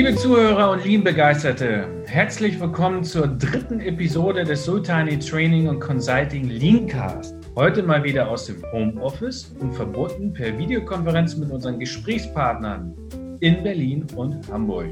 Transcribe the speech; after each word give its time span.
Liebe 0.00 0.16
Zuhörer 0.16 0.70
und 0.70 0.82
Lean-Begeisterte, 0.82 1.86
herzlich 2.06 2.58
willkommen 2.58 3.04
zur 3.04 3.26
dritten 3.26 3.80
Episode 3.80 4.44
des 4.44 4.64
Sultani 4.64 5.18
Training 5.18 5.68
und 5.68 5.78
Consulting 5.78 6.48
Leancast. 6.48 7.34
Heute 7.54 7.82
mal 7.82 8.02
wieder 8.02 8.26
aus 8.26 8.46
dem 8.46 8.64
Homeoffice 8.72 9.54
und 9.60 9.74
verbunden 9.74 10.32
per 10.32 10.56
Videokonferenz 10.56 11.36
mit 11.36 11.50
unseren 11.50 11.78
Gesprächspartnern 11.78 12.94
in 13.40 13.62
Berlin 13.62 14.06
und 14.16 14.50
Hamburg. 14.50 14.88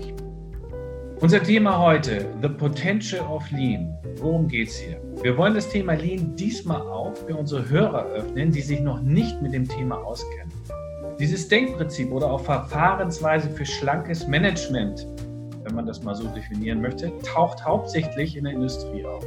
Unser 1.20 1.42
Thema 1.42 1.78
heute, 1.78 2.26
The 2.42 2.48
Potential 2.50 3.26
of 3.28 3.50
Lean. 3.50 3.96
Worum 4.16 4.46
geht 4.46 4.68
es 4.68 4.76
hier? 4.76 5.00
Wir 5.22 5.38
wollen 5.38 5.54
das 5.54 5.70
Thema 5.70 5.94
Lean 5.94 6.36
diesmal 6.36 6.82
auch 6.82 7.16
für 7.16 7.34
unsere 7.34 7.66
Hörer 7.66 8.04
öffnen, 8.08 8.50
die 8.50 8.60
sich 8.60 8.80
noch 8.80 9.00
nicht 9.00 9.40
mit 9.40 9.54
dem 9.54 9.66
Thema 9.66 9.96
auskennen. 10.04 10.52
Dieses 11.18 11.48
Denkprinzip 11.48 12.12
oder 12.12 12.30
auch 12.30 12.42
Verfahrensweise 12.42 13.50
für 13.50 13.66
schlankes 13.66 14.28
Management, 14.28 15.04
wenn 15.64 15.74
man 15.74 15.84
das 15.84 16.00
mal 16.04 16.14
so 16.14 16.28
definieren 16.28 16.80
möchte, 16.80 17.12
taucht 17.24 17.64
hauptsächlich 17.64 18.36
in 18.36 18.44
der 18.44 18.52
Industrie 18.52 19.04
auf. 19.04 19.24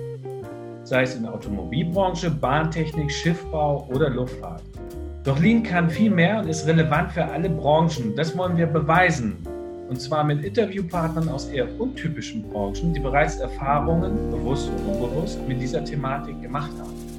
Sei 0.85 1.03
es 1.03 1.15
in 1.15 1.23
der 1.23 1.33
Automobilbranche, 1.33 2.31
Bahntechnik, 2.31 3.11
Schiffbau 3.11 3.89
oder 3.91 4.09
Luftfahrt. 4.09 4.63
Doch 5.25 5.37
Lean 5.39 5.63
kann 5.63 5.89
viel 5.89 6.11
mehr 6.11 6.39
und 6.39 6.47
ist 6.47 6.65
relevant 6.65 7.11
für 7.11 7.25
alle 7.25 7.49
Branchen. 7.49 8.15
Das 8.15 8.37
wollen 8.37 8.55
wir 8.55 8.67
beweisen. 8.67 9.35
Und 9.89 9.99
zwar 9.99 10.23
mit 10.23 10.45
Interviewpartnern 10.45 11.27
aus 11.27 11.49
eher 11.49 11.67
untypischen 11.77 12.49
Branchen, 12.49 12.93
die 12.93 13.01
bereits 13.01 13.35
Erfahrungen, 13.35 14.31
bewusst 14.31 14.71
oder 14.71 14.93
unbewusst, 14.93 15.45
mit 15.45 15.61
dieser 15.61 15.83
Thematik 15.83 16.41
gemacht 16.41 16.71
haben. 16.79 17.10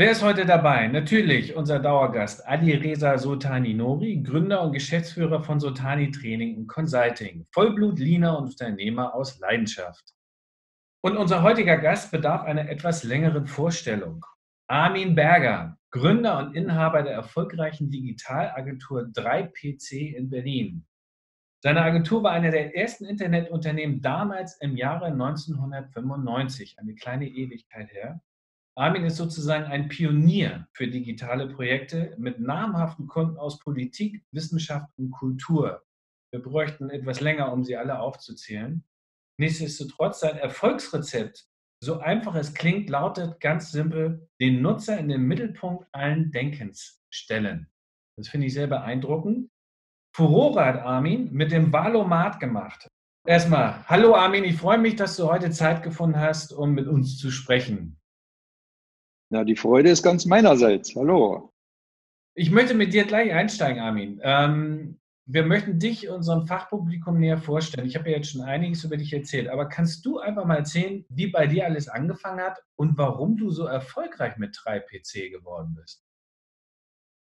Wer 0.00 0.12
ist 0.12 0.22
heute 0.22 0.46
dabei? 0.46 0.86
Natürlich 0.86 1.56
unser 1.56 1.80
Dauergast 1.80 2.46
Adi 2.46 2.72
Reza 2.72 3.18
Sultani 3.18 3.74
Nori, 3.74 4.22
Gründer 4.22 4.62
und 4.62 4.72
Geschäftsführer 4.72 5.42
von 5.42 5.58
Sultani 5.58 6.12
Training 6.12 6.56
und 6.56 6.68
Consulting, 6.68 7.44
Vollblut-Liner 7.50 8.38
und 8.38 8.50
Unternehmer 8.50 9.12
aus 9.12 9.40
Leidenschaft. 9.40 10.14
Und 11.02 11.16
unser 11.16 11.42
heutiger 11.42 11.78
Gast 11.78 12.12
bedarf 12.12 12.44
einer 12.44 12.68
etwas 12.68 13.02
längeren 13.02 13.48
Vorstellung. 13.48 14.24
Armin 14.68 15.16
Berger, 15.16 15.76
Gründer 15.90 16.38
und 16.38 16.54
Inhaber 16.54 17.02
der 17.02 17.14
erfolgreichen 17.14 17.90
Digitalagentur 17.90 19.00
3PC 19.00 20.14
in 20.14 20.30
Berlin. 20.30 20.86
Seine 21.60 21.82
Agentur 21.82 22.22
war 22.22 22.30
einer 22.30 22.52
der 22.52 22.76
ersten 22.76 23.04
Internetunternehmen 23.04 24.00
damals 24.00 24.58
im 24.60 24.76
Jahre 24.76 25.06
1995, 25.06 26.78
eine 26.78 26.94
kleine 26.94 27.26
Ewigkeit 27.26 27.90
her, 27.90 28.20
Armin 28.78 29.06
ist 29.06 29.16
sozusagen 29.16 29.64
ein 29.64 29.88
Pionier 29.88 30.68
für 30.72 30.86
digitale 30.86 31.48
Projekte 31.48 32.14
mit 32.16 32.38
namhaften 32.38 33.08
Kunden 33.08 33.36
aus 33.36 33.58
Politik, 33.58 34.22
Wissenschaft 34.30 34.88
und 34.96 35.10
Kultur. 35.10 35.82
Wir 36.30 36.40
bräuchten 36.40 36.88
etwas 36.88 37.18
länger, 37.18 37.52
um 37.52 37.64
sie 37.64 37.76
alle 37.76 37.98
aufzuzählen. 37.98 38.84
Nichtsdestotrotz, 39.40 40.20
sein 40.20 40.36
Erfolgsrezept, 40.36 41.48
so 41.82 41.98
einfach 41.98 42.36
es 42.36 42.54
klingt, 42.54 42.88
lautet 42.88 43.40
ganz 43.40 43.72
simpel, 43.72 44.28
den 44.40 44.62
Nutzer 44.62 44.96
in 44.96 45.08
den 45.08 45.22
Mittelpunkt 45.22 45.88
allen 45.90 46.30
Denkens 46.30 47.02
stellen. 47.10 47.68
Das 48.16 48.28
finde 48.28 48.46
ich 48.46 48.54
sehr 48.54 48.68
beeindruckend. 48.68 49.50
Furore 50.14 50.64
hat 50.64 50.82
Armin 50.82 51.32
mit 51.32 51.50
dem 51.50 51.72
Valomat 51.72 52.38
gemacht. 52.38 52.86
Erstmal, 53.26 53.84
hallo 53.88 54.14
Armin, 54.14 54.44
ich 54.44 54.56
freue 54.56 54.78
mich, 54.78 54.94
dass 54.94 55.16
du 55.16 55.28
heute 55.28 55.50
Zeit 55.50 55.82
gefunden 55.82 56.20
hast, 56.20 56.52
um 56.52 56.74
mit 56.74 56.86
uns 56.86 57.18
zu 57.18 57.32
sprechen. 57.32 57.98
Na, 59.30 59.44
die 59.44 59.56
Freude 59.56 59.90
ist 59.90 60.02
ganz 60.02 60.24
meinerseits. 60.24 60.94
Hallo. 60.96 61.52
Ich 62.34 62.50
möchte 62.50 62.74
mit 62.74 62.94
dir 62.94 63.04
gleich 63.04 63.32
einsteigen, 63.32 63.80
Armin. 63.80 64.20
Ähm, 64.22 64.98
wir 65.26 65.44
möchten 65.44 65.78
dich 65.78 66.08
unserem 66.08 66.46
Fachpublikum 66.46 67.18
näher 67.18 67.36
vorstellen. 67.36 67.86
Ich 67.86 67.96
habe 67.96 68.08
ja 68.08 68.16
jetzt 68.16 68.30
schon 68.30 68.40
einiges 68.40 68.84
über 68.84 68.96
dich 68.96 69.12
erzählt, 69.12 69.48
aber 69.48 69.66
kannst 69.68 70.06
du 70.06 70.18
einfach 70.18 70.46
mal 70.46 70.56
erzählen, 70.56 71.04
wie 71.10 71.26
bei 71.26 71.46
dir 71.46 71.66
alles 71.66 71.88
angefangen 71.88 72.40
hat 72.40 72.58
und 72.76 72.96
warum 72.96 73.36
du 73.36 73.50
so 73.50 73.66
erfolgreich 73.66 74.38
mit 74.38 74.56
3PC 74.56 75.30
geworden 75.30 75.74
bist? 75.78 76.02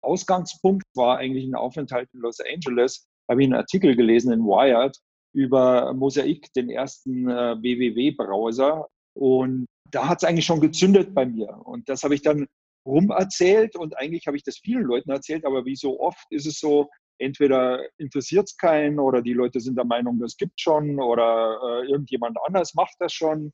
Ausgangspunkt 0.03 0.85
war 0.95 1.19
eigentlich 1.19 1.45
ein 1.45 1.57
Aufenthalt 1.57 2.09
in 2.15 2.21
Los 2.21 2.39
Angeles. 2.41 3.09
Da 3.27 3.33
habe 3.33 3.43
ich 3.43 3.47
einen 3.47 3.59
Artikel 3.59 3.97
gelesen 3.97 4.33
in 4.33 4.43
Wired 4.43 4.97
über 5.35 5.93
Mosaic, 5.93 6.53
den 6.53 6.71
ersten 6.71 7.29
äh, 7.29 7.57
WWW-Browser. 7.61 8.87
Und 9.15 9.67
da 9.91 10.09
hat 10.09 10.23
es 10.23 10.29
eigentlich 10.29 10.47
schon 10.47 10.61
gezündet 10.61 11.15
bei 11.15 11.27
mir. 11.27 11.49
Und 11.65 11.89
das 11.89 12.03
habe 12.03 12.15
ich 12.15 12.23
dann 12.23 12.47
rumerzählt 12.87 13.77
und 13.77 13.99
eigentlich 13.99 14.27
habe 14.27 14.37
ich 14.37 14.45
das 14.45 14.59
vielen 14.59 14.85
Leuten 14.85 15.11
erzählt, 15.11 15.45
aber 15.45 15.65
wie 15.65 15.77
so 15.77 16.01
oft 16.01 16.25
ist 16.31 16.47
es 16.47 16.61
so, 16.61 16.89
entweder 17.19 17.85
interessiert 17.99 18.49
es 18.49 18.57
keinen 18.57 19.01
oder 19.01 19.23
die 19.23 19.33
Leute 19.33 19.61
sind 19.61 19.77
der 19.77 19.85
Meinung, 19.85 20.19
das 20.21 20.37
gibt 20.37 20.61
schon 20.61 21.01
oder 21.01 21.59
äh, 21.63 21.91
irgendjemand 21.91 22.37
anders 22.47 22.75
macht 22.75 22.95
das 23.01 23.13
schon. 23.13 23.53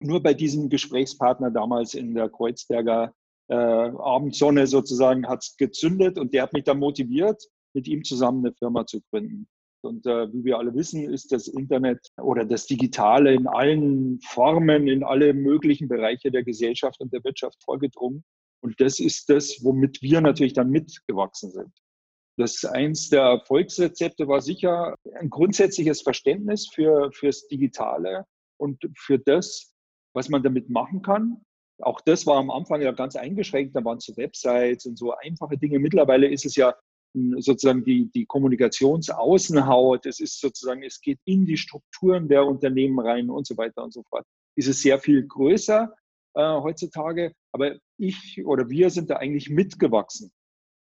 Nur 0.00 0.22
bei 0.22 0.34
diesem 0.34 0.68
Gesprächspartner 0.68 1.50
damals 1.50 1.94
in 1.94 2.14
der 2.14 2.28
Kreuzberger 2.28 3.14
äh, 3.48 3.54
Abendsonne 3.54 4.66
sozusagen 4.66 5.26
hat 5.28 5.42
es 5.42 5.56
gezündet 5.56 6.18
und 6.18 6.34
der 6.34 6.42
hat 6.42 6.52
mich 6.52 6.64
dann 6.64 6.78
motiviert, 6.78 7.42
mit 7.74 7.88
ihm 7.88 8.04
zusammen 8.04 8.44
eine 8.44 8.54
Firma 8.54 8.86
zu 8.86 9.00
gründen. 9.10 9.48
Und 9.84 10.06
äh, 10.06 10.32
wie 10.32 10.44
wir 10.44 10.58
alle 10.58 10.74
wissen, 10.74 11.12
ist 11.12 11.32
das 11.32 11.48
Internet 11.48 12.08
oder 12.16 12.44
das 12.44 12.66
Digitale 12.66 13.34
in 13.34 13.46
allen 13.46 14.20
Formen, 14.20 14.88
in 14.88 15.04
alle 15.04 15.34
möglichen 15.34 15.88
Bereiche 15.88 16.30
der 16.30 16.42
Gesellschaft 16.42 17.00
und 17.00 17.12
der 17.12 17.22
Wirtschaft 17.24 17.62
vorgedrungen. 17.64 18.24
Und 18.62 18.80
das 18.80 18.98
ist 18.98 19.28
das, 19.28 19.58
womit 19.62 20.00
wir 20.02 20.20
natürlich 20.20 20.54
dann 20.54 20.70
mitgewachsen 20.70 21.50
sind. 21.50 21.72
Das 22.36 22.64
eins 22.64 23.10
der 23.10 23.22
Erfolgsrezepte 23.22 24.26
war 24.26 24.40
sicher 24.40 24.96
ein 25.20 25.30
grundsätzliches 25.30 26.02
Verständnis 26.02 26.68
für 26.68 27.12
fürs 27.12 27.46
Digitale 27.46 28.24
und 28.58 28.82
für 28.96 29.18
das, 29.18 29.72
was 30.14 30.28
man 30.28 30.42
damit 30.42 30.68
machen 30.68 31.02
kann. 31.02 31.44
Auch 31.80 32.00
das 32.00 32.26
war 32.26 32.36
am 32.36 32.50
Anfang 32.50 32.80
ja 32.80 32.92
ganz 32.92 33.16
eingeschränkt. 33.16 33.76
Da 33.76 33.84
waren 33.84 34.00
so 34.00 34.16
Websites 34.16 34.86
und 34.86 34.96
so 34.98 35.14
einfache 35.14 35.58
Dinge. 35.58 35.78
Mittlerweile 35.78 36.28
ist 36.28 36.46
es 36.46 36.56
ja 36.56 36.74
sozusagen 37.38 37.84
die, 37.84 38.10
die 38.12 38.26
Kommunikationsaußenhaut, 38.26 40.06
es 40.06 40.20
ist 40.20 40.40
sozusagen, 40.40 40.82
es 40.82 41.00
geht 41.00 41.18
in 41.24 41.46
die 41.46 41.56
Strukturen 41.56 42.28
der 42.28 42.44
Unternehmen 42.44 42.98
rein 42.98 43.30
und 43.30 43.46
so 43.46 43.56
weiter 43.56 43.84
und 43.84 43.92
so 43.92 44.02
fort. 44.08 44.26
Ist 44.56 44.68
es 44.68 44.82
sehr 44.82 44.98
viel 44.98 45.26
größer 45.26 45.94
äh, 46.34 46.42
heutzutage, 46.42 47.32
aber 47.52 47.76
ich 47.98 48.44
oder 48.44 48.68
wir 48.68 48.90
sind 48.90 49.10
da 49.10 49.16
eigentlich 49.16 49.50
mitgewachsen. 49.50 50.32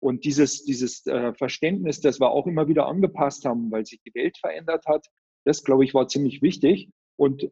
Und 0.01 0.25
dieses, 0.25 0.63
dieses 0.65 1.05
äh, 1.05 1.33
Verständnis, 1.33 2.01
das 2.01 2.19
wir 2.19 2.31
auch 2.31 2.47
immer 2.47 2.67
wieder 2.67 2.87
angepasst 2.87 3.45
haben, 3.45 3.71
weil 3.71 3.85
sich 3.85 4.01
die 4.05 4.13
Welt 4.13 4.37
verändert 4.37 4.85
hat, 4.85 5.07
das, 5.45 5.63
glaube 5.63 5.85
ich, 5.85 5.93
war 5.93 6.07
ziemlich 6.07 6.41
wichtig. 6.41 6.89
Und 7.17 7.43
äh, 7.43 7.49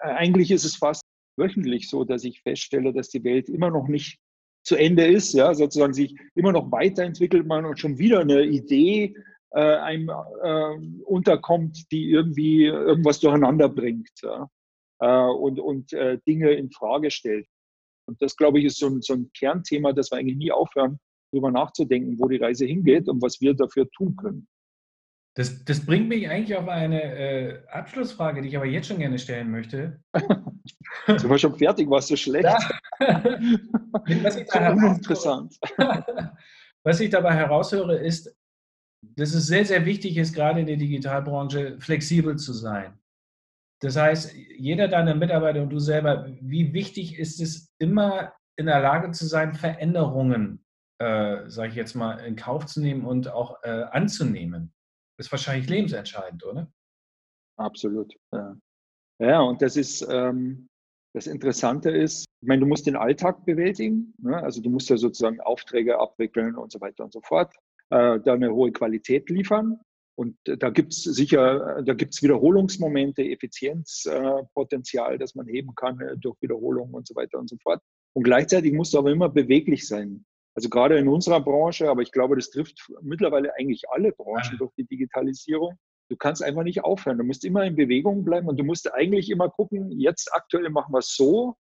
eigentlich 0.00 0.50
ist 0.50 0.64
es 0.64 0.76
fast 0.76 1.02
wöchentlich 1.36 1.88
so, 1.88 2.04
dass 2.04 2.24
ich 2.24 2.42
feststelle, 2.42 2.92
dass 2.92 3.08
die 3.08 3.24
Welt 3.24 3.48
immer 3.48 3.70
noch 3.70 3.88
nicht 3.88 4.18
zu 4.66 4.74
Ende 4.74 5.06
ist, 5.06 5.32
ja, 5.32 5.54
sozusagen 5.54 5.94
sich 5.94 6.16
immer 6.34 6.50
noch 6.50 6.72
weiterentwickelt 6.72 7.46
man 7.46 7.64
und 7.64 7.78
schon 7.78 7.98
wieder 7.98 8.20
eine 8.20 8.42
Idee 8.42 9.14
äh, 9.52 9.60
einem 9.60 10.10
äh, 10.42 11.04
unterkommt, 11.04 11.90
die 11.92 12.10
irgendwie 12.10 12.64
irgendwas 12.64 13.20
durcheinander 13.20 13.68
bringt 13.68 14.10
ja, 14.22 14.50
äh, 14.98 15.30
und, 15.30 15.60
und 15.60 15.92
äh, 15.92 16.18
Dinge 16.26 16.50
in 16.50 16.72
Frage 16.72 17.12
stellt. 17.12 17.46
Und 18.08 18.20
das, 18.20 18.36
glaube 18.36 18.58
ich, 18.58 18.64
ist 18.64 18.78
so 18.78 18.88
ein, 18.88 19.02
so 19.02 19.14
ein 19.14 19.30
Kernthema, 19.38 19.92
das 19.92 20.10
wir 20.10 20.18
eigentlich 20.18 20.36
nie 20.36 20.50
aufhören, 20.50 20.98
darüber 21.30 21.52
nachzudenken, 21.52 22.18
wo 22.18 22.26
die 22.26 22.38
Reise 22.38 22.66
hingeht 22.66 23.08
und 23.08 23.22
was 23.22 23.40
wir 23.40 23.54
dafür 23.54 23.88
tun 23.90 24.16
können. 24.16 24.48
Das, 25.36 25.62
das 25.64 25.84
bringt 25.84 26.08
mich 26.08 26.28
eigentlich 26.30 26.56
auf 26.56 26.66
eine 26.66 27.02
äh, 27.02 27.58
Abschlussfrage, 27.68 28.40
die 28.40 28.48
ich 28.48 28.56
aber 28.56 28.64
jetzt 28.64 28.88
schon 28.88 28.98
gerne 28.98 29.18
stellen 29.18 29.50
möchte. 29.50 30.00
Sind 31.06 31.28
wir 31.28 31.38
schon 31.38 31.54
fertig? 31.54 31.90
War 31.90 32.00
so 32.00 32.16
schlecht? 32.16 32.46
Ja. 32.46 32.58
was, 34.22 34.36
ich 34.36 34.48
da 34.48 34.70
interessant. 34.72 35.54
was 36.84 37.00
ich 37.00 37.10
dabei 37.10 37.34
heraushöre, 37.34 37.98
ist, 37.98 38.34
dass 39.02 39.34
es 39.34 39.46
sehr, 39.46 39.66
sehr 39.66 39.84
wichtig 39.84 40.16
ist, 40.16 40.34
gerade 40.34 40.60
in 40.60 40.66
der 40.66 40.78
Digitalbranche 40.78 41.76
flexibel 41.80 42.36
zu 42.36 42.54
sein. 42.54 42.98
Das 43.82 43.96
heißt, 43.96 44.34
jeder 44.56 44.88
deiner 44.88 45.14
Mitarbeiter 45.14 45.60
und 45.60 45.68
du 45.68 45.78
selber, 45.78 46.26
wie 46.40 46.72
wichtig 46.72 47.18
ist 47.18 47.42
es, 47.42 47.74
immer 47.78 48.32
in 48.56 48.66
der 48.66 48.80
Lage 48.80 49.10
zu 49.10 49.26
sein, 49.26 49.52
Veränderungen, 49.52 50.64
äh, 50.98 51.46
sage 51.46 51.68
ich 51.68 51.74
jetzt 51.74 51.94
mal, 51.94 52.14
in 52.20 52.36
Kauf 52.36 52.64
zu 52.64 52.80
nehmen 52.80 53.04
und 53.04 53.28
auch 53.28 53.62
äh, 53.64 53.82
anzunehmen? 53.90 54.72
Ist 55.18 55.30
wahrscheinlich 55.30 55.68
lebensentscheidend, 55.68 56.44
oder? 56.44 56.70
Absolut. 57.56 58.14
Ja, 58.32 58.56
ja 59.18 59.40
und 59.40 59.62
das 59.62 59.76
ist 59.76 60.06
ähm, 60.10 60.68
das 61.16 61.26
Interessante 61.26 61.88
ist, 61.88 62.26
ich 62.42 62.46
meine, 62.46 62.60
du 62.60 62.66
musst 62.66 62.86
den 62.86 62.94
Alltag 62.94 63.46
bewältigen, 63.46 64.12
ne? 64.18 64.36
also 64.36 64.60
du 64.60 64.68
musst 64.68 64.90
ja 64.90 64.98
sozusagen 64.98 65.40
Aufträge 65.40 65.98
abwickeln 65.98 66.56
und 66.56 66.70
so 66.70 66.78
weiter 66.82 67.04
und 67.04 67.12
so 67.14 67.22
fort, 67.22 67.54
äh, 67.88 68.20
da 68.20 68.34
eine 68.34 68.52
hohe 68.52 68.70
Qualität 68.70 69.30
liefern. 69.30 69.80
Und 70.18 70.36
da 70.44 70.68
gibt 70.68 70.92
es 70.92 71.04
sicher, 71.04 71.82
da 71.82 71.94
gibt 71.94 72.12
es 72.12 72.22
Wiederholungsmomente, 72.22 73.22
Effizienzpotenzial, 73.22 75.14
äh, 75.14 75.18
das 75.18 75.34
man 75.34 75.46
heben 75.46 75.74
kann 75.74 75.98
äh, 76.00 76.18
durch 76.18 76.36
Wiederholungen 76.42 76.92
und 76.92 77.06
so 77.06 77.14
weiter 77.14 77.38
und 77.38 77.48
so 77.48 77.56
fort. 77.62 77.80
Und 78.14 78.24
gleichzeitig 78.24 78.74
musst 78.74 78.92
du 78.92 78.98
aber 78.98 79.10
immer 79.10 79.30
beweglich 79.30 79.88
sein. 79.88 80.26
Also 80.56 80.70
gerade 80.70 80.96
in 80.98 81.06
unserer 81.06 81.40
Branche, 81.40 81.90
aber 81.90 82.02
ich 82.02 82.12
glaube, 82.12 82.34
das 82.34 82.50
trifft 82.50 82.90
mittlerweile 83.02 83.54
eigentlich 83.56 83.88
alle 83.90 84.12
Branchen 84.12 84.56
durch 84.58 84.72
die 84.74 84.86
Digitalisierung. 84.86 85.78
Du 86.08 86.16
kannst 86.16 86.42
einfach 86.42 86.62
nicht 86.62 86.82
aufhören. 86.82 87.18
Du 87.18 87.24
musst 87.24 87.44
immer 87.44 87.64
in 87.64 87.76
Bewegung 87.76 88.24
bleiben 88.24 88.48
und 88.48 88.58
du 88.58 88.64
musst 88.64 88.92
eigentlich 88.92 89.28
immer 89.28 89.50
gucken, 89.50 89.92
jetzt 90.00 90.32
aktuell 90.32 90.70
machen 90.70 90.94
wir 90.94 91.00
es 91.00 91.14
so, 91.14 91.56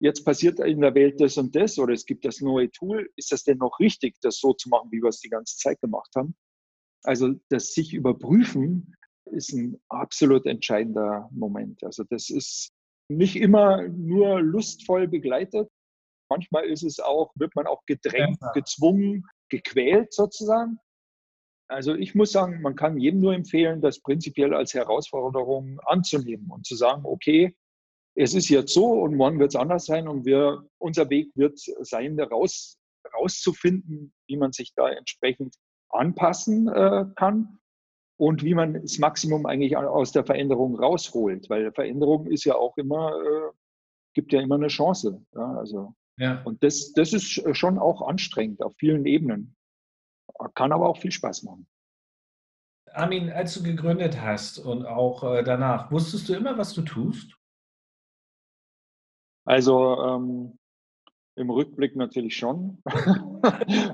jetzt 0.00 0.24
passiert 0.24 0.60
in 0.60 0.80
der 0.80 0.94
Welt 0.94 1.20
das 1.20 1.36
und 1.36 1.54
das 1.54 1.78
oder 1.78 1.92
es 1.92 2.06
gibt 2.06 2.24
das 2.24 2.40
neue 2.40 2.70
Tool. 2.70 3.10
Ist 3.16 3.32
das 3.32 3.44
denn 3.44 3.58
noch 3.58 3.78
richtig, 3.80 4.16
das 4.22 4.38
so 4.38 4.54
zu 4.54 4.70
machen, 4.70 4.90
wie 4.92 5.02
wir 5.02 5.08
es 5.08 5.20
die 5.20 5.30
ganze 5.30 5.58
Zeit 5.58 5.80
gemacht 5.80 6.10
haben? 6.16 6.34
Also 7.02 7.34
das 7.50 7.74
sich 7.74 7.92
überprüfen 7.92 8.94
ist 9.26 9.52
ein 9.52 9.80
absolut 9.88 10.46
entscheidender 10.46 11.28
Moment. 11.32 11.82
Also 11.84 12.04
das 12.04 12.30
ist 12.30 12.72
nicht 13.08 13.36
immer 13.36 13.86
nur 13.88 14.40
lustvoll 14.40 15.08
begleitet. 15.08 15.68
Manchmal 16.28 16.64
ist 16.64 16.82
es 16.82 16.98
auch, 17.00 17.32
wird 17.36 17.54
man 17.54 17.66
auch 17.66 17.84
gedrängt, 17.86 18.38
gezwungen, 18.54 19.24
gequält 19.48 20.12
sozusagen. 20.12 20.78
Also 21.68 21.94
ich 21.94 22.14
muss 22.14 22.32
sagen, 22.32 22.60
man 22.62 22.76
kann 22.76 22.98
jedem 22.98 23.20
nur 23.20 23.34
empfehlen, 23.34 23.80
das 23.80 24.00
prinzipiell 24.00 24.54
als 24.54 24.74
Herausforderung 24.74 25.80
anzunehmen 25.84 26.48
und 26.50 26.64
zu 26.64 26.76
sagen, 26.76 27.02
okay, 27.04 27.56
es 28.14 28.34
ist 28.34 28.48
jetzt 28.48 28.72
so 28.72 28.86
und 28.86 29.14
morgen 29.16 29.38
wird 29.38 29.50
es 29.50 29.60
anders 29.60 29.86
sein 29.86 30.08
und 30.08 30.24
wir, 30.24 30.64
unser 30.78 31.10
Weg 31.10 31.30
wird 31.34 31.58
sein, 31.58 32.18
raus, 32.18 32.78
rauszufinden, 33.14 34.12
wie 34.26 34.36
man 34.36 34.52
sich 34.52 34.72
da 34.74 34.88
entsprechend 34.88 35.56
anpassen 35.90 36.68
äh, 36.68 37.04
kann 37.16 37.58
und 38.18 38.42
wie 38.42 38.54
man 38.54 38.80
das 38.80 38.98
Maximum 38.98 39.44
eigentlich 39.46 39.76
aus 39.76 40.12
der 40.12 40.24
Veränderung 40.24 40.78
rausholt, 40.78 41.50
weil 41.50 41.72
Veränderung 41.72 42.26
ist 42.26 42.44
ja 42.44 42.54
auch 42.54 42.76
immer, 42.78 43.20
äh, 43.20 43.50
gibt 44.14 44.32
ja 44.32 44.40
immer 44.40 44.54
eine 44.54 44.68
Chance. 44.68 45.22
Ja, 45.34 45.56
also, 45.58 45.94
ja. 46.18 46.42
Und 46.42 46.62
das, 46.62 46.92
das 46.92 47.12
ist 47.12 47.56
schon 47.56 47.78
auch 47.78 48.06
anstrengend 48.06 48.62
auf 48.62 48.74
vielen 48.76 49.04
Ebenen. 49.06 49.56
Kann 50.54 50.72
aber 50.72 50.88
auch 50.88 50.98
viel 50.98 51.12
Spaß 51.12 51.44
machen. 51.44 51.66
Armin, 52.92 53.30
als 53.30 53.54
du 53.54 53.62
gegründet 53.62 54.20
hast 54.20 54.58
und 54.58 54.86
auch 54.86 55.22
äh, 55.22 55.42
danach, 55.42 55.90
wusstest 55.90 56.28
du 56.28 56.34
immer, 56.34 56.56
was 56.56 56.72
du 56.72 56.82
tust? 56.82 57.36
Also 59.44 60.02
ähm, 60.02 60.58
im 61.36 61.50
Rückblick 61.50 61.94
natürlich 61.94 62.36
schon, 62.36 62.82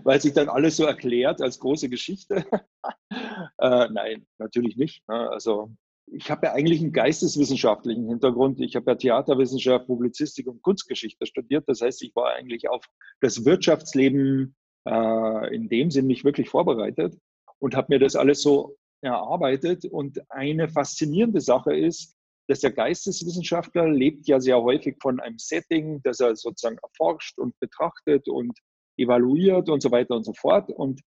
weil 0.05 0.21
sich 0.21 0.33
dann 0.33 0.49
alles 0.49 0.77
so 0.77 0.85
erklärt 0.85 1.43
als 1.43 1.59
große 1.59 1.89
Geschichte. 1.89 2.47
äh, 3.59 3.89
nein, 3.91 4.27
natürlich 4.39 4.77
nicht. 4.77 5.07
Ne? 5.09 5.29
Also 5.31 5.75
ich 6.15 6.31
habe 6.31 6.47
ja 6.47 6.53
eigentlich 6.53 6.81
einen 6.81 6.93
geisteswissenschaftlichen 6.93 8.07
Hintergrund. 8.07 8.61
Ich 8.61 8.77
habe 8.77 8.91
ja 8.91 8.95
Theaterwissenschaft, 8.97 9.87
Publizistik 9.87 10.47
und 10.47 10.63
Kunstgeschichte 10.63 11.27
studiert. 11.27 11.65
Das 11.67 11.81
heißt, 11.81 12.03
ich 12.03 12.15
war 12.15 12.35
eigentlich 12.35 12.69
auf 12.69 12.85
das 13.21 13.45
Wirtschaftsleben 13.45 14.55
äh, 14.87 15.55
in 15.55 15.69
dem 15.69 15.91
Sinn 15.91 16.07
nicht 16.07 16.25
wirklich 16.25 16.49
vorbereitet 16.49 17.19
und 17.59 17.75
habe 17.75 17.87
mir 17.91 17.99
das 17.99 18.17
alles 18.17 18.43
so 18.43 18.77
erarbeitet. 19.01 19.85
Und 19.85 20.21
eine 20.31 20.69
faszinierende 20.69 21.41
Sache 21.41 21.75
ist, 21.75 22.15
dass 22.49 22.61
der 22.61 22.73
Geisteswissenschaftler 22.73 23.89
lebt 23.89 24.27
ja 24.27 24.41
sehr 24.41 24.61
häufig 24.61 24.97
von 25.01 25.21
einem 25.21 25.39
Setting, 25.39 26.03
das 26.03 26.21
er 26.21 26.37
sozusagen 26.37 26.79
erforscht 26.83 27.39
und 27.39 27.59
betrachtet 27.61 28.29
und 28.29 28.59
evaluiert 28.99 29.69
und 29.71 29.81
so 29.81 29.91
weiter 29.91 30.15
und 30.15 30.25
so 30.25 30.35
fort. 30.35 30.71
Und 30.71 31.01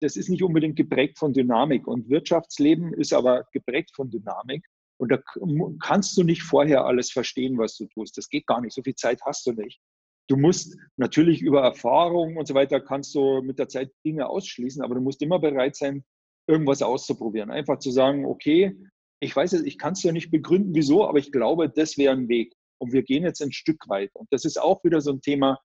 das 0.00 0.16
ist 0.16 0.28
nicht 0.28 0.42
unbedingt 0.42 0.76
geprägt 0.76 1.18
von 1.18 1.32
Dynamik. 1.32 1.86
Und 1.86 2.10
Wirtschaftsleben 2.10 2.92
ist 2.92 3.14
aber 3.14 3.46
geprägt 3.52 3.92
von 3.94 4.10
Dynamik. 4.10 4.66
Und 5.00 5.10
da 5.10 5.18
kannst 5.80 6.16
du 6.18 6.22
nicht 6.22 6.42
vorher 6.42 6.84
alles 6.84 7.10
verstehen, 7.10 7.56
was 7.56 7.76
du 7.76 7.86
tust. 7.86 8.18
Das 8.18 8.28
geht 8.28 8.46
gar 8.46 8.60
nicht. 8.60 8.74
So 8.74 8.82
viel 8.82 8.96
Zeit 8.96 9.20
hast 9.24 9.46
du 9.46 9.52
nicht. 9.52 9.80
Du 10.28 10.36
musst 10.36 10.76
natürlich 10.98 11.40
über 11.40 11.62
Erfahrung 11.62 12.36
und 12.36 12.46
so 12.46 12.54
weiter 12.54 12.80
kannst 12.80 13.14
du 13.14 13.40
mit 13.40 13.58
der 13.58 13.68
Zeit 13.68 13.90
Dinge 14.04 14.28
ausschließen, 14.28 14.82
aber 14.82 14.96
du 14.96 15.00
musst 15.00 15.22
immer 15.22 15.38
bereit 15.38 15.76
sein, 15.76 16.04
irgendwas 16.46 16.82
auszuprobieren. 16.82 17.50
Einfach 17.50 17.78
zu 17.78 17.90
sagen, 17.90 18.26
okay, 18.26 18.76
ich 19.20 19.34
weiß 19.34 19.52
jetzt, 19.52 19.66
ich 19.66 19.78
kann 19.78 19.94
es 19.94 20.02
ja 20.02 20.12
nicht 20.12 20.30
begründen, 20.30 20.74
wieso, 20.74 21.08
aber 21.08 21.18
ich 21.18 21.32
glaube, 21.32 21.70
das 21.70 21.96
wäre 21.96 22.12
ein 22.12 22.28
Weg. 22.28 22.52
Und 22.78 22.92
wir 22.92 23.02
gehen 23.02 23.24
jetzt 23.24 23.40
ein 23.40 23.52
Stück 23.52 23.88
weit. 23.88 24.10
Und 24.14 24.28
das 24.30 24.44
ist 24.44 24.60
auch 24.60 24.84
wieder 24.84 25.00
so 25.00 25.12
ein 25.12 25.22
Thema, 25.22 25.58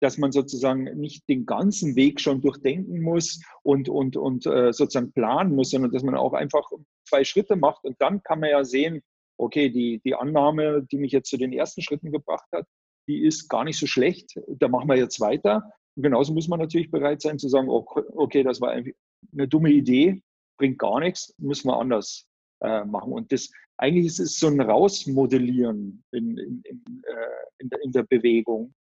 dass 0.00 0.18
man 0.18 0.32
sozusagen 0.32 0.84
nicht 0.98 1.28
den 1.28 1.46
ganzen 1.46 1.96
Weg 1.96 2.20
schon 2.20 2.40
durchdenken 2.40 3.00
muss 3.02 3.40
und, 3.62 3.88
und, 3.88 4.16
und 4.16 4.46
äh, 4.46 4.72
sozusagen 4.72 5.12
planen 5.12 5.54
muss, 5.54 5.70
sondern 5.70 5.92
dass 5.92 6.02
man 6.02 6.14
auch 6.14 6.32
einfach 6.32 6.68
zwei 7.08 7.24
Schritte 7.24 7.56
macht 7.56 7.84
und 7.84 7.96
dann 8.00 8.22
kann 8.22 8.40
man 8.40 8.50
ja 8.50 8.64
sehen, 8.64 9.02
okay, 9.38 9.70
die, 9.70 10.00
die 10.04 10.14
Annahme, 10.14 10.86
die 10.90 10.98
mich 10.98 11.12
jetzt 11.12 11.30
zu 11.30 11.36
den 11.36 11.52
ersten 11.52 11.82
Schritten 11.82 12.12
gebracht 12.12 12.48
hat, 12.52 12.66
die 13.08 13.24
ist 13.24 13.48
gar 13.48 13.64
nicht 13.64 13.78
so 13.78 13.86
schlecht, 13.86 14.38
da 14.46 14.68
machen 14.68 14.88
wir 14.88 14.96
jetzt 14.96 15.20
weiter. 15.20 15.72
Und 15.96 16.02
genauso 16.04 16.32
muss 16.32 16.48
man 16.48 16.60
natürlich 16.60 16.90
bereit 16.90 17.22
sein 17.22 17.38
zu 17.38 17.48
sagen, 17.48 17.68
okay, 17.68 18.42
das 18.42 18.60
war 18.60 18.70
eine 18.70 19.48
dumme 19.48 19.70
Idee, 19.70 20.22
bringt 20.58 20.78
gar 20.78 21.00
nichts, 21.00 21.34
müssen 21.38 21.68
wir 21.68 21.78
anders 21.78 22.26
äh, 22.62 22.84
machen. 22.84 23.12
Und 23.12 23.32
das 23.32 23.50
eigentlich 23.78 24.06
ist 24.06 24.20
es 24.20 24.38
so 24.38 24.46
ein 24.46 24.60
Rausmodellieren 24.60 26.04
in, 26.12 26.36
in, 26.36 26.62
in, 26.64 27.02
äh, 27.06 27.62
in, 27.62 27.70
der, 27.70 27.82
in 27.82 27.92
der 27.92 28.02
Bewegung. 28.02 28.74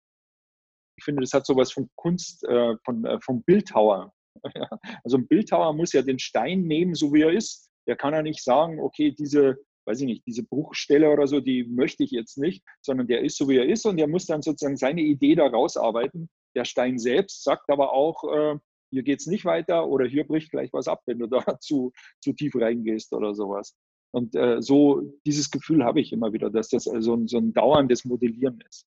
Ich 0.99 1.05
finde, 1.05 1.23
das 1.23 1.33
hat 1.33 1.47
sowas 1.47 1.73
von 1.73 1.89
Kunst, 1.97 2.45
äh, 2.45 2.77
von, 2.85 3.05
äh, 3.05 3.19
vom 3.21 3.43
Bildhauer. 3.45 4.13
also 5.05 5.17
ein 5.17 5.29
Bildhauer 5.29 5.73
muss 5.73 5.93
ja 5.93 6.03
den 6.03 6.19
Stein 6.19 6.63
nehmen, 6.63 6.95
so 6.95 7.13
wie 7.13 7.23
er 7.23 7.33
ist. 7.33 7.71
Der 7.87 7.97
kann 7.97 8.13
ja 8.13 8.23
nicht 8.23 8.43
sagen, 8.43 8.81
okay, 8.81 9.13
diese, 9.13 9.57
weiß 9.87 10.01
ich 10.01 10.07
nicht, 10.07 10.27
diese 10.27 10.43
Bruchstelle 10.43 11.11
oder 11.11 11.27
so, 11.29 11.41
die 11.41 11.65
möchte 11.65 12.03
ich 12.03 12.11
jetzt 12.11 12.37
nicht, 12.37 12.65
sondern 12.83 13.07
der 13.07 13.23
ist 13.23 13.37
so, 13.37 13.49
wie 13.49 13.57
er 13.57 13.67
ist 13.67 13.87
und 13.87 13.97
der 13.97 14.09
muss 14.09 14.27
dann 14.27 14.43
sozusagen 14.43 14.77
seine 14.77 15.01
Idee 15.03 15.37
da 15.37 15.47
rausarbeiten. 15.47 16.29
Der 16.57 16.65
Stein 16.65 16.99
selbst 16.99 17.45
sagt 17.45 17.71
aber 17.71 17.93
auch, 17.93 18.25
äh, 18.25 18.59
hier 18.91 19.03
geht 19.05 19.21
es 19.21 19.27
nicht 19.27 19.45
weiter 19.45 19.87
oder 19.87 20.07
hier 20.07 20.27
bricht 20.27 20.51
gleich 20.51 20.73
was 20.73 20.89
ab, 20.89 21.03
wenn 21.07 21.21
du 21.21 21.27
da 21.29 21.61
zu, 21.61 21.93
zu 22.21 22.33
tief 22.33 22.57
reingehst 22.57 23.13
oder 23.13 23.35
sowas. 23.35 23.77
Und 24.11 24.35
äh, 24.35 24.61
so 24.61 25.03
dieses 25.25 25.51
Gefühl 25.51 25.85
habe 25.85 26.01
ich 26.01 26.13
immer 26.13 26.33
wieder, 26.33 26.51
dass 26.51 26.71
das 26.71 26.89
also 26.89 27.25
so 27.27 27.39
ein 27.39 27.53
dauerndes 27.53 28.05
Modellieren 28.05 28.61
ist. 28.69 28.88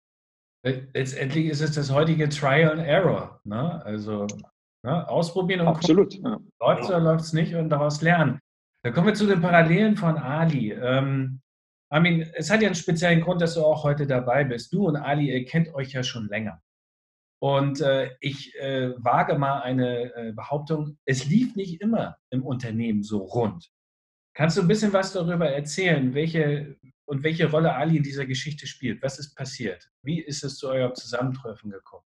Letztendlich 0.65 1.45
ist 1.45 1.62
es 1.62 1.73
das 1.73 1.91
heutige 1.91 2.27
Trial 2.27 2.71
and 2.71 2.88
Error. 2.88 3.39
Ne? 3.44 3.85
Also 3.85 4.25
ne? 4.83 5.07
ausprobieren 5.07 5.62
und 5.62 5.67
Absolut. 5.67 6.15
Ja. 6.15 6.39
Läuft 6.59 6.83
es 6.83 6.89
oder 6.89 7.00
läuft 7.00 7.25
es 7.25 7.33
nicht 7.33 7.53
und 7.53 7.69
daraus 7.69 8.01
lernen. 8.01 8.39
Da 8.83 8.91
kommen 8.91 9.07
wir 9.07 9.13
zu 9.13 9.27
den 9.27 9.41
Parallelen 9.41 9.95
von 9.95 10.17
Ali. 10.17 10.71
Ähm, 10.71 11.41
Armin, 11.91 12.21
es 12.33 12.50
hat 12.50 12.62
ja 12.62 12.67
einen 12.67 12.75
speziellen 12.75 13.21
Grund, 13.21 13.41
dass 13.41 13.53
du 13.53 13.63
auch 13.63 13.83
heute 13.83 14.07
dabei 14.07 14.44
bist. 14.44 14.73
Du 14.73 14.88
und 14.88 14.95
Ali, 14.95 15.31
ihr 15.31 15.45
kennt 15.45 15.74
euch 15.75 15.93
ja 15.93 16.01
schon 16.01 16.27
länger. 16.27 16.60
Und 17.39 17.81
äh, 17.81 18.10
ich 18.19 18.55
äh, 18.55 18.93
wage 18.98 19.38
mal 19.38 19.62
eine 19.62 20.15
äh, 20.15 20.31
Behauptung, 20.31 20.98
es 21.05 21.25
lief 21.27 21.55
nicht 21.55 21.79
immer 21.81 22.17
im 22.31 22.43
Unternehmen 22.43 23.03
so 23.03 23.19
rund. 23.19 23.69
Kannst 24.36 24.57
du 24.57 24.62
ein 24.62 24.67
bisschen 24.67 24.93
was 24.93 25.13
darüber 25.13 25.50
erzählen, 25.50 26.13
welche 26.15 26.75
und 27.05 27.24
welche 27.24 27.50
Rolle 27.50 27.75
Ali 27.75 27.97
in 27.97 28.03
dieser 28.03 28.25
Geschichte 28.25 28.67
spielt? 28.67 29.01
Was 29.01 29.19
ist 29.19 29.35
passiert? 29.35 29.89
Wie 30.03 30.21
ist 30.21 30.43
es 30.43 30.57
zu 30.57 30.69
eurem 30.69 30.95
Zusammentreffen 30.95 31.71
gekommen? 31.71 32.05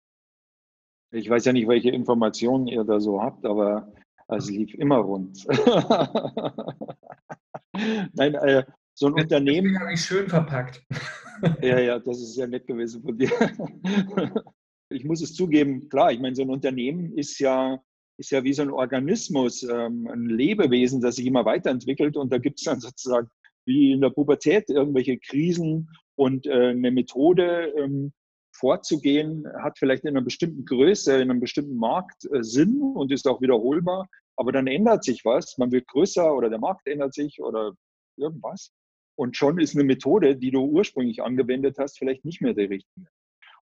Ich 1.11 1.29
weiß 1.29 1.45
ja 1.45 1.53
nicht, 1.53 1.67
welche 1.67 1.89
Informationen 1.89 2.67
ihr 2.67 2.83
da 2.83 2.99
so 2.99 3.21
habt, 3.21 3.45
aber 3.45 3.91
es 4.27 4.49
lief 4.49 4.73
immer 4.75 4.97
rund. 4.97 5.47
Nein, 8.13 8.35
äh, 8.35 8.63
so 8.93 9.07
ein 9.07 9.15
das 9.15 9.23
Unternehmen. 9.23 9.73
Das 9.73 9.93
ist 9.93 10.05
schön 10.05 10.29
verpackt. 10.29 10.85
ja, 11.61 11.79
ja, 11.79 11.99
das 11.99 12.19
ist 12.19 12.35
sehr 12.35 12.47
nett 12.47 12.67
gewesen 12.67 13.01
von 13.01 13.17
dir 13.17 13.31
ich 14.89 15.05
muss 15.05 15.21
es 15.21 15.33
zugeben, 15.33 15.87
klar, 15.89 16.11
ich 16.11 16.19
meine, 16.19 16.35
so 16.35 16.41
ein 16.41 16.49
Unternehmen 16.49 17.17
ist 17.17 17.39
ja, 17.39 17.79
ist 18.17 18.31
ja 18.31 18.43
wie 18.43 18.53
so 18.53 18.63
ein 18.63 18.71
Organismus, 18.71 19.63
ähm, 19.63 20.07
ein 20.11 20.25
Lebewesen, 20.25 21.01
das 21.01 21.15
sich 21.15 21.25
immer 21.25 21.45
weiterentwickelt 21.45 22.17
und 22.17 22.31
da 22.31 22.37
gibt 22.37 22.59
es 22.59 22.65
dann 22.65 22.79
sozusagen 22.79 23.29
wie 23.69 23.91
in 23.91 24.01
der 24.01 24.09
Pubertät 24.09 24.69
irgendwelche 24.69 25.19
Krisen 25.19 25.89
und 26.15 26.47
äh, 26.47 26.69
eine 26.69 26.91
Methode 26.91 27.71
ähm, 27.77 28.11
vorzugehen, 28.51 29.45
hat 29.61 29.77
vielleicht 29.77 30.03
in 30.03 30.09
einer 30.09 30.21
bestimmten 30.21 30.65
Größe, 30.65 31.13
in 31.15 31.29
einem 31.29 31.39
bestimmten 31.39 31.77
Markt 31.77 32.25
äh, 32.33 32.43
Sinn 32.43 32.81
und 32.81 33.11
ist 33.11 33.27
auch 33.27 33.41
wiederholbar, 33.41 34.09
aber 34.35 34.51
dann 34.51 34.67
ändert 34.67 35.03
sich 35.03 35.23
was, 35.23 35.57
man 35.57 35.71
wird 35.71 35.88
größer 35.88 36.35
oder 36.35 36.49
der 36.49 36.59
Markt 36.59 36.88
ändert 36.88 37.13
sich 37.13 37.39
oder 37.41 37.73
irgendwas. 38.17 38.71
Und 39.15 39.38
schon 39.38 39.59
ist 39.59 39.75
eine 39.75 39.83
Methode, 39.83 40.35
die 40.35 40.49
du 40.49 40.63
ursprünglich 40.65 41.21
angewendet 41.21 41.77
hast, 41.77 41.99
vielleicht 41.99 42.25
nicht 42.25 42.41
mehr 42.41 42.53
die 42.53 42.63
richtige. 42.63 43.07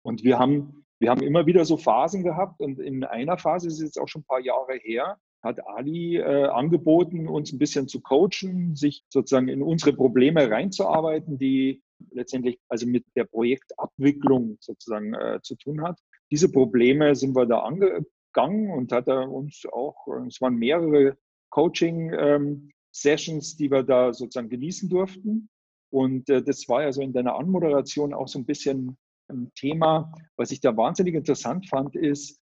Und 0.01 0.23
wir 0.23 0.37
haben 0.37 0.83
wir 0.99 1.09
haben 1.09 1.21
immer 1.21 1.45
wieder 1.45 1.65
so 1.65 1.75
Phasen 1.75 2.23
gehabt 2.23 2.61
und 2.61 2.79
in 2.79 3.03
einer 3.03 3.37
Phase 3.37 3.67
ist 3.67 3.73
es 3.73 3.81
jetzt 3.81 3.99
auch 3.99 4.07
schon 4.07 4.21
ein 4.21 4.25
paar 4.25 4.39
Jahre 4.39 4.75
her, 4.75 5.17
hat 5.43 5.65
Ali 5.67 6.17
äh, 6.17 6.45
angeboten, 6.45 7.27
uns 7.27 7.51
ein 7.51 7.59
bisschen 7.59 7.87
zu 7.87 8.01
coachen, 8.01 8.75
sich 8.75 9.03
sozusagen 9.09 9.49
in 9.49 9.61
unsere 9.61 9.93
Probleme 9.93 10.49
reinzuarbeiten, 10.49 11.37
die 11.37 11.83
letztendlich 12.11 12.59
also 12.69 12.87
mit 12.87 13.05
der 13.15 13.25
Projektabwicklung 13.25 14.57
sozusagen 14.59 15.13
äh, 15.13 15.39
zu 15.43 15.55
tun 15.55 15.83
hat. 15.83 15.99
Diese 16.31 16.51
Probleme 16.51 17.15
sind 17.15 17.35
wir 17.35 17.45
da 17.45 17.59
angegangen 17.59 18.71
und 18.71 18.91
hat 18.91 19.07
er 19.07 19.29
uns 19.29 19.63
auch, 19.71 20.07
äh, 20.07 20.25
es 20.27 20.41
waren 20.41 20.55
mehrere 20.55 21.17
Coaching-Sessions, 21.49 23.53
ähm, 23.53 23.57
die 23.59 23.69
wir 23.69 23.83
da 23.83 24.13
sozusagen 24.13 24.49
genießen 24.49 24.89
durften. 24.89 25.49
Und 25.91 26.29
äh, 26.29 26.41
das 26.41 26.67
war 26.69 26.83
ja 26.83 26.91
so 26.91 27.01
in 27.01 27.13
deiner 27.13 27.35
Anmoderation 27.35 28.13
auch 28.13 28.27
so 28.27 28.39
ein 28.39 28.45
bisschen 28.45 28.97
ein 29.29 29.51
Thema, 29.55 30.11
was 30.37 30.51
ich 30.51 30.61
da 30.61 30.75
wahnsinnig 30.75 31.15
interessant 31.15 31.67
fand, 31.69 31.95
ist, 31.95 32.42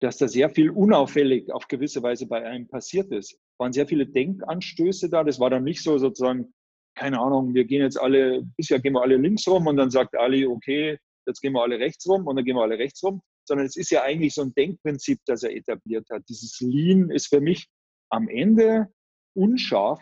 dass 0.00 0.18
da 0.18 0.28
sehr 0.28 0.50
viel 0.50 0.70
unauffällig 0.70 1.50
auf 1.52 1.68
gewisse 1.68 2.02
Weise 2.02 2.26
bei 2.26 2.44
einem 2.44 2.68
passiert 2.68 3.10
ist. 3.12 3.32
Es 3.32 3.58
waren 3.58 3.72
sehr 3.72 3.86
viele 3.86 4.06
Denkanstöße 4.06 5.08
da. 5.08 5.24
Das 5.24 5.40
war 5.40 5.50
dann 5.50 5.64
nicht 5.64 5.82
so 5.82 5.96
sozusagen, 5.98 6.52
keine 6.96 7.20
Ahnung, 7.20 7.54
wir 7.54 7.64
gehen 7.64 7.82
jetzt 7.82 8.00
alle, 8.00 8.42
bisher 8.56 8.78
gehen 8.80 8.94
wir 8.94 9.02
alle 9.02 9.16
links 9.16 9.46
rum 9.46 9.66
und 9.66 9.76
dann 9.76 9.90
sagt 9.90 10.16
Ali, 10.16 10.46
okay, 10.46 10.98
jetzt 11.26 11.40
gehen 11.40 11.52
wir 11.52 11.62
alle 11.62 11.78
rechts 11.78 12.08
rum 12.08 12.26
und 12.26 12.36
dann 12.36 12.44
gehen 12.44 12.56
wir 12.56 12.62
alle 12.62 12.78
rechts 12.78 13.02
rum, 13.02 13.20
sondern 13.46 13.66
es 13.66 13.76
ist 13.76 13.90
ja 13.90 14.02
eigentlich 14.02 14.34
so 14.34 14.42
ein 14.42 14.54
Denkprinzip, 14.54 15.20
das 15.26 15.42
er 15.42 15.54
etabliert 15.54 16.08
hat. 16.10 16.22
Dieses 16.28 16.60
Lean 16.60 17.10
ist 17.10 17.28
für 17.28 17.40
mich 17.40 17.68
am 18.10 18.28
Ende 18.28 18.88
unscharf, 19.34 20.00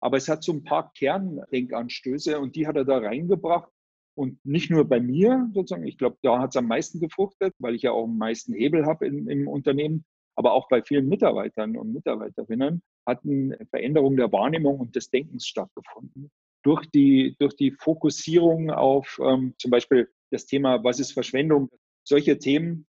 aber 0.00 0.16
es 0.16 0.28
hat 0.28 0.42
so 0.42 0.52
ein 0.52 0.64
paar 0.64 0.92
Kerndenkanstöße 0.94 2.38
und 2.38 2.56
die 2.56 2.66
hat 2.66 2.76
er 2.76 2.84
da 2.84 2.98
reingebracht. 2.98 3.70
Und 4.14 4.44
nicht 4.44 4.70
nur 4.70 4.84
bei 4.84 5.00
mir 5.00 5.48
sozusagen, 5.54 5.86
ich 5.86 5.96
glaube, 5.96 6.18
da 6.22 6.38
hat 6.38 6.50
es 6.50 6.56
am 6.56 6.66
meisten 6.66 7.00
gefruchtet, 7.00 7.54
weil 7.58 7.74
ich 7.74 7.82
ja 7.82 7.92
auch 7.92 8.04
am 8.04 8.18
meisten 8.18 8.52
Hebel 8.52 8.84
habe 8.84 9.06
im, 9.06 9.48
Unternehmen, 9.48 10.04
aber 10.36 10.52
auch 10.52 10.68
bei 10.68 10.82
vielen 10.82 11.08
Mitarbeitern 11.08 11.76
und 11.76 11.92
Mitarbeiterinnen 11.92 12.82
hat 13.06 13.24
eine 13.24 13.58
Veränderung 13.70 14.16
der 14.16 14.30
Wahrnehmung 14.32 14.80
und 14.80 14.96
des 14.96 15.10
Denkens 15.10 15.46
stattgefunden. 15.46 16.30
Durch 16.62 16.86
die, 16.90 17.36
durch 17.38 17.56
die 17.56 17.72
Fokussierung 17.72 18.70
auf 18.70 19.18
ähm, 19.22 19.54
zum 19.58 19.70
Beispiel 19.70 20.08
das 20.30 20.46
Thema, 20.46 20.82
was 20.84 21.00
ist 21.00 21.12
Verschwendung, 21.12 21.70
solche 22.06 22.38
Themen, 22.38 22.86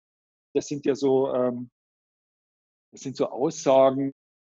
das 0.55 0.67
sind 0.67 0.85
ja 0.85 0.95
so, 0.95 1.33
ähm, 1.33 1.71
das 2.93 3.01
sind 3.01 3.17
so 3.17 3.29
Aussagen, 3.29 4.13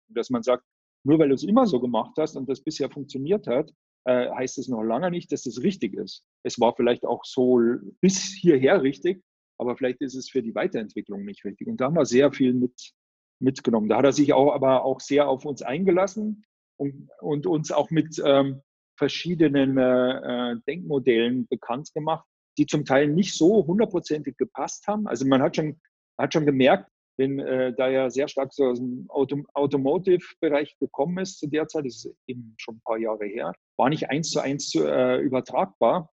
dass 0.09 0.29
man 0.29 0.43
sagt, 0.43 0.63
nur 1.03 1.17
weil 1.19 1.29
du 1.29 1.35
es 1.35 1.43
immer 1.43 1.65
so 1.65 1.79
gemacht 1.79 2.13
hast 2.17 2.35
und 2.35 2.47
das 2.49 2.61
bisher 2.61 2.89
funktioniert 2.89 3.47
hat, 3.47 3.71
äh, 4.07 4.31
heißt 4.31 4.57
es 4.57 4.69
noch 4.69 4.83
lange 4.83 5.11
nicht, 5.11 5.31
dass 5.33 5.45
es 5.45 5.61
richtig 5.63 5.93
ist. 5.93 6.23
Es 6.43 6.59
war 6.59 6.73
vielleicht 6.75 7.05
auch 7.05 7.25
so 7.25 7.59
bis 7.99 8.23
hierher 8.23 8.81
richtig, 8.81 9.21
aber 9.57 9.75
vielleicht 9.75 10.01
ist 10.01 10.15
es 10.15 10.29
für 10.29 10.41
die 10.41 10.55
Weiterentwicklung 10.55 11.25
nicht 11.25 11.43
richtig. 11.43 11.67
Und 11.67 11.81
da 11.81 11.85
haben 11.85 11.95
wir 11.95 12.05
sehr 12.05 12.31
viel 12.31 12.53
mit, 12.53 12.93
mitgenommen. 13.39 13.89
Da 13.89 13.97
hat 13.97 14.05
er 14.05 14.13
sich 14.13 14.31
auch 14.31 14.53
aber 14.53 14.85
auch 14.85 15.01
sehr 15.01 15.27
auf 15.27 15.43
uns 15.45 15.61
eingelassen 15.61 16.45
und, 16.77 17.09
und 17.19 17.47
uns 17.47 17.71
auch 17.73 17.89
mit 17.89 18.21
ähm, 18.23 18.61
verschiedenen 18.97 19.77
äh, 19.77 20.51
äh 20.51 20.55
Denkmodellen 20.67 21.45
bekannt 21.47 21.93
gemacht, 21.93 22.25
die 22.57 22.65
zum 22.65 22.85
Teil 22.85 23.09
nicht 23.09 23.35
so 23.35 23.67
hundertprozentig 23.67 24.37
gepasst 24.37 24.87
haben. 24.87 25.07
Also 25.07 25.25
man 25.25 25.41
hat 25.41 25.57
schon, 25.57 25.81
hat 26.17 26.33
schon 26.33 26.45
gemerkt, 26.45 26.89
wenn 27.17 27.39
äh, 27.39 27.73
da 27.73 27.89
ja 27.89 28.09
sehr 28.09 28.27
stark 28.27 28.53
so 28.53 28.65
aus 28.65 28.79
dem 28.79 29.09
Auto 29.09 29.43
Automotive-Bereich 29.53 30.77
gekommen 30.79 31.17
ist 31.17 31.39
zu 31.39 31.47
der 31.47 31.67
Zeit, 31.67 31.85
das 31.85 32.05
ist 32.05 32.15
eben 32.27 32.53
schon 32.57 32.75
ein 32.75 32.81
paar 32.85 32.97
Jahre 32.97 33.25
her, 33.25 33.53
war 33.77 33.89
nicht 33.89 34.09
eins 34.09 34.29
zu 34.29 34.39
eins 34.39 34.69
zu, 34.69 34.85
äh, 34.85 35.19
übertragbar. 35.19 36.09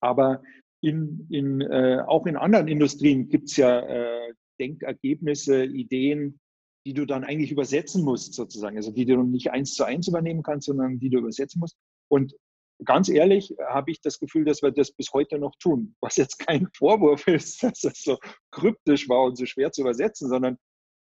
Aber 0.00 0.42
in, 0.80 1.26
in, 1.30 1.60
äh, 1.60 2.02
auch 2.06 2.26
in 2.26 2.36
anderen 2.36 2.68
Industrien 2.68 3.28
gibt 3.28 3.50
es 3.50 3.56
ja 3.56 3.80
äh, 3.80 4.32
Denkergebnisse, 4.60 5.64
Ideen, 5.64 6.40
die 6.84 6.94
du 6.94 7.04
dann 7.04 7.24
eigentlich 7.24 7.52
übersetzen 7.52 8.04
musst, 8.04 8.34
sozusagen. 8.34 8.76
Also 8.76 8.90
die 8.90 9.04
du 9.04 9.22
nicht 9.22 9.50
eins 9.50 9.74
zu 9.74 9.84
eins 9.84 10.08
übernehmen 10.08 10.42
kannst, 10.42 10.66
sondern 10.66 10.98
die 10.98 11.10
du 11.10 11.18
übersetzen 11.18 11.60
musst. 11.60 11.76
Und 12.08 12.34
ganz 12.84 13.08
ehrlich 13.08 13.54
habe 13.68 13.90
ich 13.90 14.00
das 14.00 14.18
Gefühl, 14.18 14.44
dass 14.44 14.62
wir 14.62 14.70
das 14.70 14.92
bis 14.92 15.12
heute 15.12 15.38
noch 15.38 15.54
tun. 15.58 15.94
Was 16.00 16.16
jetzt 16.16 16.38
kein 16.38 16.68
Vorwurf 16.76 17.26
ist, 17.26 17.62
dass 17.62 17.80
das 17.80 18.02
so 18.02 18.18
kryptisch 18.50 19.08
war 19.08 19.24
und 19.24 19.36
so 19.36 19.46
schwer 19.46 19.72
zu 19.72 19.82
übersetzen, 19.82 20.28
sondern 20.28 20.58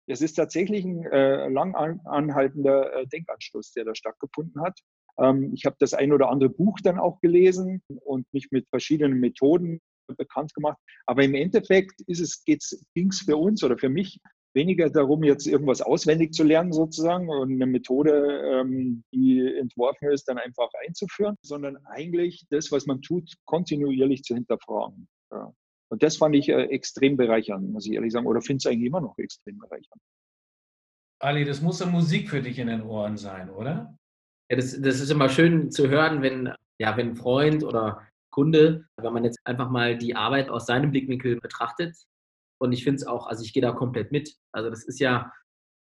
es 0.08 0.22
ist 0.22 0.34
tatsächlich 0.34 0.84
ein 0.84 1.06
äh, 1.06 1.48
lang 1.50 1.76
anhaltender 2.06 2.94
äh, 2.94 3.08
Denkanstoß, 3.08 3.74
der 3.74 3.86
da 3.86 3.96
stattgefunden 3.96 4.62
hat. 4.62 4.80
Ähm, 5.20 5.52
ich 5.54 5.66
habe 5.66 5.76
das 5.80 5.94
ein 5.94 6.12
oder 6.12 6.30
andere 6.30 6.50
Buch 6.50 6.80
dann 6.84 7.00
auch 7.00 7.20
gelesen 7.22 7.82
und 8.04 8.26
mich 8.34 8.50
mit 8.52 8.68
verschiedenen 8.70 9.20
Methoden 9.20 9.80
bekannt 10.18 10.54
gemacht. 10.54 10.78
Aber 11.06 11.24
im 11.24 11.36
Endeffekt 11.36 12.02
ging 12.06 13.10
es 13.10 13.22
für 13.22 13.38
uns 13.38 13.64
oder 13.64 13.78
für 13.78 13.90
mich 13.90 14.20
weniger 14.54 14.90
darum, 14.90 15.24
jetzt 15.24 15.48
irgendwas 15.48 15.82
auswendig 15.82 16.34
zu 16.34 16.44
lernen 16.44 16.74
sozusagen 16.74 17.30
und 17.30 17.52
eine 17.54 17.66
Methode, 17.66 18.62
ähm, 18.62 19.04
die 19.14 19.40
entworfen 19.58 20.10
ist, 20.10 20.28
dann 20.28 20.38
einfach 20.38 20.70
einzuführen, 20.86 21.38
sondern 21.42 21.78
eigentlich 21.86 22.46
das, 22.50 22.72
was 22.72 22.86
man 22.86 23.02
tut, 23.02 23.34
kontinuierlich 23.46 24.24
zu 24.24 24.36
hinterfragen. 24.36 25.08
Ja. 25.32 25.54
Und 25.90 26.04
das 26.04 26.18
fand 26.18 26.36
ich 26.36 26.50
äh, 26.50 26.64
extrem 26.66 27.18
bereichernd, 27.18 27.70
muss 27.72 27.86
ich 27.86 27.94
ehrlich 27.94 28.14
sagen, 28.14 28.26
oder 28.26 28.42
finde 28.42 28.58
es 28.58 28.66
eigentlich 28.66 28.88
immer 28.88 29.02
noch 29.02 29.18
extrem 29.18 29.58
bereichernd. 29.58 30.02
Ali, 31.20 31.46
das 31.46 31.62
muss 31.62 31.80
ja 31.80 31.86
Musik 31.86 32.30
für 32.30 32.42
dich 32.42 32.58
in 32.60 32.68
den 32.68 32.82
Ohren 32.82 33.18
sein, 33.18 33.50
oder? 33.50 33.96
Ja, 34.50 34.56
das, 34.56 34.80
das 34.82 35.00
ist 35.00 35.12
immer 35.12 35.30
schön 35.30 35.70
zu 35.70 35.90
hören, 35.90 36.22
wenn, 36.22 36.54
ja, 36.80 36.98
wenn 36.98 37.10
ein 37.10 37.16
Freund 37.16 37.64
oder 37.64 38.08
Kunde, 38.32 38.86
wenn 38.98 39.14
man 39.14 39.24
jetzt 39.24 39.40
einfach 39.44 39.70
mal 39.70 39.98
die 39.98 40.16
Arbeit 40.16 40.50
aus 40.50 40.66
seinem 40.66 40.92
Blickwinkel 40.92 41.40
betrachtet, 41.40 41.96
und 42.62 42.74
ich 42.74 42.84
finde 42.84 42.98
es 42.98 43.08
auch, 43.08 43.26
also 43.26 43.44
ich 43.44 43.54
gehe 43.54 43.62
da 43.64 43.72
komplett 43.72 44.12
mit. 44.12 44.36
Also 44.52 44.70
das 44.70 44.84
ist 44.84 45.00
ja, 45.00 45.32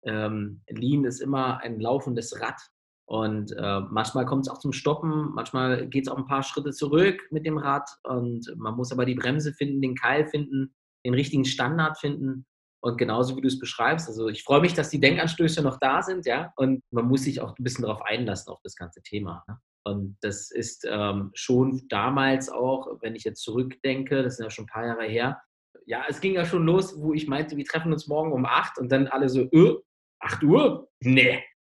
ähm, 0.03 0.61
Lean 0.67 1.05
ist 1.05 1.21
immer 1.21 1.61
ein 1.61 1.79
laufendes 1.79 2.41
Rad. 2.41 2.59
Und 3.07 3.53
äh, 3.53 3.79
manchmal 3.89 4.25
kommt 4.25 4.45
es 4.45 4.51
auch 4.51 4.59
zum 4.59 4.73
Stoppen, 4.73 5.31
manchmal 5.33 5.87
geht 5.87 6.05
es 6.05 6.11
auch 6.11 6.17
ein 6.17 6.25
paar 6.25 6.43
Schritte 6.43 6.71
zurück 6.71 7.21
mit 7.31 7.45
dem 7.45 7.57
Rad. 7.57 7.87
Und 8.03 8.53
man 8.57 8.75
muss 8.75 8.91
aber 8.91 9.05
die 9.05 9.15
Bremse 9.15 9.53
finden, 9.53 9.81
den 9.81 9.95
Keil 9.95 10.27
finden, 10.27 10.75
den 11.05 11.13
richtigen 11.13 11.45
Standard 11.45 11.97
finden. 11.97 12.45
Und 12.81 12.97
genauso 12.97 13.37
wie 13.37 13.41
du 13.41 13.47
es 13.47 13.57
beschreibst, 13.57 14.09
also 14.09 14.27
ich 14.27 14.43
freue 14.43 14.59
mich, 14.59 14.73
dass 14.73 14.89
die 14.89 14.99
Denkanstöße 14.99 15.61
noch 15.61 15.79
da 15.79 16.01
sind, 16.01 16.25
ja. 16.25 16.51
Und 16.57 16.83
man 16.91 17.07
muss 17.07 17.23
sich 17.23 17.39
auch 17.39 17.57
ein 17.57 17.63
bisschen 17.63 17.83
darauf 17.83 18.01
einlassen, 18.01 18.51
auf 18.51 18.59
das 18.63 18.75
ganze 18.75 19.01
Thema. 19.01 19.45
Ne? 19.47 19.57
Und 19.85 20.17
das 20.21 20.51
ist 20.51 20.85
ähm, 20.89 21.31
schon 21.35 21.87
damals 21.87 22.49
auch, 22.49 23.01
wenn 23.01 23.15
ich 23.15 23.23
jetzt 23.23 23.43
zurückdenke, 23.43 24.23
das 24.23 24.35
sind 24.35 24.43
ja 24.43 24.49
schon 24.49 24.65
ein 24.65 24.73
paar 24.73 24.85
Jahre 24.85 25.05
her, 25.05 25.41
ja, 25.85 26.05
es 26.07 26.19
ging 26.19 26.33
ja 26.33 26.45
schon 26.45 26.65
los, 26.65 26.99
wo 26.99 27.13
ich 27.13 27.27
meinte, 27.27 27.55
wir 27.57 27.65
treffen 27.65 27.93
uns 27.93 28.07
morgen 28.07 28.31
um 28.31 28.45
8 28.45 28.79
und 28.79 28.91
dann 28.91 29.07
alle 29.07 29.29
so, 29.29 29.41
äh, 29.51 29.75
8 30.19 30.43
Uhr? 30.43 30.89
Nee. 31.01 31.43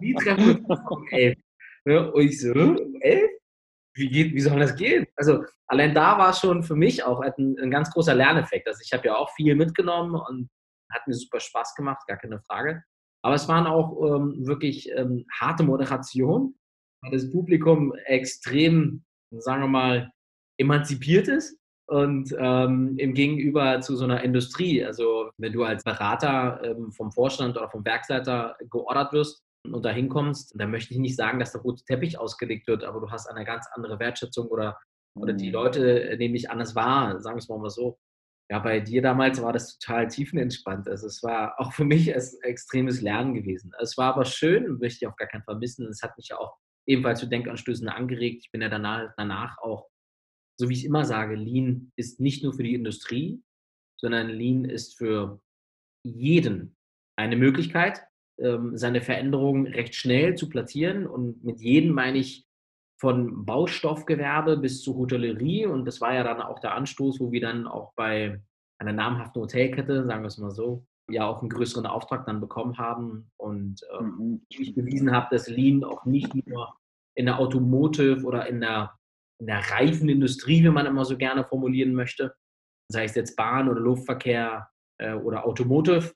Wie 0.00 0.14
treffen 0.14 0.46
wir 0.46 0.70
uns 0.70 0.80
um 0.88 1.06
11? 1.10 1.38
Ja, 1.86 2.00
und 2.06 2.22
ich 2.22 2.40
so, 2.40 2.52
um 2.52 2.96
11? 3.00 3.30
Wie, 3.96 4.08
geht, 4.08 4.34
wie 4.34 4.40
soll 4.40 4.60
das 4.60 4.76
gehen? 4.76 5.06
Also 5.16 5.44
allein 5.66 5.94
da 5.94 6.16
war 6.16 6.30
es 6.30 6.38
schon 6.38 6.62
für 6.62 6.76
mich 6.76 7.02
auch 7.02 7.20
ein, 7.20 7.56
ein 7.60 7.70
ganz 7.70 7.90
großer 7.90 8.14
Lerneffekt. 8.14 8.68
Also 8.68 8.80
ich 8.84 8.92
habe 8.92 9.08
ja 9.08 9.16
auch 9.16 9.30
viel 9.34 9.56
mitgenommen 9.56 10.14
und 10.14 10.48
hat 10.92 11.06
mir 11.06 11.14
super 11.14 11.40
Spaß 11.40 11.74
gemacht, 11.74 12.06
gar 12.06 12.16
keine 12.16 12.40
Frage. 12.40 12.82
Aber 13.22 13.34
es 13.34 13.48
waren 13.48 13.66
auch 13.66 14.00
ähm, 14.02 14.46
wirklich 14.46 14.90
ähm, 14.92 15.26
harte 15.32 15.64
Moderationen, 15.64 16.58
weil 17.02 17.12
das 17.12 17.30
Publikum 17.30 17.94
extrem, 18.04 19.04
sagen 19.30 19.62
wir 19.62 19.68
mal, 19.68 20.12
emanzipiert 20.58 21.28
ist 21.28 21.59
und 21.90 22.32
ähm, 22.38 22.94
im 22.98 23.14
Gegenüber 23.14 23.80
zu 23.80 23.96
so 23.96 24.04
einer 24.04 24.22
Industrie, 24.22 24.84
also 24.84 25.30
wenn 25.38 25.52
du 25.52 25.64
als 25.64 25.82
Berater 25.82 26.60
ähm, 26.62 26.92
vom 26.92 27.10
Vorstand 27.10 27.56
oder 27.56 27.68
vom 27.68 27.84
Werksleiter 27.84 28.56
geordert 28.70 29.12
wirst 29.12 29.42
und 29.66 29.84
da 29.84 29.90
hinkommst, 29.90 30.52
dann 30.54 30.70
möchte 30.70 30.94
ich 30.94 31.00
nicht 31.00 31.16
sagen, 31.16 31.40
dass 31.40 31.50
der 31.50 31.62
rote 31.62 31.82
Teppich 31.84 32.16
ausgelegt 32.16 32.68
wird, 32.68 32.84
aber 32.84 33.00
du 33.00 33.10
hast 33.10 33.26
eine 33.26 33.44
ganz 33.44 33.66
andere 33.72 33.98
Wertschätzung 33.98 34.46
oder, 34.46 34.78
oder 35.18 35.32
die 35.32 35.48
mhm. 35.48 35.52
Leute 35.52 36.14
nehmen 36.16 36.34
dich 36.34 36.48
anders 36.48 36.76
wahr, 36.76 37.20
sagen 37.20 37.36
wir 37.36 37.40
es 37.40 37.48
mal 37.48 37.68
so. 37.68 37.98
Ja, 38.52 38.60
bei 38.60 38.78
dir 38.78 39.02
damals 39.02 39.42
war 39.42 39.52
das 39.52 39.76
total 39.76 40.06
tiefenentspannt. 40.06 40.88
Also 40.88 41.08
es 41.08 41.24
war 41.24 41.58
auch 41.58 41.72
für 41.72 41.84
mich 41.84 42.14
ein 42.14 42.22
extremes 42.42 43.00
Lernen 43.00 43.34
gewesen. 43.34 43.72
Es 43.80 43.96
war 43.96 44.14
aber 44.14 44.24
schön, 44.24 44.78
möchte 44.78 45.04
ich 45.04 45.06
auf 45.08 45.16
gar 45.16 45.28
keinen 45.28 45.42
Fall 45.42 45.56
missen. 45.56 45.88
Es 45.88 46.02
hat 46.02 46.16
mich 46.16 46.28
ja 46.28 46.38
auch 46.38 46.56
ebenfalls 46.86 47.18
zu 47.18 47.26
Denkanstößen 47.26 47.88
angeregt. 47.88 48.44
Ich 48.44 48.52
bin 48.52 48.62
ja 48.62 48.68
danach, 48.68 49.12
danach 49.16 49.58
auch 49.58 49.88
so 50.60 50.68
wie 50.68 50.74
ich 50.74 50.84
immer 50.84 51.06
sage, 51.06 51.36
Lean 51.36 51.90
ist 51.96 52.20
nicht 52.20 52.44
nur 52.44 52.52
für 52.52 52.62
die 52.62 52.74
Industrie, 52.74 53.42
sondern 53.98 54.28
Lean 54.28 54.66
ist 54.66 54.98
für 54.98 55.40
jeden 56.04 56.76
eine 57.16 57.36
Möglichkeit, 57.36 58.02
ähm, 58.38 58.76
seine 58.76 59.00
Veränderungen 59.00 59.66
recht 59.66 59.94
schnell 59.94 60.34
zu 60.34 60.50
platzieren. 60.50 61.06
Und 61.06 61.42
mit 61.42 61.60
jedem 61.60 61.92
meine 61.92 62.18
ich 62.18 62.46
von 63.00 63.46
Baustoffgewerbe 63.46 64.58
bis 64.58 64.82
zu 64.82 64.96
Hotellerie. 64.96 65.64
Und 65.64 65.86
das 65.86 66.02
war 66.02 66.12
ja 66.12 66.24
dann 66.24 66.42
auch 66.42 66.58
der 66.58 66.74
Anstoß, 66.74 67.20
wo 67.20 67.32
wir 67.32 67.40
dann 67.40 67.66
auch 67.66 67.94
bei 67.94 68.42
einer 68.78 68.92
namhaften 68.92 69.40
Hotelkette, 69.40 70.04
sagen 70.04 70.22
wir 70.22 70.28
es 70.28 70.36
mal 70.36 70.50
so, 70.50 70.84
ja 71.08 71.26
auch 71.26 71.40
einen 71.40 71.48
größeren 71.48 71.86
Auftrag 71.86 72.26
dann 72.26 72.40
bekommen 72.40 72.76
haben 72.76 73.30
und 73.38 73.80
ähm, 73.98 74.14
mhm. 74.18 74.42
ich 74.50 74.74
bewiesen 74.74 75.10
habe, 75.10 75.28
dass 75.30 75.48
Lean 75.48 75.84
auch 75.84 76.04
nicht 76.04 76.34
nur 76.46 76.76
in 77.14 77.26
der 77.26 77.38
Automotive 77.38 78.24
oder 78.24 78.46
in 78.46 78.60
der 78.60 78.99
in 79.40 79.46
der 79.46 79.58
Reifenindustrie, 79.70 80.62
wie 80.62 80.68
man 80.68 80.86
immer 80.86 81.04
so 81.04 81.16
gerne 81.16 81.44
formulieren 81.44 81.94
möchte, 81.94 82.34
sei 82.92 83.04
es 83.04 83.14
jetzt 83.14 83.36
Bahn 83.36 83.68
oder 83.68 83.80
Luftverkehr 83.80 84.68
äh, 84.98 85.14
oder 85.14 85.46
Automotive, 85.46 86.12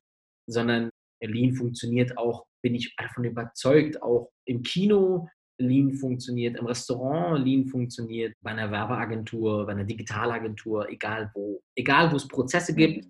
sondern 0.48 0.90
Lean 1.22 1.54
funktioniert 1.54 2.18
auch, 2.18 2.44
bin 2.62 2.74
ich 2.74 2.94
davon 2.96 3.24
überzeugt, 3.24 4.02
auch 4.02 4.30
im 4.46 4.62
Kino. 4.62 5.28
Lean 5.60 5.94
funktioniert 5.94 6.58
im 6.58 6.66
Restaurant, 6.66 7.44
Lean 7.44 7.66
funktioniert 7.66 8.34
bei 8.42 8.50
einer 8.50 8.70
Werbeagentur, 8.70 9.66
bei 9.66 9.72
einer 9.72 9.84
Digitalagentur, 9.84 10.88
egal 10.90 11.30
wo. 11.34 11.60
Egal 11.76 12.10
wo 12.10 12.16
es 12.16 12.26
Prozesse 12.26 12.74
gibt, 12.74 13.08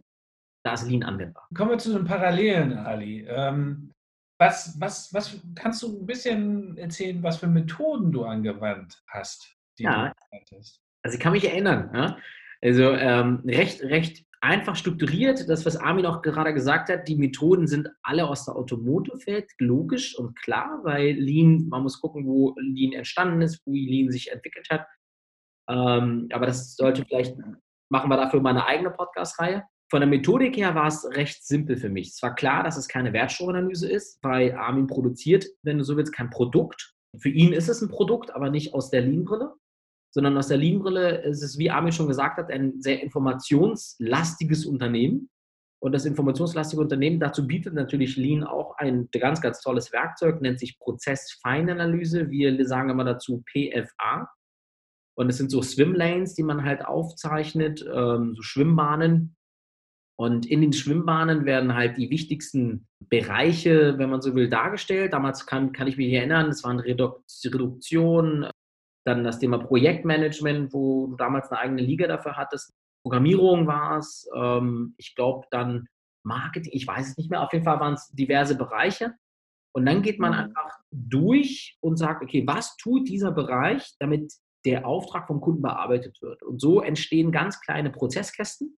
da 0.65 0.75
ist 0.75 0.87
Lean 0.87 1.03
anwendbar. 1.03 1.49
Kommen 1.55 1.71
wir 1.71 1.79
zu 1.79 1.95
den 1.95 2.05
Parallelen, 2.05 2.75
Ali. 2.75 3.27
Ähm, 3.27 3.91
was, 4.39 4.79
was, 4.79 5.13
was 5.15 5.41
kannst 5.55 5.83
du 5.83 6.01
ein 6.01 6.07
bisschen 6.07 6.77
erzählen, 6.77 7.23
was 7.23 7.39
für 7.39 7.47
Methoden 7.47 8.13
du 8.13 8.25
angewandt 8.25 9.03
hast? 9.09 9.54
Die 9.79 9.85
ja. 9.85 10.13
du 10.31 10.39
hattest? 10.39 10.81
Also 11.03 11.17
ich 11.17 11.21
kann 11.21 11.33
mich 11.33 11.45
erinnern. 11.45 11.91
Ja? 11.95 12.19
Also 12.63 12.93
ähm, 12.93 13.43
recht, 13.47 13.83
recht 13.83 14.25
einfach 14.45 14.77
strukturiert. 14.77 15.49
Das, 15.49 15.65
was 15.65 15.77
Armin 15.77 16.07
auch 16.07 16.23
gerade 16.23 16.53
gesagt 16.53 16.91
hat, 16.91 17.09
die 17.09 17.17
Methoden 17.17 17.67
sind 17.67 17.89
alle 18.03 18.29
aus 18.29 18.45
der 18.45 18.57
Automotive-Welt, 18.57 19.51
logisch 19.59 20.19
und 20.19 20.39
klar, 20.39 20.81
weil 20.83 21.13
Lean, 21.13 21.67
man 21.69 21.83
muss 21.83 22.01
gucken, 22.01 22.27
wo 22.27 22.55
Lean 22.59 22.93
entstanden 22.93 23.41
ist, 23.43 23.63
wo 23.67 23.73
Lean 23.73 24.11
sich 24.11 24.31
entwickelt 24.31 24.69
hat. 24.71 24.87
Ähm, 25.69 26.29
aber 26.33 26.47
das 26.47 26.77
sollte 26.77 27.05
vielleicht, 27.07 27.37
machen 27.91 28.11
wir 28.11 28.17
dafür 28.17 28.41
mal 28.41 28.51
eine 28.51 28.67
eigene 28.67 28.91
Podcast-Reihe. 28.91 29.65
Von 29.91 30.01
der 30.01 30.09
Methodik 30.09 30.57
her 30.57 30.75
war 30.75 30.89
es 30.89 31.07
recht 31.13 31.45
simpel 31.47 31.77
für 31.77 31.89
mich. 31.89 32.09
Es 32.09 32.23
war 32.23 32.35
klar, 32.35 32.65
dass 32.65 32.77
es 32.77 32.89
keine 32.89 33.13
Wertstoffanalyse 33.13 33.91
ist, 33.91 34.19
weil 34.23 34.53
Armin 34.53 34.87
produziert, 34.87 35.47
wenn 35.63 35.79
du 35.79 35.85
so 35.85 35.97
willst, 35.97 36.15
kein 36.15 36.31
Produkt. 36.31 36.95
Für 37.19 37.29
ihn 37.29 37.53
ist 37.53 37.69
es 37.69 37.81
ein 37.81 37.89
Produkt, 37.89 38.35
aber 38.35 38.51
nicht 38.51 38.75
aus 38.75 38.91
der 38.91 39.03
Lean-Brille 39.03 39.55
sondern 40.15 40.39
aus 40.39 40.47
der 40.47 40.59
Lean-Brille 40.59 41.23
ist 41.23 41.43
es, 41.43 41.59
wie 41.59 41.71
Armin 41.71 41.93
schon 41.93 42.07
gesagt 42.07 42.39
hat, 42.39 42.49
ein 42.51 42.81
sehr 42.81 43.03
informationslastiges 43.03 44.65
Unternehmen. 44.65 45.29
Und 45.83 45.93
das 45.93 46.07
informationslastige 46.07 46.81
Unternehmen, 46.81 47.19
dazu 47.19 47.47
bietet 47.47 47.75
natürlich 47.75 48.17
Lean 48.17 48.45
auch 48.45 48.79
ein 48.79 49.09
ganz, 49.11 49.41
ganz 49.41 49.61
tolles 49.61 49.93
Werkzeug, 49.93 50.41
nennt 50.41 50.61
sich 50.61 50.79
Prozessfeinanalyse. 50.79 52.31
Wir 52.31 52.65
sagen 52.65 52.91
immer 52.91 53.05
dazu 53.05 53.43
PFA. 53.53 54.31
Und 55.17 55.29
es 55.29 55.37
sind 55.37 55.51
so 55.51 55.63
Swimlanes, 55.63 56.35
die 56.35 56.45
man 56.45 56.65
halt 56.65 56.87
aufzeichnet, 56.87 57.85
ähm, 57.93 58.35
so 58.37 58.43
Schwimmbahnen. 58.43 59.37
Und 60.17 60.47
in 60.47 60.61
den 60.61 60.73
Schwimmbahnen 60.73 61.45
werden 61.45 61.75
halt 61.75 61.97
die 61.97 62.09
wichtigsten 62.09 62.87
Bereiche, 63.01 63.99
wenn 63.99 64.11
man 64.11 64.23
so 64.23 64.37
will, 64.37 64.49
dargestellt. 64.49 65.13
Damals 65.13 65.45
kann, 65.45 65.73
kann 65.73 65.89
ich 65.89 65.97
mich 65.97 66.13
erinnern, 66.13 66.51
es 66.51 66.63
waren 66.63 66.79
Reduktion, 66.79 68.49
dann 69.05 69.25
das 69.25 69.39
Thema 69.39 69.59
Projektmanagement, 69.59 70.73
wo 70.73 71.09
du 71.09 71.17
damals 71.17 71.51
eine 71.51 71.61
eigene 71.61 71.83
Liga 71.83 72.07
dafür 72.07 72.37
hattest. 72.37 72.73
Programmierung 73.05 73.67
war 73.67 73.99
es. 73.99 74.29
Ähm, 74.35 74.95
ich 74.97 75.15
glaube 75.15 75.47
dann 75.51 75.87
Marketing, 76.25 76.73
ich 76.75 76.87
weiß 76.87 77.11
es 77.11 77.17
nicht 77.17 77.31
mehr. 77.31 77.43
Auf 77.43 77.53
jeden 77.53 77.65
Fall 77.65 77.81
waren 77.81 77.95
es 77.95 78.09
diverse 78.11 78.57
Bereiche. 78.57 79.15
Und 79.77 79.87
dann 79.87 80.03
geht 80.03 80.19
man 80.19 80.33
mhm. 80.33 80.39
einfach 80.39 80.79
durch 80.91 81.77
und 81.81 81.97
sagt, 81.97 82.23
okay, 82.23 82.45
was 82.47 82.77
tut 82.77 83.09
dieser 83.09 83.33
Bereich, 83.33 83.95
damit 83.99 84.33
der 84.65 84.87
Auftrag 84.87 85.27
vom 85.27 85.41
Kunden 85.41 85.63
bearbeitet 85.63 86.23
wird? 86.23 86.43
Und 86.43 86.61
so 86.61 86.81
entstehen 86.81 87.33
ganz 87.33 87.61
kleine 87.61 87.91
Prozesskästen. 87.91 88.79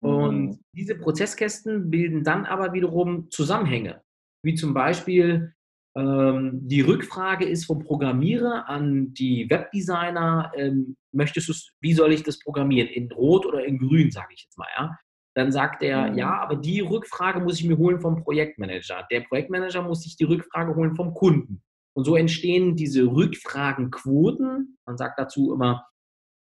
Und 0.00 0.46
mhm. 0.46 0.64
diese 0.74 0.94
Prozesskästen 0.94 1.90
bilden 1.90 2.22
dann 2.22 2.46
aber 2.46 2.72
wiederum 2.72 3.30
Zusammenhänge, 3.30 4.02
wie 4.44 4.54
zum 4.54 4.72
Beispiel 4.72 5.54
die 6.00 6.80
Rückfrage 6.82 7.44
ist 7.44 7.64
vom 7.64 7.80
Programmierer 7.80 8.68
an 8.68 9.14
die 9.14 9.48
Webdesigner, 9.48 10.52
ähm, 10.54 10.96
möchtest 11.12 11.48
du 11.48 11.52
wie 11.80 11.94
soll 11.94 12.12
ich 12.12 12.22
das 12.22 12.38
programmieren? 12.38 12.88
In 12.88 13.10
Rot 13.10 13.46
oder 13.46 13.64
in 13.64 13.78
Grün, 13.78 14.10
sage 14.10 14.34
ich 14.34 14.44
jetzt 14.44 14.58
mal, 14.58 14.68
ja. 14.76 14.96
Dann 15.34 15.52
sagt 15.52 15.82
er, 15.82 16.10
mhm. 16.10 16.18
ja, 16.18 16.40
aber 16.40 16.56
die 16.56 16.80
Rückfrage 16.80 17.40
muss 17.40 17.60
ich 17.60 17.66
mir 17.66 17.78
holen 17.78 18.00
vom 18.00 18.22
Projektmanager. 18.22 19.06
Der 19.10 19.20
Projektmanager 19.20 19.82
muss 19.82 20.02
sich 20.02 20.16
die 20.16 20.24
Rückfrage 20.24 20.74
holen 20.74 20.96
vom 20.96 21.14
Kunden. 21.14 21.62
Und 21.96 22.04
so 22.04 22.16
entstehen 22.16 22.76
diese 22.76 23.04
Rückfragenquoten. 23.04 24.78
Man 24.84 24.96
sagt 24.96 25.18
dazu 25.18 25.52
immer 25.52 25.86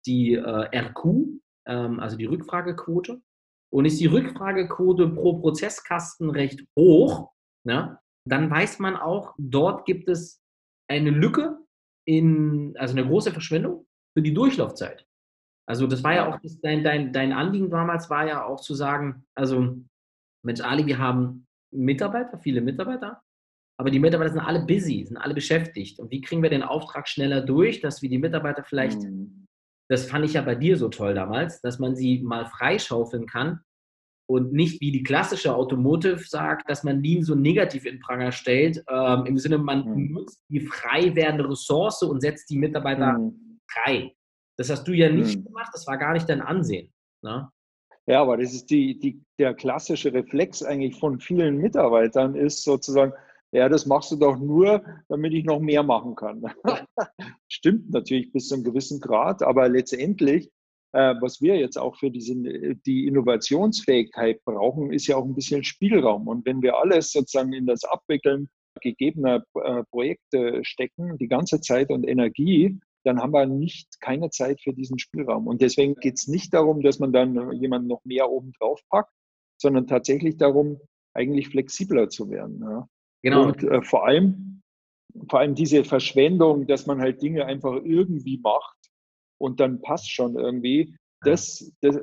die 0.06 0.34
äh, 0.34 0.78
RQ, 0.78 1.06
ähm, 1.66 2.00
also 2.00 2.18
die 2.18 2.26
Rückfragequote. 2.26 3.22
Und 3.72 3.86
ist 3.86 4.00
die 4.00 4.08
Rückfragequote 4.08 5.10
pro 5.10 5.40
Prozesskasten 5.40 6.32
recht 6.32 6.64
hoch, 6.76 7.32
ne, 7.64 8.00
dann 8.32 8.50
weiß 8.50 8.80
man 8.80 8.96
auch, 8.96 9.34
dort 9.38 9.86
gibt 9.86 10.08
es 10.10 10.42
eine 10.90 11.10
Lücke 11.10 11.60
in, 12.08 12.76
also 12.78 12.98
eine 12.98 13.08
große 13.08 13.32
Verschwendung 13.32 13.86
für 14.14 14.22
die 14.22 14.34
Durchlaufzeit. 14.34 15.06
Also 15.68 15.86
das 15.86 16.04
war 16.04 16.16
ja 16.16 16.28
auch 16.28 16.40
dein, 16.64 16.84
dein, 16.84 17.14
dein 17.14 17.32
Anliegen 17.32 17.70
damals 17.70 18.10
war 18.10 18.28
ja 18.28 18.44
auch 18.44 18.60
zu 18.60 18.74
sagen, 18.74 19.26
also 19.36 19.78
Mensch 20.44 20.62
Ali, 20.62 20.86
wir 20.88 20.98
haben 20.98 21.46
Mitarbeiter, 21.72 22.40
viele 22.40 22.62
Mitarbeiter, 22.62 23.22
aber 23.80 23.92
die 23.92 24.00
Mitarbeiter 24.00 24.32
sind 24.34 24.42
alle 24.42 24.66
busy, 24.66 25.06
sind 25.06 25.18
alle 25.18 25.36
beschäftigt. 25.36 26.00
Und 26.00 26.10
wie 26.12 26.22
kriegen 26.22 26.42
wir 26.42 26.50
den 26.50 26.64
Auftrag 26.64 27.08
schneller 27.08 27.42
durch, 27.42 27.82
dass 27.82 28.02
wir 28.02 28.10
die 28.10 28.18
Mitarbeiter 28.18 28.64
vielleicht, 28.64 29.00
mhm. 29.00 29.46
das 29.90 30.06
fand 30.10 30.26
ich 30.26 30.34
ja 30.34 30.42
bei 30.42 30.56
dir 30.56 30.76
so 30.76 30.90
toll 30.90 31.14
damals, 31.14 31.62
dass 31.62 31.78
man 31.78 31.96
sie 31.96 32.20
mal 32.24 32.48
freischaufeln 32.48 33.28
kann 33.28 33.62
und 34.30 34.54
nicht 34.54 34.80
wie 34.80 34.92
die 34.92 35.02
klassische 35.02 35.56
Automotive 35.56 36.20
sagt, 36.20 36.70
dass 36.70 36.84
man 36.84 37.02
Lean 37.02 37.24
so 37.24 37.34
negativ 37.34 37.86
in 37.86 38.00
Pranger 38.00 38.32
stellt, 38.32 38.84
ähm, 38.88 39.26
im 39.26 39.40
Sinne, 39.40 39.58
man 39.58 39.90
mhm. 39.90 40.12
nutzt 40.14 40.44
die 40.50 40.60
frei 40.60 41.16
werdende 41.16 41.50
Ressource 41.50 42.04
und 42.04 42.22
setzt 42.22 42.48
die 42.52 42.60
Mitarbeiter 42.60 43.18
mhm. 43.18 43.60
frei. 43.68 44.14
Das 44.56 44.70
hast 44.70 44.88
du 44.88 44.94
ja 44.94 45.10
nicht 45.10 45.40
mhm. 45.40 45.46
gemacht, 45.46 45.72
das 45.74 45.88
war 45.88 45.98
gar 45.98 46.14
nicht 46.14 46.30
dein 46.30 46.42
Ansehen. 46.42 46.94
Ne? 47.24 47.50
Ja, 48.06 48.22
aber 48.22 48.38
das 48.38 48.54
ist 48.54 48.70
die, 48.70 49.00
die, 49.00 49.20
der 49.40 49.56
klassische 49.56 50.14
Reflex 50.14 50.62
eigentlich 50.62 51.00
von 51.00 51.20
vielen 51.20 51.58
Mitarbeitern 51.58 52.36
ist 52.36 52.64
sozusagen, 52.64 53.14
ja, 53.52 53.68
das 53.68 53.88
machst 53.88 54.12
du 54.12 54.16
doch 54.16 54.38
nur, 54.38 54.84
damit 55.08 55.34
ich 55.34 55.44
noch 55.44 55.60
mehr 55.60 55.82
machen 55.82 56.14
kann. 56.14 56.44
Stimmt 57.48 57.90
natürlich 57.90 58.32
bis 58.32 58.48
zu 58.48 58.54
einem 58.54 58.64
gewissen 58.64 59.00
Grad, 59.00 59.42
aber 59.42 59.68
letztendlich 59.70 60.52
was 60.92 61.40
wir 61.40 61.56
jetzt 61.56 61.78
auch 61.78 61.96
für 61.98 62.10
diese, 62.10 62.36
die 62.36 63.06
Innovationsfähigkeit 63.06 64.44
brauchen, 64.44 64.92
ist 64.92 65.08
ja 65.08 65.18
auch 65.18 65.26
ein 65.26 65.36
bisschen 65.36 65.64
Spielraum. 65.64 66.28
Und 66.28 66.46
wenn 66.46 66.62
wir 66.62 66.78
alles 66.78 67.12
sozusagen 67.12 67.54
in 67.54 67.68
das 67.68 67.84
Abwickeln 67.84 68.50
gegebener 68.82 69.44
äh, 69.56 69.84
Projekte 69.92 70.64
stecken, 70.64 71.18
die 71.18 71.28
ganze 71.28 71.62
Zeit 71.62 71.90
und 71.90 72.08
Energie, 72.08 72.80
dann 73.04 73.20
haben 73.20 73.34
wir 73.34 73.46
nicht 73.46 74.00
keine 74.02 74.30
Zeit 74.30 74.62
für 74.62 74.74
diesen 74.74 75.00
Spielraum. 75.00 75.48
Und 75.48 75.62
deswegen 75.62 75.96
geht 75.96 76.16
es 76.16 76.28
nicht 76.28 76.54
darum, 76.54 76.82
dass 76.82 77.00
man 77.00 77.14
dann 77.14 77.54
jemanden 77.54 77.88
noch 77.88 78.04
mehr 78.04 78.30
oben 78.30 78.52
drauf 78.60 78.82
packt, 78.90 79.14
sondern 79.58 79.88
tatsächlich 79.88 80.38
darum, 80.38 80.80
eigentlich 81.14 81.50
flexibler 81.50 82.10
zu 82.10 82.30
werden. 82.30 82.62
Ja. 82.62 82.88
Genau. 83.24 83.48
Und 83.48 83.64
äh, 83.64 83.82
vor 83.82 84.06
allem, 84.06 84.62
vor 85.30 85.40
allem 85.40 85.56
diese 85.56 85.84
Verschwendung, 85.84 86.68
dass 86.68 86.86
man 86.86 87.00
halt 87.00 87.22
Dinge 87.22 87.46
einfach 87.46 87.74
irgendwie 87.84 88.38
macht, 88.38 88.78
und 89.40 89.60
dann 89.60 89.82
passt 89.82 90.12
schon 90.12 90.36
irgendwie. 90.36 90.96
Das, 91.22 91.72
das 91.82 92.00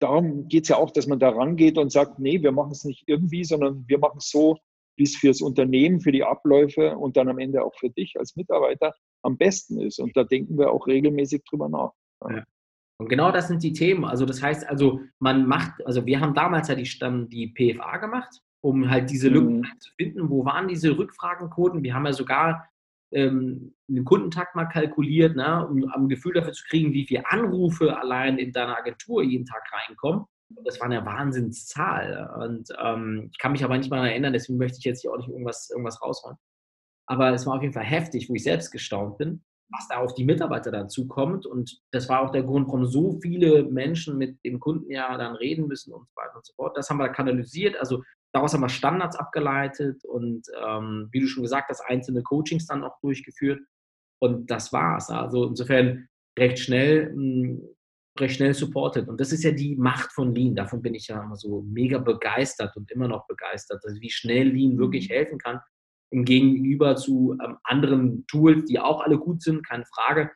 darum 0.00 0.48
geht 0.48 0.64
es 0.64 0.68
ja 0.68 0.76
auch, 0.76 0.90
dass 0.90 1.06
man 1.06 1.18
da 1.18 1.30
rangeht 1.30 1.78
und 1.78 1.90
sagt, 1.90 2.18
nee, 2.18 2.42
wir 2.42 2.52
machen 2.52 2.72
es 2.72 2.84
nicht 2.84 3.04
irgendwie, 3.06 3.44
sondern 3.44 3.84
wir 3.86 3.98
machen 3.98 4.18
es 4.18 4.30
so, 4.30 4.58
wie 4.96 5.04
es 5.04 5.16
fürs 5.16 5.42
Unternehmen, 5.42 6.00
für 6.00 6.12
die 6.12 6.24
Abläufe 6.24 6.96
und 6.96 7.16
dann 7.16 7.28
am 7.28 7.38
Ende 7.38 7.62
auch 7.62 7.74
für 7.76 7.90
dich 7.90 8.14
als 8.18 8.34
Mitarbeiter 8.36 8.94
am 9.22 9.36
besten 9.36 9.80
ist. 9.80 9.98
Und 9.98 10.16
da 10.16 10.24
denken 10.24 10.58
wir 10.58 10.70
auch 10.70 10.86
regelmäßig 10.86 11.42
drüber 11.48 11.68
nach. 11.68 11.92
Ja. 12.28 12.44
Und 12.98 13.08
genau 13.08 13.30
das 13.30 13.48
sind 13.48 13.62
die 13.62 13.74
Themen. 13.74 14.04
Also 14.04 14.24
das 14.24 14.42
heißt 14.42 14.66
also, 14.66 15.00
man 15.18 15.46
macht, 15.46 15.84
also 15.86 16.06
wir 16.06 16.20
haben 16.20 16.34
damals 16.34 16.68
ja 16.68 16.74
die, 16.74 16.88
dann 16.98 17.28
die 17.28 17.48
PFA 17.48 17.98
gemacht, 17.98 18.40
um 18.64 18.88
halt 18.88 19.10
diese 19.10 19.28
Lücken 19.28 19.58
mhm. 19.58 19.80
zu 19.80 19.90
finden. 19.96 20.30
Wo 20.30 20.44
waren 20.46 20.68
diese 20.68 20.96
Rückfragenquoten? 20.96 21.82
Wir 21.82 21.94
haben 21.94 22.06
ja 22.06 22.14
sogar 22.14 22.68
ähm, 23.12 23.74
einen 23.88 24.04
Kundentag 24.04 24.54
mal 24.54 24.66
kalkuliert, 24.66 25.36
ne, 25.36 25.66
um 25.66 25.90
ein 25.92 26.08
Gefühl 26.08 26.34
dafür 26.34 26.52
zu 26.52 26.64
kriegen, 26.68 26.92
wie 26.92 27.06
viele 27.06 27.24
Anrufe 27.30 27.96
allein 27.96 28.38
in 28.38 28.52
deiner 28.52 28.76
Agentur 28.76 29.22
jeden 29.22 29.46
Tag 29.46 29.62
reinkommen. 29.72 30.24
Das 30.64 30.78
war 30.80 30.86
eine 30.86 31.04
Wahnsinnszahl. 31.04 32.30
Und 32.40 32.68
ähm, 32.80 33.28
ich 33.32 33.38
kann 33.38 33.52
mich 33.52 33.64
aber 33.64 33.76
nicht 33.78 33.90
mal 33.90 34.06
erinnern, 34.06 34.32
deswegen 34.32 34.58
möchte 34.58 34.78
ich 34.78 34.84
jetzt 34.84 35.02
hier 35.02 35.12
auch 35.12 35.18
nicht 35.18 35.28
irgendwas, 35.28 35.70
irgendwas 35.70 36.00
raushauen. 36.02 36.36
Aber 37.06 37.32
es 37.32 37.46
war 37.46 37.56
auf 37.56 37.62
jeden 37.62 37.74
Fall 37.74 37.84
heftig, 37.84 38.28
wo 38.28 38.34
ich 38.34 38.42
selbst 38.42 38.70
gestaunt 38.70 39.18
bin, 39.18 39.44
was 39.70 39.86
da 39.88 39.98
auf 39.98 40.14
die 40.14 40.24
Mitarbeiter 40.24 40.70
dann 40.70 40.88
zukommt. 40.88 41.46
Und 41.46 41.80
das 41.92 42.08
war 42.08 42.20
auch 42.20 42.30
der 42.30 42.42
Grund, 42.42 42.66
warum 42.66 42.86
so 42.86 43.18
viele 43.20 43.64
Menschen 43.64 44.18
mit 44.18 44.38
dem 44.44 44.58
Kunden 44.58 44.90
ja 44.90 45.16
dann 45.16 45.36
reden 45.36 45.68
müssen 45.68 45.92
und 45.92 46.08
so 46.08 46.16
weiter 46.16 46.36
und 46.36 46.46
so 46.46 46.52
fort. 46.54 46.76
Das 46.76 46.90
haben 46.90 46.98
wir 46.98 47.08
kanalisiert. 47.08 47.76
Also 47.78 48.02
Daraus 48.36 48.52
haben 48.52 48.60
wir 48.60 48.68
Standards 48.68 49.16
abgeleitet 49.16 50.04
und 50.04 50.46
ähm, 50.62 51.08
wie 51.10 51.20
du 51.20 51.26
schon 51.26 51.42
gesagt 51.42 51.70
hast, 51.70 51.80
einzelne 51.86 52.22
Coachings 52.22 52.66
dann 52.66 52.84
auch 52.84 53.00
durchgeführt. 53.00 53.60
Und 54.20 54.50
das 54.50 54.74
war's. 54.74 55.08
Also 55.08 55.46
insofern 55.46 56.06
recht 56.38 56.58
schnell, 56.58 57.14
mh, 57.14 57.16
hm, 57.16 57.62
recht 58.20 58.34
schnell 58.34 58.52
supported. 58.52 59.08
Und 59.08 59.22
das 59.22 59.32
ist 59.32 59.42
ja 59.42 59.52
die 59.52 59.74
Macht 59.76 60.12
von 60.12 60.34
Lean. 60.34 60.54
Davon 60.54 60.82
bin 60.82 60.94
ich 60.94 61.08
ja 61.08 61.22
immer 61.22 61.36
so 61.36 61.62
mega 61.62 61.96
begeistert 61.96 62.76
und 62.76 62.90
immer 62.90 63.08
noch 63.08 63.26
begeistert, 63.26 63.80
also 63.82 63.98
wie 64.02 64.10
schnell 64.10 64.48
Lean 64.48 64.76
wirklich 64.76 65.08
mhm. 65.08 65.14
helfen 65.14 65.38
kann. 65.38 65.60
Im 66.12 66.26
Gegenüber 66.26 66.96
zu 66.96 67.38
ähm, 67.42 67.56
anderen 67.64 68.26
Tools, 68.26 68.66
die 68.66 68.78
auch 68.78 69.00
alle 69.00 69.16
gut 69.16 69.40
sind, 69.40 69.66
keine 69.66 69.86
Frage. 69.86 70.30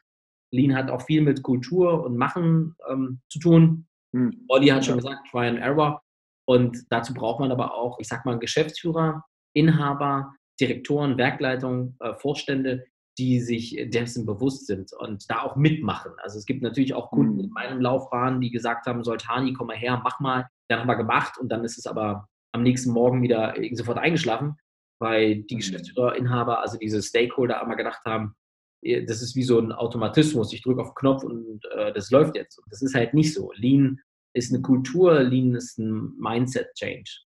Lean 0.55 0.75
hat 0.75 0.91
auch 0.91 1.03
viel 1.03 1.21
mit 1.21 1.43
Kultur 1.43 2.03
und 2.03 2.17
Machen 2.17 2.77
ähm, 2.89 3.21
zu 3.29 3.41
tun. 3.41 3.89
Hm. 4.17 4.47
Olli 4.49 4.69
hat 4.69 4.87
schon 4.87 4.97
gesagt, 4.97 5.29
Try 5.31 5.49
and 5.49 5.59
Error. 5.59 6.03
Und 6.51 6.91
dazu 6.91 7.15
braucht 7.15 7.39
man 7.39 7.53
aber 7.53 7.75
auch, 7.75 8.01
ich 8.01 8.09
sag 8.09 8.27
mal, 8.27 8.37
Geschäftsführer, 8.37 9.23
Inhaber, 9.55 10.35
Direktoren, 10.61 11.17
Werkleitungen, 11.17 11.97
äh, 12.01 12.15
Vorstände, 12.15 12.87
die 13.19 13.39
sich 13.39 13.81
dessen 13.91 14.27
bewusst 14.27 14.67
sind 14.67 14.93
und 14.99 15.31
da 15.31 15.43
auch 15.43 15.55
mitmachen. 15.55 16.11
Also 16.19 16.39
es 16.39 16.47
gibt 16.47 16.63
natürlich 16.63 16.93
auch 16.93 17.11
Kunden 17.11 17.35
mhm. 17.35 17.45
in 17.45 17.51
meinem 17.51 17.81
Laufbahn, 17.81 18.41
die 18.41 18.51
gesagt 18.51 18.87
haben, 18.87 19.05
Soltani, 19.05 19.53
komm 19.53 19.69
mal 19.69 19.77
her, 19.77 20.01
mach 20.03 20.19
mal. 20.19 20.49
Dann 20.69 20.81
haben 20.81 20.89
wir 20.89 20.97
gemacht 20.97 21.39
und 21.39 21.51
dann 21.53 21.63
ist 21.63 21.79
es 21.79 21.87
aber 21.87 22.27
am 22.51 22.65
nächsten 22.65 22.91
Morgen 22.91 23.23
wieder 23.23 23.55
sofort 23.75 23.99
eingeschlafen, 23.99 24.57
weil 24.99 25.45
die 25.45 25.55
mhm. 25.55 25.59
Geschäftsführer, 25.59 26.17
Inhaber, 26.17 26.63
also 26.63 26.79
diese 26.79 27.01
Stakeholder 27.01 27.61
einmal 27.61 27.77
gedacht 27.77 28.03
haben, 28.05 28.35
das 28.83 29.23
ist 29.23 29.37
wie 29.37 29.45
so 29.45 29.61
ein 29.61 29.71
Automatismus. 29.71 30.53
Ich 30.53 30.63
drücke 30.63 30.81
auf 30.81 30.89
den 30.89 30.95
Knopf 30.97 31.23
und 31.23 31.61
äh, 31.77 31.93
das 31.93 32.11
läuft 32.11 32.35
jetzt. 32.35 32.59
Und 32.59 32.73
das 32.73 32.83
ist 32.83 32.97
halt 32.97 33.15
nicht 33.15 33.35
so. 33.35 33.53
Lean 33.55 34.01
ist 34.33 34.53
eine 34.53 34.63
Kultur, 34.63 35.23
Lean 35.23 35.55
ist 35.55 35.79
ein 35.79 36.17
Mindset-Change. 36.19 37.21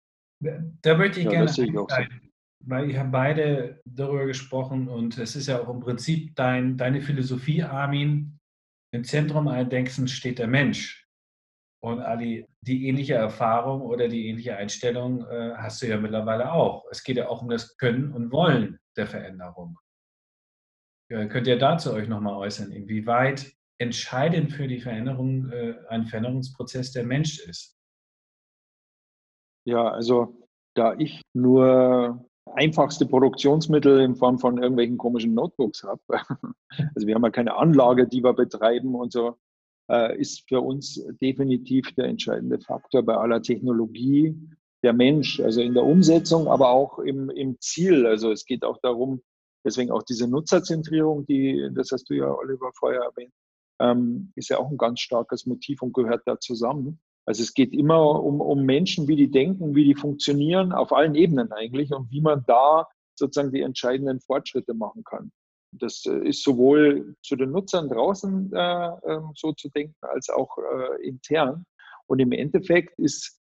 Da 0.83 0.97
möchte 0.97 1.21
ich 1.21 1.27
ja, 1.27 1.45
gerne 1.45 1.51
einsteigen, 1.51 2.33
weil 2.65 2.91
ihr 2.91 2.99
habt 2.99 3.13
beide 3.13 3.81
darüber 3.85 4.27
gesprochen 4.27 4.89
und 4.89 5.19
es 5.19 5.37
ist 5.37 5.47
ja 5.47 5.61
auch 5.61 5.69
im 5.69 5.81
Prinzip 5.81 6.35
dein, 6.35 6.77
deine 6.77 7.01
Philosophie, 7.01 7.63
Armin. 7.63 8.39
Im 8.95 9.05
Zentrum 9.05 9.49
allen 9.49 9.71
Denkens 9.71 10.11
steht 10.11 10.39
der 10.39 10.49
Mensch. 10.49 11.07
Und 11.83 12.01
Ali, 12.01 12.47
die 12.61 12.87
ähnliche 12.87 13.15
Erfahrung 13.15 13.83
oder 13.83 14.07
die 14.07 14.29
ähnliche 14.29 14.57
Einstellung 14.57 15.27
äh, 15.27 15.55
hast 15.57 15.83
du 15.83 15.89
ja 15.89 15.99
mittlerweile 15.99 16.53
auch. 16.53 16.85
Es 16.91 17.03
geht 17.03 17.17
ja 17.17 17.29
auch 17.29 17.43
um 17.43 17.49
das 17.49 17.77
Können 17.77 18.13
und 18.13 18.31
Wollen 18.31 18.79
der 18.97 19.09
Veränderung. 19.09 19.79
Ja, 21.11 21.27
könnt 21.27 21.49
ihr 21.49 21.59
dazu 21.59 21.93
euch 21.93 22.09
nochmal 22.09 22.37
äußern, 22.37 22.71
inwieweit 22.71 23.53
entscheidend 23.83 24.53
für 24.53 24.67
die 24.67 24.81
Veränderung 24.81 25.51
äh, 25.51 25.75
ein 25.89 26.07
Veränderungsprozess 26.07 26.93
der 26.93 27.05
Mensch 27.05 27.39
ist? 27.41 27.77
Ja, 29.65 29.89
also 29.91 30.49
da 30.75 30.95
ich 30.99 31.23
nur 31.35 32.25
einfachste 32.55 33.07
Produktionsmittel 33.07 34.01
in 34.01 34.17
Form 34.17 34.39
von 34.39 34.59
irgendwelchen 34.59 34.99
komischen 34.99 35.35
Notebooks 35.35 35.85
habe, 35.85 36.01
also 36.95 37.07
wir 37.07 37.15
haben 37.15 37.23
ja 37.23 37.31
keine 37.31 37.57
Anlage, 37.57 38.09
die 38.09 38.23
wir 38.23 38.33
betreiben 38.33 38.95
und 38.95 39.13
so, 39.13 39.37
äh, 39.91 40.19
ist 40.19 40.49
für 40.49 40.61
uns 40.61 41.05
definitiv 41.21 41.93
der 41.95 42.07
entscheidende 42.07 42.59
Faktor 42.61 43.03
bei 43.03 43.17
aller 43.17 43.43
Technologie 43.43 44.37
der 44.83 44.93
Mensch, 44.93 45.39
also 45.41 45.61
in 45.61 45.75
der 45.75 45.85
Umsetzung, 45.85 46.49
aber 46.49 46.71
auch 46.71 46.99
im, 46.99 47.31
im 47.31 47.61
Ziel. 47.61 48.07
Also 48.07 48.33
es 48.33 48.45
geht 48.45 48.65
auch 48.65 48.79
darum, 48.83 49.23
deswegen 49.65 49.93
auch 49.93 50.03
diese 50.03 50.27
Nutzerzentrierung, 50.27 51.25
die, 51.27 51.69
das 51.73 51.91
hast 51.93 52.11
du 52.11 52.15
ja, 52.15 52.35
Oliver, 52.35 52.73
vorher 52.75 53.03
erwähnt, 53.03 53.33
ähm, 53.83 54.33
ist 54.37 54.49
ja 54.49 54.59
auch 54.59 54.71
ein 54.71 54.79
ganz 54.79 55.01
starkes 55.01 55.47
Motiv 55.47 55.83
und 55.83 55.93
gehört 55.93 56.23
da 56.27 56.39
zusammen. 56.39 57.01
Also 57.25 57.43
es 57.43 57.55
geht 57.55 57.73
immer 57.73 58.23
um, 58.23 58.41
um 58.41 58.65
Menschen, 58.65 59.09
wie 59.09 59.17
die 59.17 59.31
denken, 59.31 59.75
wie 59.75 59.85
die 59.85 59.95
funktionieren, 59.95 60.73
auf 60.73 60.93
allen 60.93 61.15
Ebenen 61.15 61.53
eigentlich 61.53 61.93
und 61.93 62.11
wie 62.11 62.21
man 62.21 62.45
da 62.47 62.89
sozusagen 63.15 63.53
die 63.53 63.61
entscheidenden 63.61 64.21
Fortschritte 64.21 64.75
machen 64.75 65.05
kann. 65.05 65.31
Das 65.73 66.05
äh, 66.07 66.29
ist 66.29 66.43
sowohl 66.43 67.17
zu 67.23 67.37
den 67.37 67.51
Nutzern 67.51 67.89
draußen 67.89 68.53
äh, 68.53 68.91
ähm, 69.07 69.31
so 69.35 69.53
zu 69.53 69.69
denken, 69.71 69.97
als 70.01 70.29
auch 70.31 70.57
äh, 70.59 71.07
intern. 71.07 71.65
Und 72.07 72.19
im 72.19 72.33
Endeffekt 72.33 72.99
ist, 72.99 73.39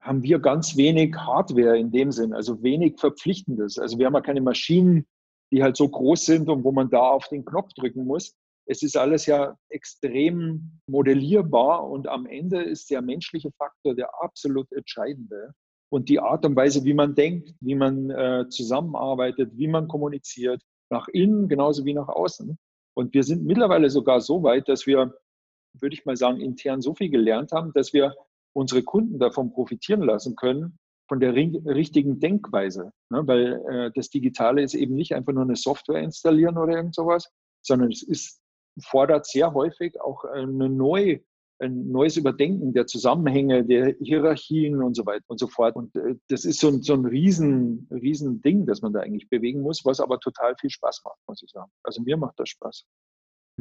haben 0.00 0.22
wir 0.22 0.38
ganz 0.38 0.76
wenig 0.76 1.14
Hardware 1.16 1.78
in 1.78 1.90
dem 1.90 2.12
Sinn, 2.12 2.32
also 2.32 2.62
wenig 2.62 2.98
Verpflichtendes. 2.98 3.78
Also 3.78 3.98
wir 3.98 4.06
haben 4.06 4.14
ja 4.14 4.20
keine 4.20 4.40
Maschinen, 4.40 5.06
die 5.52 5.62
halt 5.62 5.76
so 5.76 5.88
groß 5.88 6.24
sind 6.24 6.48
und 6.48 6.64
wo 6.64 6.72
man 6.72 6.90
da 6.90 7.10
auf 7.10 7.28
den 7.28 7.44
Knopf 7.44 7.72
drücken 7.74 8.04
muss. 8.04 8.34
Es 8.68 8.82
ist 8.82 8.96
alles 8.96 9.26
ja 9.26 9.56
extrem 9.68 10.80
modellierbar 10.88 11.88
und 11.88 12.08
am 12.08 12.26
Ende 12.26 12.62
ist 12.62 12.90
der 12.90 13.00
menschliche 13.00 13.52
Faktor 13.52 13.94
der 13.94 14.10
absolut 14.22 14.70
entscheidende. 14.72 15.52
Und 15.88 16.08
die 16.08 16.18
Art 16.18 16.44
und 16.44 16.56
Weise, 16.56 16.84
wie 16.84 16.94
man 16.94 17.14
denkt, 17.14 17.54
wie 17.60 17.76
man 17.76 18.10
äh, 18.10 18.48
zusammenarbeitet, 18.48 19.52
wie 19.56 19.68
man 19.68 19.86
kommuniziert, 19.86 20.60
nach 20.90 21.06
innen 21.08 21.48
genauso 21.48 21.84
wie 21.84 21.94
nach 21.94 22.08
außen. 22.08 22.58
Und 22.96 23.14
wir 23.14 23.22
sind 23.22 23.44
mittlerweile 23.44 23.88
sogar 23.90 24.20
so 24.20 24.42
weit, 24.42 24.68
dass 24.68 24.86
wir, 24.86 25.14
würde 25.78 25.94
ich 25.94 26.04
mal 26.04 26.16
sagen, 26.16 26.40
intern 26.40 26.80
so 26.80 26.94
viel 26.94 27.10
gelernt 27.10 27.52
haben, 27.52 27.72
dass 27.72 27.92
wir 27.92 28.16
unsere 28.52 28.82
Kunden 28.82 29.18
davon 29.18 29.52
profitieren 29.52 30.02
lassen 30.02 30.34
können, 30.34 30.78
von 31.08 31.20
der 31.20 31.34
richtigen 31.34 32.18
Denkweise. 32.18 32.92
Ne? 33.10 33.26
Weil 33.26 33.62
äh, 33.68 33.90
das 33.94 34.10
Digitale 34.10 34.62
ist 34.62 34.74
eben 34.74 34.96
nicht 34.96 35.14
einfach 35.14 35.32
nur 35.32 35.44
eine 35.44 35.56
Software 35.56 36.02
installieren 36.02 36.58
oder 36.58 36.76
irgend 36.76 36.94
sowas, 36.94 37.30
sondern 37.62 37.92
es 37.92 38.02
ist, 38.02 38.40
fordert 38.82 39.26
sehr 39.26 39.52
häufig 39.54 40.00
auch 40.00 40.24
eine 40.24 40.68
neue 40.68 41.20
ein 41.58 41.90
neues 41.90 42.16
Überdenken 42.16 42.72
der 42.72 42.86
Zusammenhänge, 42.86 43.64
der 43.64 43.94
Hierarchien 44.00 44.82
und 44.82 44.94
so 44.94 45.06
weiter 45.06 45.24
und 45.28 45.38
so 45.38 45.46
fort. 45.46 45.76
Und 45.76 45.94
äh, 45.96 46.16
das 46.28 46.44
ist 46.44 46.60
so 46.60 46.68
ein, 46.68 46.82
so 46.82 46.94
ein 46.94 47.06
riesen, 47.06 47.88
riesen 47.90 48.42
Ding, 48.42 48.66
das 48.66 48.82
man 48.82 48.92
da 48.92 49.00
eigentlich 49.00 49.28
bewegen 49.28 49.62
muss, 49.62 49.84
was 49.84 50.00
aber 50.00 50.18
total 50.20 50.54
viel 50.60 50.70
Spaß 50.70 51.02
macht, 51.04 51.18
muss 51.26 51.42
ich 51.42 51.50
sagen. 51.50 51.70
Also 51.82 52.02
mir 52.02 52.16
macht 52.16 52.38
das 52.38 52.50
Spaß. 52.50 52.84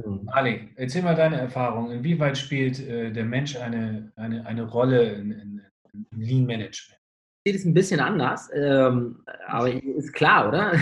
Hm. 0.01 0.27
Ali, 0.27 0.69
erzähl 0.75 1.03
mal 1.03 1.15
deine 1.15 1.39
Erfahrung. 1.39 1.91
Inwieweit 1.91 2.37
spielt 2.37 2.79
äh, 2.79 3.11
der 3.11 3.25
Mensch 3.25 3.55
eine, 3.55 4.11
eine, 4.17 4.45
eine 4.45 4.63
Rolle 4.63 5.13
in, 5.13 5.31
in, 5.31 5.61
in 5.93 6.21
Lean 6.21 6.45
Management? 6.45 6.99
Ich 7.45 7.51
sehe 7.51 7.59
das 7.59 7.65
ein 7.65 7.73
bisschen 7.73 7.99
anders, 7.99 8.49
ähm, 8.53 9.23
aber 9.47 9.71
ist 9.71 10.13
klar, 10.13 10.49
oder? 10.49 10.73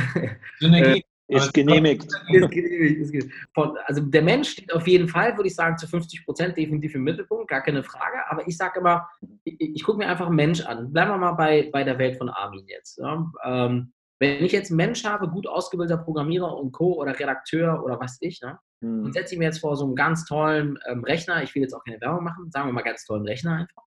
Synergie. 0.59 1.03
Ist 1.27 1.53
genehmigt. 1.53 2.03
Ist 2.03 2.51
genehmigt, 2.51 2.99
ist 2.99 3.11
genehmigt. 3.11 3.33
also 3.85 4.01
der 4.01 4.21
Mensch 4.21 4.49
steht 4.49 4.73
auf 4.73 4.87
jeden 4.87 5.07
Fall, 5.07 5.35
würde 5.37 5.47
ich 5.47 5.55
sagen, 5.55 5.77
zu 5.77 5.87
50 5.87 6.25
Prozent 6.25 6.57
definitiv 6.57 6.95
im 6.95 7.03
Mittelpunkt, 7.03 7.47
gar 7.47 7.61
keine 7.61 7.81
Frage. 7.81 8.17
Aber 8.29 8.47
ich 8.47 8.57
sage 8.57 8.79
immer, 8.79 9.07
ich, 9.45 9.55
ich 9.59 9.83
gucke 9.83 9.99
mir 9.99 10.07
einfach 10.07 10.27
einen 10.27 10.35
Mensch 10.35 10.61
an. 10.65 10.91
Bleiben 10.91 11.11
wir 11.11 11.17
mal 11.17 11.31
bei, 11.31 11.69
bei 11.71 11.83
der 11.83 11.97
Welt 11.97 12.17
von 12.17 12.29
Armin 12.29 12.65
jetzt. 12.67 12.97
Ja? 12.99 13.31
Ähm, 13.45 13.93
wenn 14.19 14.43
ich 14.43 14.51
jetzt 14.51 14.69
einen 14.69 14.77
Mensch 14.77 15.05
habe, 15.05 15.29
gut 15.29 15.47
ausgebildeter 15.47 16.01
Programmierer 16.01 16.57
und 16.57 16.71
Co. 16.71 16.93
oder 16.93 17.17
Redakteur 17.17 17.83
oder 17.83 17.99
was 17.99 18.17
ich, 18.21 18.41
ne? 18.41 18.59
Mhm. 18.83 19.05
und 19.05 19.13
setze 19.13 19.33
ich 19.33 19.39
mir 19.39 19.45
jetzt 19.45 19.59
vor 19.59 19.75
so 19.75 19.85
einen 19.85 19.95
ganz 19.95 20.25
tollen 20.25 20.77
ähm, 20.87 21.03
Rechner, 21.03 21.41
ich 21.41 21.55
will 21.55 21.61
jetzt 21.61 21.73
auch 21.73 21.83
keine 21.83 21.99
Werbung 22.01 22.23
machen, 22.23 22.51
sagen 22.51 22.67
wir 22.67 22.73
mal 22.73 22.83
ganz 22.83 23.05
tollen 23.05 23.25
Rechner 23.25 23.53
einfach. 23.53 23.83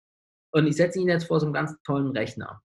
Und 0.53 0.67
ich 0.67 0.77
setze 0.77 1.01
ihn 1.01 1.09
jetzt 1.09 1.25
vor 1.25 1.41
so 1.41 1.47
einen 1.47 1.55
ganz 1.55 1.75
tollen 1.83 2.11
Rechner. 2.11 2.63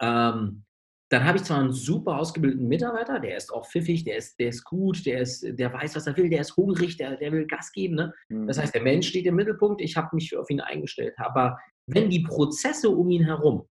Ähm, 0.00 0.64
dann 1.12 1.24
habe 1.24 1.36
ich 1.36 1.44
zwar 1.44 1.58
einen 1.58 1.74
super 1.74 2.16
ausgebildeten 2.16 2.66
Mitarbeiter, 2.66 3.20
der 3.20 3.36
ist 3.36 3.52
auch 3.52 3.68
pfiffig, 3.68 4.02
der 4.04 4.16
ist, 4.16 4.38
der 4.40 4.48
ist 4.48 4.64
gut, 4.64 5.04
der, 5.04 5.20
ist, 5.20 5.44
der 5.46 5.70
weiß, 5.70 5.94
was 5.94 6.06
er 6.06 6.16
will, 6.16 6.30
der 6.30 6.40
ist 6.40 6.56
hungrig, 6.56 6.96
der, 6.96 7.18
der 7.18 7.30
will 7.32 7.46
Gas 7.46 7.70
geben. 7.70 7.96
Ne? 7.96 8.14
Mhm. 8.30 8.46
Das 8.46 8.58
heißt, 8.58 8.74
der 8.74 8.82
Mensch 8.82 9.08
steht 9.08 9.26
im 9.26 9.34
Mittelpunkt, 9.34 9.82
ich 9.82 9.94
habe 9.94 10.08
mich 10.14 10.34
auf 10.34 10.48
ihn 10.48 10.62
eingestellt. 10.62 11.12
Aber 11.18 11.58
wenn 11.86 12.08
die 12.08 12.20
Prozesse 12.20 12.88
um 12.88 13.10
ihn 13.10 13.24
herum, 13.24 13.68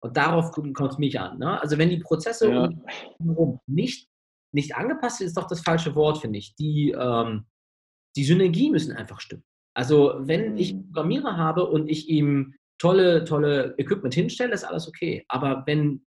und 0.00 0.16
darauf 0.16 0.50
kommt 0.50 0.80
es 0.80 0.96
mich 0.96 1.20
an, 1.20 1.38
ne? 1.38 1.60
also 1.60 1.76
wenn 1.76 1.90
die 1.90 1.98
Prozesse 1.98 2.48
ja. 2.48 2.64
um 2.64 2.70
ihn 2.70 2.82
herum 3.22 3.60
nicht, 3.66 4.08
nicht 4.54 4.74
angepasst 4.74 5.18
sind, 5.18 5.26
ist 5.26 5.36
doch 5.36 5.46
das 5.46 5.60
falsche 5.60 5.94
Wort, 5.94 6.18
finde 6.18 6.38
ich. 6.38 6.54
Die, 6.54 6.96
ähm, 6.98 7.44
die 8.16 8.24
Synergie 8.24 8.70
müssen 8.70 8.96
einfach 8.96 9.20
stimmen. 9.20 9.44
Also 9.76 10.14
wenn 10.20 10.56
ich 10.56 10.72
einen 10.72 10.86
Programmierer 10.86 11.36
habe 11.36 11.66
und 11.66 11.86
ich 11.90 12.08
ihm 12.08 12.54
tolle, 12.78 13.24
tolle 13.24 13.74
Equipment 13.76 14.14
hinstelle, 14.14 14.54
ist 14.54 14.64
alles 14.64 14.88
okay. 14.88 15.26
Aber 15.28 15.64
wenn 15.66 16.06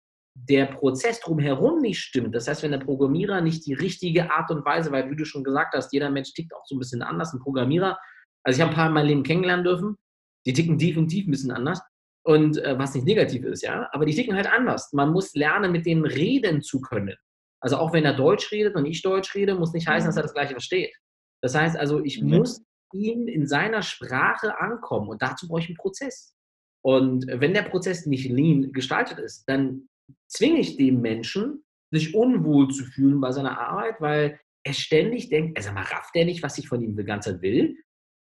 der 0.49 0.66
Prozess 0.66 1.20
drumherum 1.20 1.81
nicht 1.81 2.01
stimmt, 2.01 2.35
das 2.35 2.46
heißt, 2.46 2.62
wenn 2.62 2.72
der 2.72 2.79
Programmierer 2.79 3.40
nicht 3.40 3.66
die 3.66 3.72
richtige 3.72 4.31
Art 4.31 4.51
und 4.51 4.64
Weise, 4.64 4.92
weil 4.92 5.11
wie 5.11 5.16
du 5.16 5.25
schon 5.25 5.44
gesagt 5.44 5.75
hast, 5.75 5.92
jeder 5.92 6.11
Mensch 6.11 6.33
tickt 6.35 6.55
auch 6.55 6.64
so 6.66 6.77
ein 6.77 6.79
bisschen 6.79 7.03
anders. 7.03 7.33
Ein 7.33 7.40
Programmierer, 7.40 7.99
also 8.42 8.59
ich 8.59 8.61
habe 8.61 8.72
ein 8.72 8.77
paar 8.77 8.88
in 8.88 8.94
meinem 8.94 9.07
Leben 9.07 9.22
kennenlernen 9.22 9.64
dürfen, 9.64 9.96
die 10.44 10.53
ticken 10.53 10.79
definitiv 10.79 11.27
ein 11.27 11.31
bisschen 11.31 11.51
anders 11.51 11.81
und 12.22 12.59
äh, 12.59 12.79
was 12.79 12.94
nicht 12.94 13.07
negativ 13.07 13.44
ist, 13.44 13.62
ja, 13.62 13.88
aber 13.92 14.05
die 14.05 14.14
ticken 14.14 14.35
halt 14.35 14.53
anders. 14.53 14.92
Man 14.92 15.11
muss 15.12 15.35
lernen, 15.35 15.72
mit 15.72 15.87
denen 15.87 16.05
reden 16.05 16.61
zu 16.62 16.81
können. 16.81 17.16
Also 17.61 17.79
auch 17.79 17.92
wenn 17.92 18.05
er 18.05 18.14
Deutsch 18.14 18.53
redet 18.53 18.77
und 18.77 18.85
ich 18.85 19.03
Deutsch 19.03 19.35
rede, 19.35 19.55
muss 19.55 19.72
nicht 19.72 19.88
heißen, 19.88 20.07
dass 20.07 20.16
er 20.16 20.22
das 20.22 20.35
Gleiche 20.35 20.53
versteht. 20.53 20.94
Das 21.42 21.55
heißt 21.55 21.77
also, 21.77 22.05
ich 22.05 22.20
mhm. 22.20 22.37
muss 22.37 22.62
ihm 22.92 23.27
in 23.27 23.46
seiner 23.46 23.83
Sprache 23.83 24.59
ankommen 24.59 25.09
und 25.09 25.22
dazu 25.22 25.49
brauche 25.49 25.61
ich 25.61 25.68
einen 25.68 25.77
Prozess. 25.77 26.35
Und 26.83 27.27
wenn 27.27 27.55
der 27.55 27.62
Prozess 27.62 28.07
nicht 28.07 28.29
lean 28.29 28.70
gestaltet 28.72 29.18
ist, 29.18 29.44
dann 29.49 29.88
zwinge 30.29 30.61
ich 30.61 30.77
den 30.77 31.01
Menschen, 31.01 31.64
sich 31.92 32.14
unwohl 32.14 32.69
zu 32.69 32.85
fühlen 32.85 33.21
bei 33.21 33.33
seiner 33.33 33.59
Arbeit, 33.59 34.01
weil 34.01 34.40
er 34.64 34.73
ständig 34.73 35.29
denkt, 35.29 35.57
also 35.57 35.73
mal 35.73 35.85
rafft 35.85 36.14
er 36.14 36.25
nicht, 36.25 36.42
was 36.42 36.59
ich 36.59 36.69
von 36.69 36.83
ihm 36.83 36.97
die 36.97 37.05
ganze 37.05 37.33
Zeit 37.33 37.42
will, 37.42 37.77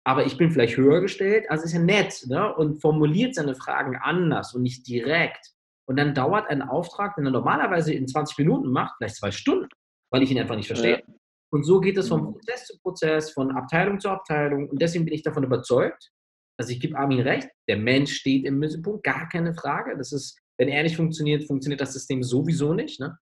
aber 0.04 0.24
ich 0.24 0.36
bin 0.38 0.50
vielleicht 0.50 0.76
höher 0.76 1.00
gestellt, 1.00 1.50
also 1.50 1.64
ist 1.64 1.74
er 1.74 1.80
nett 1.80 2.24
ne? 2.26 2.54
und 2.54 2.80
formuliert 2.80 3.34
seine 3.34 3.54
Fragen 3.54 3.96
anders 3.96 4.54
und 4.54 4.62
nicht 4.62 4.86
direkt. 4.88 5.52
Und 5.86 5.98
dann 5.98 6.14
dauert 6.14 6.48
ein 6.48 6.62
Auftrag, 6.62 7.16
den 7.16 7.26
er 7.26 7.32
normalerweise 7.32 7.92
in 7.92 8.08
20 8.08 8.38
Minuten 8.38 8.70
macht, 8.70 8.94
vielleicht 8.96 9.16
zwei 9.16 9.30
Stunden, 9.30 9.68
weil 10.10 10.22
ich 10.22 10.30
ihn 10.30 10.38
einfach 10.38 10.56
nicht 10.56 10.68
verstehe. 10.68 11.02
Ja. 11.06 11.14
Und 11.52 11.64
so 11.64 11.80
geht 11.80 11.98
es 11.98 12.08
von 12.08 12.22
mhm. 12.22 12.32
Prozess 12.32 12.66
zu 12.66 12.78
Prozess, 12.80 13.30
von 13.32 13.50
Abteilung 13.50 13.98
zu 13.98 14.08
Abteilung. 14.08 14.68
Und 14.70 14.80
deswegen 14.80 15.04
bin 15.04 15.14
ich 15.14 15.22
davon 15.22 15.44
überzeugt, 15.44 16.10
also 16.58 16.72
ich 16.72 16.80
gebe 16.80 16.96
Armin 16.96 17.20
recht, 17.20 17.48
der 17.68 17.76
Mensch 17.76 18.12
steht 18.12 18.44
im 18.44 18.58
Mittelpunkt, 18.58 19.02
gar 19.02 19.28
keine 19.28 19.54
Frage. 19.54 19.96
Das 19.96 20.12
ist 20.12 20.38
wenn 20.60 20.68
er 20.68 20.82
nicht 20.82 20.96
funktioniert, 20.96 21.46
funktioniert 21.46 21.80
das 21.80 21.94
System 21.94 22.22
sowieso 22.22 22.74
nicht. 22.74 23.00
Ne? 23.00 23.16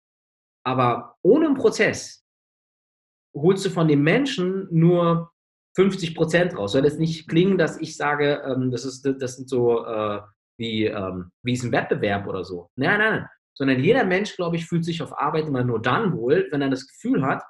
Aber 0.64 1.16
ohne 1.22 1.48
einen 1.48 1.54
Prozess 1.54 2.24
holst 3.36 3.66
du 3.66 3.68
von 3.68 3.88
dem 3.88 4.02
Menschen 4.02 4.66
nur 4.70 5.30
50 5.74 6.14
Prozent 6.14 6.56
raus. 6.56 6.72
Soll 6.72 6.86
es 6.86 6.96
nicht 6.96 7.28
klingen, 7.28 7.58
dass 7.58 7.78
ich 7.78 7.94
sage, 7.94 8.42
ähm, 8.46 8.70
das, 8.70 8.86
ist, 8.86 9.02
das 9.02 9.36
sind 9.36 9.50
so 9.50 9.84
äh, 9.84 10.22
wie, 10.58 10.86
ähm, 10.86 11.30
wie 11.42 11.52
ist 11.52 11.62
ein 11.62 11.72
Wettbewerb 11.72 12.26
oder 12.26 12.42
so. 12.42 12.70
Nein, 12.74 12.98
nein, 13.00 13.20
nein. 13.20 13.28
Sondern 13.52 13.84
jeder 13.84 14.04
Mensch, 14.04 14.34
glaube 14.36 14.56
ich, 14.56 14.64
fühlt 14.64 14.86
sich 14.86 15.02
auf 15.02 15.20
Arbeit 15.20 15.46
immer 15.46 15.62
nur 15.62 15.82
dann 15.82 16.16
wohl, 16.16 16.48
wenn 16.50 16.62
er 16.62 16.70
das 16.70 16.86
Gefühl 16.86 17.22
hat, 17.22 17.42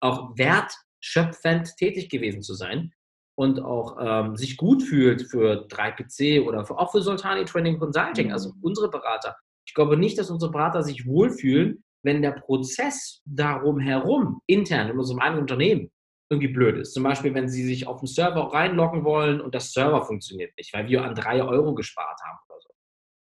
auch 0.00 0.38
wertschöpfend 0.38 1.76
tätig 1.76 2.08
gewesen 2.08 2.42
zu 2.42 2.54
sein 2.54 2.92
und 3.34 3.60
auch 3.60 3.96
ähm, 4.00 4.36
sich 4.36 4.56
gut 4.56 4.82
fühlt 4.82 5.22
für 5.22 5.66
3PC 5.68 6.44
oder 6.46 6.64
für, 6.64 6.78
auch 6.78 6.92
für 6.92 7.02
Soltani 7.02 7.44
Training 7.44 7.78
Consulting, 7.78 8.32
also 8.32 8.50
mhm. 8.50 8.58
unsere 8.62 8.90
Berater. 8.90 9.36
Ich 9.66 9.74
glaube 9.74 9.96
nicht, 9.96 10.18
dass 10.18 10.30
unsere 10.30 10.50
Berater 10.50 10.82
sich 10.82 11.06
wohlfühlen, 11.06 11.84
wenn 12.04 12.20
der 12.20 12.32
Prozess 12.32 13.22
darum 13.24 13.78
herum, 13.78 14.40
intern 14.46 14.90
in 14.90 14.98
unserem 14.98 15.20
eigenen 15.20 15.42
Unternehmen, 15.42 15.90
irgendwie 16.30 16.52
blöd 16.52 16.78
ist. 16.78 16.94
Zum 16.94 17.02
Beispiel, 17.02 17.34
wenn 17.34 17.48
Sie 17.48 17.64
sich 17.64 17.86
auf 17.86 18.00
den 18.00 18.06
Server 18.06 18.52
reinloggen 18.52 19.04
wollen 19.04 19.40
und 19.40 19.54
das 19.54 19.72
Server 19.72 20.02
funktioniert 20.02 20.56
nicht, 20.56 20.72
weil 20.72 20.88
wir 20.88 21.04
an 21.04 21.14
drei 21.14 21.42
Euro 21.42 21.74
gespart 21.74 22.18
haben 22.24 22.38
oder 22.48 22.60
so. 22.60 22.70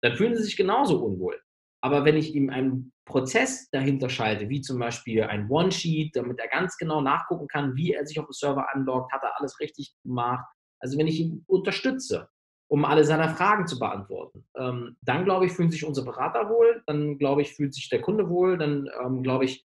Dann 0.02 0.14
fühlen 0.14 0.34
Sie 0.36 0.42
sich 0.42 0.56
genauso 0.56 1.04
unwohl. 1.04 1.40
Aber 1.82 2.04
wenn 2.04 2.16
ich 2.16 2.34
ihm 2.34 2.50
einen 2.50 2.92
Prozess 3.06 3.70
dahinter 3.70 4.08
schalte, 4.08 4.48
wie 4.48 4.60
zum 4.60 4.78
Beispiel 4.78 5.24
ein 5.24 5.48
One-Sheet, 5.50 6.14
damit 6.14 6.38
er 6.38 6.48
ganz 6.48 6.76
genau 6.76 7.00
nachgucken 7.00 7.48
kann, 7.48 7.74
wie 7.74 7.92
er 7.92 8.06
sich 8.06 8.18
auf 8.20 8.26
dem 8.26 8.32
Server 8.32 8.72
anloggt, 8.74 9.12
hat 9.12 9.22
er 9.22 9.38
alles 9.38 9.58
richtig 9.60 9.94
gemacht. 10.04 10.44
Also 10.80 10.98
wenn 10.98 11.06
ich 11.06 11.20
ihn 11.20 11.44
unterstütze, 11.46 12.28
um 12.70 12.84
alle 12.84 13.04
seine 13.04 13.28
Fragen 13.30 13.66
zu 13.66 13.78
beantworten, 13.78 14.46
ähm, 14.56 14.96
dann 15.02 15.24
glaube 15.24 15.46
ich, 15.46 15.52
fühlen 15.52 15.70
sich 15.70 15.84
unsere 15.84 16.06
Berater 16.06 16.48
wohl, 16.48 16.82
dann 16.86 17.18
glaube 17.18 17.42
ich, 17.42 17.54
fühlt 17.54 17.74
sich 17.74 17.88
der 17.88 18.00
Kunde 18.00 18.28
wohl, 18.28 18.58
dann 18.58 18.88
ähm, 19.02 19.22
glaube 19.22 19.46
ich, 19.46 19.64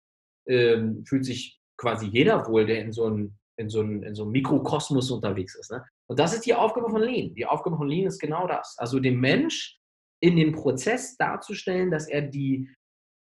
ähm, 0.47 1.05
fühlt 1.07 1.25
sich 1.25 1.61
quasi 1.79 2.07
jeder 2.07 2.47
wohl, 2.47 2.67
der 2.67 2.83
in 2.83 2.93
so 2.93 3.07
einem 3.07 3.37
in 3.61 3.69
so 3.69 3.81
einem, 3.81 4.03
in 4.03 4.15
so 4.15 4.25
Mikrokosmos 4.25 5.11
unterwegs 5.11 5.55
ist. 5.55 5.71
Ne? 5.71 5.85
Und 6.09 6.19
das 6.19 6.33
ist 6.33 6.47
die 6.47 6.55
Aufgabe 6.55 6.89
von 6.89 7.03
Lean. 7.03 7.35
Die 7.35 7.45
Aufgabe 7.45 7.77
von 7.77 7.89
Lean 7.89 8.07
ist 8.07 8.19
genau 8.19 8.47
das. 8.47 8.75
Also 8.79 9.01
den 9.01 9.21
Mensch 9.21 9.79
in 10.21 10.37
den 10.37 10.53
Prozess 10.53 11.17
darzustellen, 11.17 11.91
dass 11.91 12.09
er 12.09 12.23
die, 12.23 12.71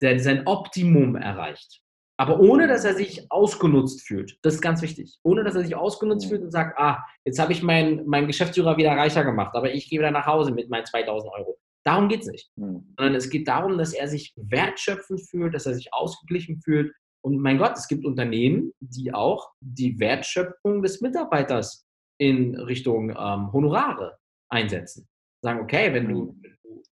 der, 0.01 0.19
sein 0.19 0.45
Optimum 0.47 1.15
erreicht. 1.15 1.81
Aber 2.17 2.39
ohne, 2.39 2.67
dass 2.67 2.85
er 2.85 2.93
sich 2.93 3.29
ausgenutzt 3.29 4.07
fühlt. 4.07 4.37
Das 4.41 4.55
ist 4.55 4.61
ganz 4.61 4.81
wichtig. 4.81 5.17
Ohne, 5.23 5.43
dass 5.43 5.55
er 5.55 5.63
sich 5.63 5.75
ausgenutzt 5.75 6.27
fühlt 6.27 6.43
und 6.43 6.51
sagt, 6.51 6.79
ah, 6.79 7.03
jetzt 7.25 7.39
habe 7.39 7.51
ich 7.51 7.61
meinen 7.61 8.07
mein 8.07 8.27
Geschäftsführer 8.27 8.77
wieder 8.77 8.91
reicher 8.91 9.25
gemacht, 9.25 9.53
aber 9.53 9.73
ich 9.73 9.89
gehe 9.89 9.99
wieder 9.99 10.11
nach 10.11 10.25
Hause 10.25 10.53
mit 10.53 10.69
meinen 10.69 10.85
2000 10.85 11.33
Euro. 11.33 11.57
Darum 11.83 12.07
geht 12.07 12.21
es 12.21 12.27
nicht. 12.27 12.49
Sondern 12.97 13.15
es 13.15 13.29
geht 13.29 13.47
darum, 13.47 13.77
dass 13.77 13.93
er 13.93 14.07
sich 14.07 14.33
wertschöpfend 14.37 15.27
fühlt, 15.29 15.53
dass 15.53 15.65
er 15.65 15.73
sich 15.73 15.93
ausgeglichen 15.93 16.61
fühlt. 16.61 16.93
Und 17.21 17.39
mein 17.39 17.57
Gott, 17.57 17.73
es 17.75 17.87
gibt 17.87 18.05
Unternehmen, 18.05 18.71
die 18.79 19.13
auch 19.13 19.51
die 19.59 19.99
Wertschöpfung 19.99 20.81
des 20.81 21.01
Mitarbeiters 21.01 21.85
in 22.17 22.55
Richtung 22.55 23.09
ähm, 23.09 23.51
Honorare 23.51 24.17
einsetzen. 24.49 25.07
Sagen, 25.45 25.62
okay, 25.62 25.93
wenn 25.93 26.10
du, 26.10 26.23
mhm 26.23 26.55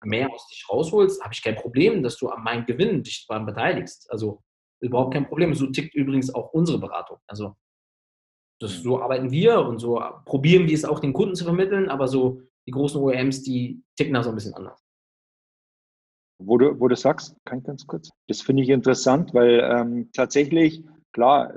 mehr 0.06 0.32
aus 0.32 0.48
dich 0.48 0.66
rausholst, 0.70 1.22
habe 1.24 1.34
ich 1.34 1.44
kein 1.44 1.56
Problem, 1.56 2.04
dass 2.04 2.18
du 2.18 2.30
an 2.30 2.44
meinem 2.44 2.66
Gewinn 2.66 3.04
dich 3.04 3.26
daran 3.28 3.46
beteiligst. 3.46 4.10
Also 4.12 4.42
überhaupt 4.80 5.14
kein 5.14 5.28
Problem. 5.28 5.54
So 5.54 5.68
tickt 5.68 5.96
übrigens 5.96 6.34
auch 6.34 6.54
unsere 6.54 6.80
Beratung. 6.80 7.18
Also 7.28 7.56
das, 8.60 8.82
so 8.82 9.02
arbeiten 9.02 9.32
wir 9.32 9.60
und 9.60 9.80
so 9.80 10.02
probieren 10.26 10.68
wir 10.68 10.74
es 10.74 10.86
auch 10.86 11.00
den 11.00 11.14
Kunden 11.14 11.36
zu 11.36 11.44
vermitteln, 11.44 11.90
aber 11.90 12.08
so 12.08 12.42
die 12.68 12.72
großen 12.72 13.02
OEMs, 13.02 13.44
die 13.44 13.84
ticken 13.98 14.14
da 14.14 14.24
so 14.24 14.30
ein 14.30 14.36
bisschen 14.36 14.54
anders. 14.54 14.82
Wo 16.38 16.58
du, 16.58 16.80
wo 16.80 16.88
du 16.88 16.96
sagst, 16.96 17.36
kann 17.46 17.60
ich 17.60 17.64
ganz 17.66 17.86
kurz, 17.88 18.10
das 18.28 18.42
finde 18.42 18.64
ich 18.64 18.70
interessant, 18.70 19.34
weil 19.34 19.60
ähm, 19.60 20.10
tatsächlich, 20.14 20.84
klar, 21.16 21.54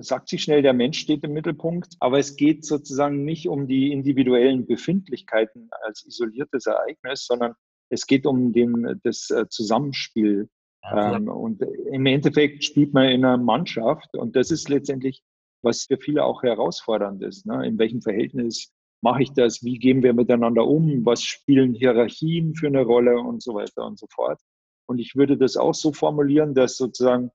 sagt 0.00 0.28
sich 0.28 0.42
schnell, 0.42 0.60
der 0.60 0.74
Mensch 0.74 0.98
steht 0.98 1.24
im 1.24 1.32
Mittelpunkt, 1.32 1.96
aber 1.98 2.18
es 2.18 2.36
geht 2.36 2.66
sozusagen 2.66 3.24
nicht 3.24 3.48
um 3.48 3.66
die 3.66 3.90
individuellen 3.90 4.66
Befindlichkeiten 4.66 5.70
als 5.82 6.04
isoliertes 6.04 6.66
Ereignis, 6.66 7.24
sondern 7.24 7.54
es 7.88 8.06
geht 8.06 8.26
um 8.26 8.52
den, 8.52 9.00
das 9.02 9.30
äh, 9.30 9.48
Zusammenspiel. 9.48 10.50
Ja, 10.82 11.16
ähm, 11.16 11.28
und 11.28 11.62
im 11.62 12.04
Endeffekt 12.04 12.64
spielt 12.64 12.92
man 12.92 13.08
in 13.08 13.24
einer 13.24 13.38
Mannschaft 13.38 14.14
und 14.14 14.36
das 14.36 14.50
ist 14.50 14.68
letztendlich, 14.68 15.22
was 15.62 15.84
für 15.84 15.96
viele 15.96 16.24
auch 16.24 16.42
herausfordernd 16.42 17.22
ist. 17.22 17.46
Ne? 17.46 17.66
In 17.66 17.78
welchem 17.78 18.02
Verhältnis 18.02 18.74
mache 19.00 19.22
ich 19.22 19.32
das? 19.32 19.64
Wie 19.64 19.78
gehen 19.78 20.02
wir 20.02 20.12
miteinander 20.12 20.66
um? 20.66 21.06
Was 21.06 21.22
spielen 21.22 21.72
Hierarchien 21.72 22.54
für 22.54 22.66
eine 22.66 22.82
Rolle 22.82 23.18
und 23.18 23.42
so 23.42 23.54
weiter 23.54 23.86
und 23.86 23.98
so 23.98 24.06
fort? 24.12 24.38
Und 24.86 24.98
ich 24.98 25.14
würde 25.14 25.38
das 25.38 25.56
auch 25.56 25.74
so 25.74 25.92
formulieren, 25.92 26.54
dass 26.54 26.76
sozusagen 26.76 27.30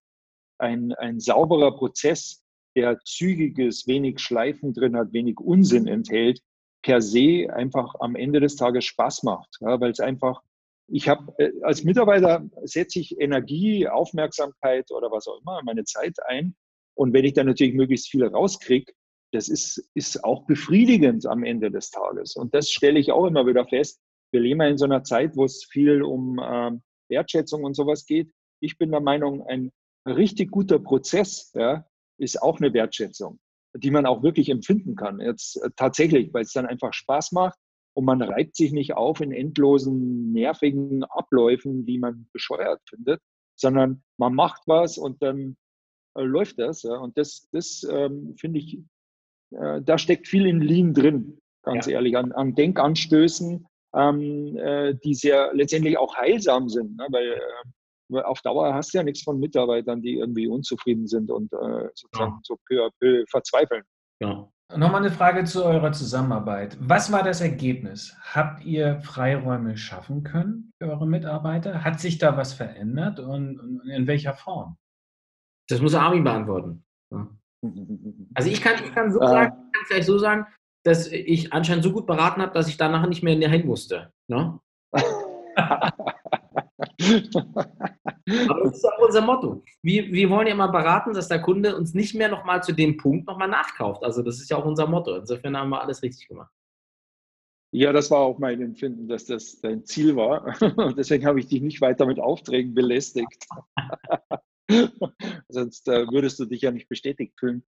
ein, 0.59 0.93
ein 0.93 1.19
sauberer 1.19 1.75
Prozess, 1.75 2.43
der 2.75 2.99
zügig 3.03 3.57
ist, 3.57 3.87
wenig 3.87 4.19
Schleifen 4.19 4.73
drin 4.73 4.95
hat, 4.95 5.13
wenig 5.13 5.39
Unsinn 5.39 5.87
enthält, 5.87 6.41
per 6.83 7.01
se 7.01 7.47
einfach 7.53 7.95
am 7.99 8.15
Ende 8.15 8.39
des 8.39 8.55
Tages 8.55 8.85
Spaß 8.85 9.23
macht, 9.23 9.57
ja, 9.61 9.79
weil 9.79 9.91
es 9.91 9.99
einfach 9.99 10.41
ich 10.87 11.09
habe 11.09 11.33
äh, 11.37 11.51
als 11.63 11.83
Mitarbeiter 11.83 12.49
setze 12.63 12.99
ich 12.99 13.19
Energie, 13.19 13.87
Aufmerksamkeit 13.87 14.89
oder 14.91 15.11
was 15.11 15.27
auch 15.27 15.39
immer, 15.41 15.61
meine 15.63 15.83
Zeit 15.83 16.15
ein. 16.27 16.55
Und 16.95 17.13
wenn 17.13 17.25
ich 17.25 17.33
dann 17.33 17.47
natürlich 17.47 17.73
möglichst 17.73 18.09
viel 18.09 18.25
rauskriege, 18.25 18.93
das 19.33 19.49
ist, 19.49 19.89
ist 19.93 20.23
auch 20.23 20.45
befriedigend 20.45 21.25
am 21.25 21.43
Ende 21.43 21.69
des 21.69 21.91
Tages. 21.91 22.35
Und 22.35 22.53
das 22.53 22.69
stelle 22.69 22.99
ich 22.99 23.11
auch 23.11 23.25
immer 23.25 23.45
wieder 23.45 23.67
fest. 23.67 23.99
Wir 24.31 24.39
leben 24.39 24.61
ja 24.61 24.67
in 24.67 24.77
so 24.77 24.85
einer 24.85 25.03
Zeit, 25.03 25.35
wo 25.35 25.43
es 25.43 25.65
viel 25.65 26.01
um 26.01 26.39
äh, 26.39 26.71
Wertschätzung 27.09 27.63
und 27.63 27.75
sowas 27.75 28.05
geht. 28.05 28.31
Ich 28.61 28.77
bin 28.77 28.91
der 28.91 29.01
Meinung, 29.01 29.45
ein 29.45 29.71
richtig 30.15 30.51
guter 30.51 30.79
Prozess 30.79 31.51
ja, 31.55 31.85
ist 32.17 32.41
auch 32.41 32.59
eine 32.59 32.73
Wertschätzung, 32.73 33.39
die 33.75 33.91
man 33.91 34.05
auch 34.05 34.23
wirklich 34.23 34.49
empfinden 34.49 34.95
kann. 34.95 35.19
Jetzt 35.19 35.57
äh, 35.57 35.69
tatsächlich, 35.75 36.33
weil 36.33 36.43
es 36.43 36.53
dann 36.53 36.65
einfach 36.65 36.93
Spaß 36.93 37.31
macht 37.31 37.57
und 37.93 38.05
man 38.05 38.21
reibt 38.21 38.55
sich 38.55 38.71
nicht 38.71 38.93
auf 38.93 39.21
in 39.21 39.31
endlosen, 39.31 40.31
nervigen 40.31 41.03
Abläufen, 41.05 41.85
die 41.85 41.97
man 41.97 42.27
bescheuert 42.31 42.81
findet, 42.87 43.21
sondern 43.55 44.03
man 44.17 44.33
macht 44.33 44.61
was 44.67 44.97
und 44.97 45.21
dann 45.21 45.57
äh, 46.15 46.21
läuft 46.21 46.59
das. 46.59 46.83
Ja. 46.83 46.97
Und 46.97 47.17
das, 47.17 47.47
das 47.51 47.85
ähm, 47.89 48.35
finde 48.37 48.59
ich, 48.59 48.79
äh, 49.51 49.81
da 49.81 49.97
steckt 49.97 50.27
viel 50.27 50.45
in 50.45 50.61
Lean 50.61 50.93
drin, 50.93 51.39
ganz 51.63 51.85
ja. 51.85 51.93
ehrlich, 51.93 52.17
an, 52.17 52.31
an 52.33 52.55
Denkanstößen, 52.55 53.65
ähm, 53.95 54.57
äh, 54.57 54.95
die 54.95 55.13
sehr 55.13 55.53
letztendlich 55.53 55.97
auch 55.97 56.15
heilsam 56.15 56.69
sind, 56.69 56.97
ne? 56.97 57.07
weil 57.09 57.33
äh, 57.33 57.69
auf 58.11 58.41
Dauer 58.41 58.73
hast 58.73 58.93
du 58.93 58.99
ja 58.99 59.03
nichts 59.03 59.23
von 59.23 59.39
Mitarbeitern, 59.39 60.01
die 60.01 60.15
irgendwie 60.15 60.47
unzufrieden 60.47 61.07
sind 61.07 61.29
und 61.31 61.51
äh, 61.53 61.89
sozusagen 61.93 62.33
ja. 62.33 62.39
so 62.43 62.57
peu 62.67 62.85
à 62.85 62.89
peu 62.99 63.23
verzweifeln. 63.29 63.83
Ja. 64.21 64.49
Nochmal 64.75 65.01
eine 65.01 65.11
Frage 65.11 65.45
zu 65.45 65.63
eurer 65.63 65.93
Zusammenarbeit. 65.93 66.77
Was 66.81 67.11
war 67.11 67.23
das 67.23 67.39
Ergebnis? 67.39 68.17
Habt 68.33 68.65
ihr 68.65 68.99
Freiräume 68.99 69.77
schaffen 69.77 70.23
können 70.23 70.71
für 70.77 70.89
eure 70.89 71.07
Mitarbeiter? 71.07 71.85
Hat 71.85 72.01
sich 72.01 72.17
da 72.17 72.35
was 72.35 72.53
verändert 72.53 73.19
und, 73.19 73.81
in 73.89 74.07
welcher 74.07 74.33
Form? 74.33 74.75
Das 75.69 75.81
muss 75.81 75.95
Armin 75.95 76.23
beantworten. 76.23 76.83
Also 78.33 78.49
ich 78.49 78.61
kann, 78.61 78.75
ich 78.83 78.93
kann 78.93 79.11
so 79.11 79.19
sagen, 79.19 79.55
ich 79.67 79.71
kann 79.73 79.85
vielleicht 79.87 80.07
so 80.07 80.17
sagen, 80.17 80.47
dass 80.83 81.07
ich 81.07 81.53
anscheinend 81.53 81.83
so 81.83 81.93
gut 81.93 82.05
beraten 82.05 82.41
habe, 82.41 82.53
dass 82.53 82.67
ich 82.67 82.77
danach 82.77 83.07
nicht 83.07 83.23
mehr 83.23 83.33
in 83.33 83.41
der 83.41 83.49
hin 83.49 83.65
musste. 83.65 84.11
Ne? 84.29 84.59
Aber 86.99 88.63
das 88.63 88.77
ist 88.77 88.85
auch 88.85 89.05
unser 89.05 89.21
Motto. 89.21 89.63
Wir, 89.83 90.11
wir 90.11 90.29
wollen 90.29 90.47
ja 90.47 90.53
immer 90.53 90.71
beraten, 90.71 91.13
dass 91.13 91.27
der 91.27 91.41
Kunde 91.41 91.75
uns 91.75 91.93
nicht 91.93 92.15
mehr 92.15 92.29
nochmal 92.29 92.63
zu 92.63 92.73
dem 92.73 92.97
Punkt 92.97 93.27
nochmal 93.27 93.47
nachkauft. 93.47 94.03
Also 94.03 94.23
das 94.23 94.39
ist 94.39 94.49
ja 94.49 94.57
auch 94.57 94.65
unser 94.65 94.87
Motto. 94.87 95.15
Insofern 95.15 95.55
haben 95.55 95.69
wir 95.69 95.81
alles 95.81 96.01
richtig 96.01 96.27
gemacht. 96.27 96.51
Ja, 97.71 97.91
das 97.91 98.09
war 98.09 98.19
auch 98.19 98.39
mein 98.39 98.61
Empfinden, 98.61 99.07
dass 99.07 99.25
das 99.25 99.59
dein 99.59 99.85
Ziel 99.85 100.15
war. 100.15 100.55
Deswegen 100.97 101.25
habe 101.25 101.39
ich 101.39 101.47
dich 101.47 101.61
nicht 101.61 101.81
weiter 101.81 102.05
mit 102.05 102.19
Aufträgen 102.19 102.73
belästigt. 102.73 103.45
Sonst 105.49 105.87
äh, 105.87 106.07
würdest 106.09 106.39
du 106.39 106.45
dich 106.45 106.61
ja 106.61 106.71
nicht 106.71 106.89
bestätigt 106.89 107.33
fühlen. 107.37 107.63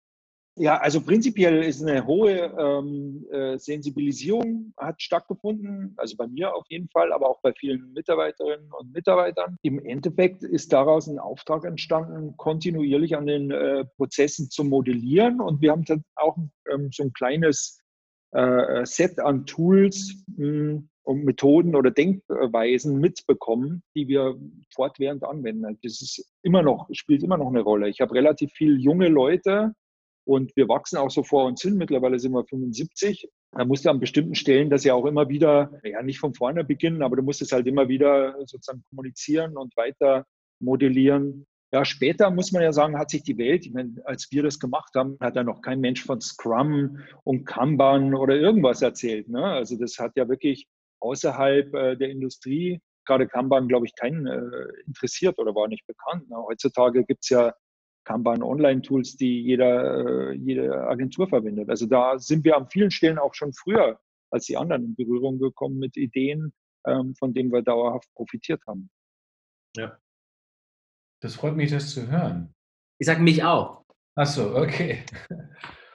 Ja, 0.59 0.77
also 0.77 1.01
prinzipiell 1.01 1.61
ist 1.63 1.83
eine 1.83 2.07
hohe 2.07 2.51
ähm, 2.57 3.25
äh, 3.31 3.59
Sensibilisierung 3.59 4.73
hat 4.75 4.99
stattgefunden, 4.99 5.93
also 5.97 6.17
bei 6.17 6.25
mir 6.27 6.55
auf 6.55 6.65
jeden 6.69 6.89
Fall, 6.89 7.13
aber 7.13 7.29
auch 7.29 7.39
bei 7.41 7.53
vielen 7.53 7.93
Mitarbeiterinnen 7.93 8.71
und 8.71 8.91
Mitarbeitern. 8.91 9.57
Im 9.61 9.77
Endeffekt 9.85 10.41
ist 10.41 10.73
daraus 10.73 11.07
ein 11.07 11.19
Auftrag 11.19 11.63
entstanden, 11.63 12.35
kontinuierlich 12.37 13.15
an 13.15 13.27
den 13.27 13.51
äh, 13.51 13.85
Prozessen 13.97 14.49
zu 14.49 14.63
modellieren 14.63 15.41
und 15.41 15.61
wir 15.61 15.71
haben 15.71 15.85
dann 15.85 16.03
auch 16.15 16.35
ähm, 16.71 16.89
so 16.91 17.03
ein 17.03 17.13
kleines 17.13 17.79
äh, 18.31 18.83
Set 18.83 19.19
an 19.19 19.45
Tools 19.45 20.23
mh, 20.37 20.43
hm, 20.43 20.89
und 21.03 21.23
Methoden 21.23 21.75
oder 21.75 21.91
Denkweisen 21.91 22.99
mitbekommen, 22.99 23.83
die 23.95 24.07
wir 24.07 24.35
fortwährend 24.73 25.23
anwenden. 25.23 25.77
Das 25.81 26.01
ist 26.01 26.33
immer 26.41 26.63
noch, 26.63 26.89
spielt 26.91 27.23
immer 27.23 27.37
noch 27.37 27.47
eine 27.47 27.61
Rolle. 27.61 27.87
Ich 27.89 28.01
habe 28.01 28.13
relativ 28.13 28.51
viele 28.51 28.75
junge 28.75 29.07
Leute, 29.07 29.73
und 30.27 30.53
wir 30.57 30.67
wachsen 30.67 30.97
auch 30.97 31.09
so 31.09 31.23
vor 31.23 31.45
uns 31.45 31.61
hin. 31.61 31.77
Mittlerweile 31.77 32.19
sind 32.19 32.33
wir 32.33 32.45
75. 32.45 33.29
Da 33.53 33.63
musst 33.63 33.85
du 33.85 33.89
an 33.89 34.01
bestimmten 34.01 34.35
Stellen 34.35 34.69
das 34.69 34.83
ja 34.83 34.93
auch 34.93 35.05
immer 35.05 35.29
wieder, 35.29 35.71
ja 35.83 36.03
nicht 36.03 36.19
von 36.19 36.33
vorne 36.33 36.65
beginnen, 36.65 37.01
aber 37.01 37.15
du 37.15 37.23
musst 37.23 37.41
es 37.41 37.53
halt 37.53 37.65
immer 37.65 37.87
wieder 37.87 38.35
sozusagen 38.45 38.83
kommunizieren 38.89 39.55
und 39.55 39.75
weiter 39.77 40.25
modellieren. 40.59 41.45
Ja, 41.71 41.85
später 41.85 42.29
muss 42.29 42.51
man 42.51 42.61
ja 42.61 42.73
sagen, 42.73 42.97
hat 42.97 43.09
sich 43.09 43.23
die 43.23 43.37
Welt, 43.37 43.65
ich 43.65 43.73
meine, 43.73 43.95
als 44.03 44.27
wir 44.31 44.43
das 44.43 44.59
gemacht 44.59 44.93
haben, 44.95 45.17
hat 45.21 45.35
ja 45.37 45.43
noch 45.43 45.61
kein 45.61 45.79
Mensch 45.79 46.03
von 46.03 46.19
Scrum 46.19 46.99
und 47.23 47.45
Kanban 47.45 48.13
oder 48.13 48.35
irgendwas 48.35 48.81
erzählt. 48.81 49.29
Ne? 49.29 49.43
Also 49.43 49.77
das 49.77 49.97
hat 49.97 50.11
ja 50.15 50.27
wirklich 50.27 50.67
außerhalb 50.99 51.73
äh, 51.73 51.95
der 51.95 52.09
Industrie, 52.09 52.81
gerade 53.05 53.27
Kanban, 53.27 53.69
glaube 53.69 53.85
ich, 53.85 53.95
keinen 53.95 54.27
äh, 54.27 54.41
interessiert 54.85 55.39
oder 55.39 55.55
war 55.55 55.69
nicht 55.69 55.87
bekannt. 55.87 56.29
Ne? 56.29 56.35
Heutzutage 56.37 57.05
gibt 57.05 57.23
es 57.23 57.29
ja 57.29 57.53
Kanban-Online-Tools, 58.07 59.17
die 59.17 59.41
jeder, 59.41 60.29
äh, 60.29 60.33
jede 60.33 60.87
Agentur 60.87 61.27
verwendet. 61.27 61.69
Also 61.69 61.85
da 61.85 62.17
sind 62.17 62.45
wir 62.45 62.55
an 62.55 62.69
vielen 62.69 62.89
Stellen 62.89 63.19
auch 63.19 63.33
schon 63.33 63.51
früher 63.53 63.99
als 64.31 64.45
die 64.45 64.55
anderen 64.55 64.85
in 64.85 64.95
Berührung 64.95 65.39
gekommen 65.39 65.77
mit 65.77 65.97
Ideen, 65.97 66.53
ähm, 66.85 67.15
von 67.15 67.33
denen 67.33 67.51
wir 67.51 67.61
dauerhaft 67.61 68.09
profitiert 68.13 68.61
haben. 68.65 68.89
Ja. 69.75 69.97
Das 71.21 71.35
freut 71.35 71.55
mich, 71.55 71.71
das 71.71 71.91
zu 71.91 72.09
hören. 72.09 72.53
Ich 72.97 73.07
sage 73.07 73.21
mich 73.21 73.43
auch. 73.43 73.83
Ach 74.15 74.25
so, 74.25 74.55
okay. 74.55 75.03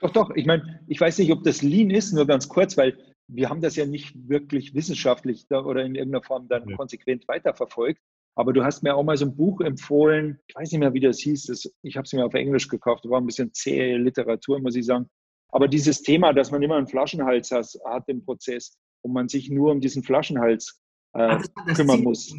Doch, 0.01 0.11
doch. 0.11 0.31
Ich 0.35 0.47
meine, 0.47 0.85
ich 0.89 1.01
weiß 1.01 1.19
nicht, 1.19 1.33
ob 1.33 1.45
das 1.45 1.63
Lean 1.63 1.91
ist, 1.91 2.13
nur 2.13 2.27
ganz 2.27 2.49
kurz, 2.49 2.77
weil 2.77 2.99
wir 3.29 3.49
haben 3.49 3.61
das 3.61 3.77
ja 3.77 3.87
nicht 3.87 4.29
wirklich 4.29 4.75
wissenschaftlich 4.75 5.47
oder 5.51 5.85
in 5.85 5.95
irgendeiner 5.95 6.25
Form 6.25 6.49
dann 6.49 6.69
ja. 6.69 6.77
konsequent 6.77 7.27
weiterverfolgt. 7.29 8.03
Aber 8.35 8.53
du 8.53 8.65
hast 8.65 8.83
mir 8.83 8.95
auch 8.95 9.05
mal 9.05 9.17
so 9.17 9.27
ein 9.27 9.37
Buch 9.37 9.61
empfohlen, 9.61 10.39
ich 10.47 10.55
weiß 10.55 10.73
nicht 10.73 10.81
mehr, 10.81 10.95
wie 10.95 11.01
das 11.01 11.19
hieß, 11.19 11.47
das, 11.47 11.71
ich 11.83 11.97
habe 11.97 12.07
es 12.07 12.13
mir 12.13 12.25
auf 12.25 12.35
Englisch 12.35 12.69
gekauft, 12.69 13.05
war 13.09 13.21
ein 13.21 13.27
bisschen 13.27 13.53
zähe 13.53 13.99
Literatur, 13.99 14.61
muss 14.61 14.77
ich 14.77 14.87
sagen. 14.87 15.09
Aber 15.51 15.69
dieses 15.69 16.03
Thema, 16.03 16.33
dass 16.33 16.51
man 16.51 16.63
immer 16.63 16.77
einen 16.77 16.89
Flaschenhals 16.89 17.51
hat, 17.51 17.67
hat 17.85 18.09
im 18.09 18.25
Prozess 18.25 18.79
und 19.03 19.13
man 19.13 19.29
sich 19.29 19.51
nur 19.51 19.71
um 19.71 19.81
diesen 19.81 20.03
Flaschenhals 20.03 20.81
äh, 21.15 21.39
Ach, 21.39 21.45
kümmern 21.75 21.99
Ziel 21.99 22.05
muss. 22.05 22.35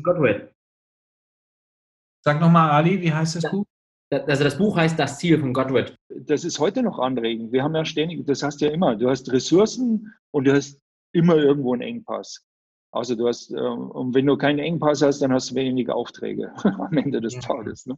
Sag 2.26 2.40
nochmal, 2.40 2.72
Ali, 2.72 3.02
wie 3.02 3.14
heißt 3.14 3.36
das 3.36 3.52
Buch? 3.52 3.66
Also 4.10 4.44
das 4.44 4.58
Buch 4.58 4.78
heißt 4.78 4.98
Das 4.98 5.18
Ziel 5.18 5.40
von 5.40 5.54
Godwin. 5.54 5.86
Das 6.10 6.44
ist 6.44 6.60
heute 6.60 6.84
noch 6.84 7.00
anregend. 7.00 7.52
Wir 7.52 7.64
haben 7.64 7.76
ja 7.76 7.84
ständig, 7.84 8.26
das 8.28 8.44
hast 8.44 8.62
du 8.62 8.66
ja 8.66 8.72
immer, 8.72 8.96
du 8.96 9.10
hast 9.10 9.32
Ressourcen 9.32 10.14
und 10.32 10.46
du 10.46 10.54
hast 10.54 10.80
immer 11.14 11.36
irgendwo 11.36 11.74
einen 11.74 11.82
Engpass. 11.82 12.46
Also 12.94 13.16
du 13.16 13.28
hast, 13.28 13.52
äh, 13.52 13.56
und 13.56 14.14
wenn 14.14 14.28
du 14.28 14.38
keinen 14.38 14.60
Engpass 14.60 15.02
hast, 15.02 15.20
dann 15.20 15.34
hast 15.34 15.52
du 15.52 15.56
wenig 15.56 15.90
Aufträge 15.90 16.54
am 16.64 16.96
Ende 16.96 17.22
des 17.22 17.34
ja. 17.34 17.40
Tages. 17.42 17.88
Ne? 17.88 17.98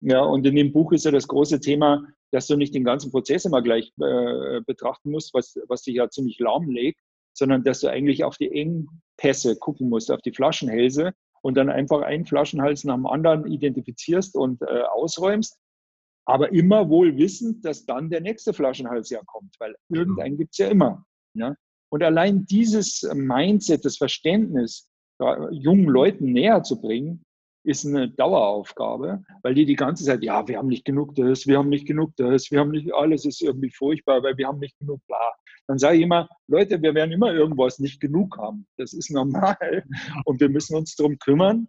Ja, 0.00 0.20
und 0.20 0.46
in 0.46 0.54
dem 0.54 0.72
Buch 0.72 0.92
ist 0.92 1.06
ja 1.06 1.10
das 1.10 1.26
große 1.26 1.60
Thema, 1.60 2.06
dass 2.30 2.46
du 2.46 2.56
nicht 2.56 2.74
den 2.74 2.84
ganzen 2.84 3.10
Prozess 3.10 3.46
immer 3.46 3.62
gleich 3.62 3.92
äh, 4.00 4.60
betrachten 4.66 5.10
musst, 5.10 5.32
was, 5.32 5.58
was 5.66 5.82
dich 5.82 5.94
ja 5.94 6.10
ziemlich 6.10 6.38
lahmlegt, 6.38 7.00
sondern 7.32 7.64
dass 7.64 7.80
du 7.80 7.88
eigentlich 7.88 8.22
auf 8.22 8.36
die 8.36 8.52
Engpässe 8.52 9.56
gucken 9.56 9.88
musst, 9.88 10.10
auf 10.10 10.20
die 10.20 10.32
Flaschenhälse 10.32 11.12
und 11.40 11.56
dann 11.56 11.70
einfach 11.70 12.02
einen 12.02 12.26
Flaschenhals 12.26 12.84
nach 12.84 12.96
dem 12.96 13.06
anderen 13.06 13.46
identifizierst 13.46 14.34
und 14.36 14.60
äh, 14.60 14.82
ausräumst. 14.82 15.58
Aber 16.26 16.52
immer 16.52 16.90
wohl 16.90 17.16
wissend, 17.16 17.64
dass 17.64 17.86
dann 17.86 18.10
der 18.10 18.20
nächste 18.20 18.52
Flaschenhals 18.52 19.08
ja 19.08 19.22
kommt, 19.24 19.54
weil 19.58 19.74
irgendeinen 19.88 20.36
gibt 20.36 20.52
es 20.52 20.58
ja 20.58 20.68
immer. 20.68 21.04
Ja? 21.34 21.54
Und 21.90 22.02
allein 22.02 22.44
dieses 22.46 23.02
Mindset, 23.14 23.84
das 23.84 23.96
Verständnis, 23.96 24.88
jungen 25.50 25.86
Leuten 25.86 26.32
näher 26.32 26.62
zu 26.62 26.80
bringen, 26.80 27.22
ist 27.64 27.86
eine 27.86 28.10
Daueraufgabe, 28.10 29.24
weil 29.42 29.54
die 29.54 29.64
die 29.64 29.76
ganze 29.76 30.04
Zeit, 30.04 30.22
ja, 30.22 30.46
wir 30.46 30.58
haben 30.58 30.68
nicht 30.68 30.84
genug 30.84 31.14
das, 31.14 31.46
wir 31.46 31.58
haben 31.58 31.70
nicht 31.70 31.86
genug 31.86 32.12
das, 32.16 32.50
wir 32.50 32.60
haben 32.60 32.72
nicht, 32.72 32.92
alles 32.92 33.24
ist 33.24 33.40
irgendwie 33.40 33.70
furchtbar, 33.70 34.22
weil 34.22 34.36
wir 34.36 34.46
haben 34.46 34.58
nicht 34.58 34.78
genug 34.78 35.00
bla. 35.06 35.32
Dann 35.66 35.78
sage 35.78 35.96
ich 35.96 36.02
immer, 36.02 36.28
Leute, 36.46 36.82
wir 36.82 36.94
werden 36.94 37.12
immer 37.12 37.32
irgendwas 37.32 37.78
nicht 37.78 38.00
genug 38.00 38.36
haben. 38.36 38.66
Das 38.76 38.92
ist 38.92 39.10
normal. 39.10 39.84
Und 40.26 40.40
wir 40.40 40.50
müssen 40.50 40.76
uns 40.76 40.94
darum 40.94 41.18
kümmern, 41.18 41.68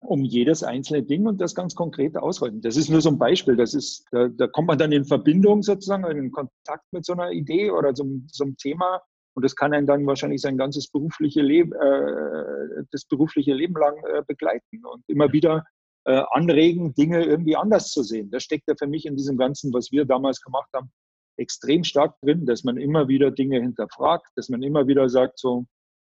um 0.00 0.24
jedes 0.24 0.62
einzelne 0.62 1.02
Ding 1.02 1.26
und 1.26 1.38
das 1.40 1.54
ganz 1.54 1.74
konkret 1.74 2.16
ausräumen. 2.16 2.62
Das 2.62 2.76
ist 2.78 2.88
nur 2.88 3.02
so 3.02 3.10
ein 3.10 3.18
Beispiel. 3.18 3.54
Das 3.54 3.74
ist, 3.74 4.06
da, 4.12 4.28
da 4.28 4.46
kommt 4.46 4.68
man 4.68 4.78
dann 4.78 4.92
in 4.92 5.04
Verbindung 5.04 5.62
sozusagen, 5.62 6.04
in 6.04 6.32
Kontakt 6.32 6.90
mit 6.90 7.04
so 7.04 7.12
einer 7.12 7.32
Idee 7.32 7.70
oder 7.70 7.94
so, 7.94 8.06
so 8.28 8.44
einem 8.44 8.56
Thema 8.56 9.02
und 9.34 9.44
das 9.44 9.56
kann 9.56 9.72
einen 9.72 9.86
dann 9.86 10.06
wahrscheinlich 10.06 10.40
sein 10.40 10.58
ganzes 10.58 10.88
berufliche 10.88 11.42
Leben, 11.42 11.72
äh, 11.72 12.84
das 12.90 13.04
berufliche 13.04 13.54
Leben 13.54 13.74
lang 13.74 13.96
äh, 14.04 14.22
begleiten 14.26 14.84
und 14.84 15.02
immer 15.08 15.32
wieder 15.32 15.64
äh, 16.04 16.22
anregen, 16.32 16.94
Dinge 16.94 17.24
irgendwie 17.24 17.56
anders 17.56 17.90
zu 17.90 18.02
sehen. 18.02 18.30
Das 18.30 18.42
steckt 18.42 18.68
ja 18.68 18.74
für 18.78 18.86
mich 18.86 19.06
in 19.06 19.16
diesem 19.16 19.36
Ganzen, 19.36 19.72
was 19.72 19.92
wir 19.92 20.04
damals 20.04 20.40
gemacht 20.40 20.68
haben, 20.74 20.90
extrem 21.36 21.84
stark 21.84 22.14
drin, 22.20 22.44
dass 22.46 22.64
man 22.64 22.76
immer 22.76 23.08
wieder 23.08 23.30
Dinge 23.30 23.60
hinterfragt, 23.60 24.26
dass 24.36 24.48
man 24.48 24.62
immer 24.62 24.86
wieder 24.86 25.08
sagt, 25.08 25.38
so 25.38 25.64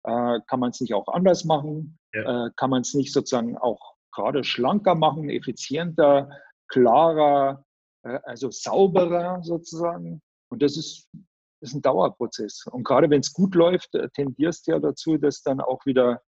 äh, 0.03 0.39
kann 0.47 0.60
man 0.60 0.69
es 0.71 0.82
nicht 0.82 0.93
auch 0.93 1.08
anders 1.08 1.43
machen, 1.43 1.97
ja. 2.13 2.47
Äh, 2.47 2.51
kann 2.56 2.69
man 2.69 2.82
es 2.82 2.93
nicht 2.93 3.13
sozusagen 3.13 3.58
auch 3.58 3.95
gerade 4.13 4.43
schlanker 4.43 4.95
machen, 4.95 5.30
effizienter, 5.30 6.30
klarer, 6.67 7.63
äh, 8.03 8.19
also 8.23 8.49
sauberer 8.51 9.41
sozusagen. 9.43 10.21
Und 10.49 10.62
das 10.62 10.77
ist 10.77 11.10
ist 11.69 11.75
ein 11.75 11.82
Dauerprozess. 11.82 12.65
Und 12.71 12.84
gerade 12.84 13.10
wenn 13.10 13.21
es 13.21 13.34
gut 13.34 13.56
läuft, 13.56 13.93
äh, 13.95 14.10
tendierst 14.10 14.67
du 14.67 14.71
ja 14.71 14.80
dazu, 14.80 15.17
dass 15.17 15.41
dann 15.41 15.62
auch 15.62 15.86
wieder 15.86 16.21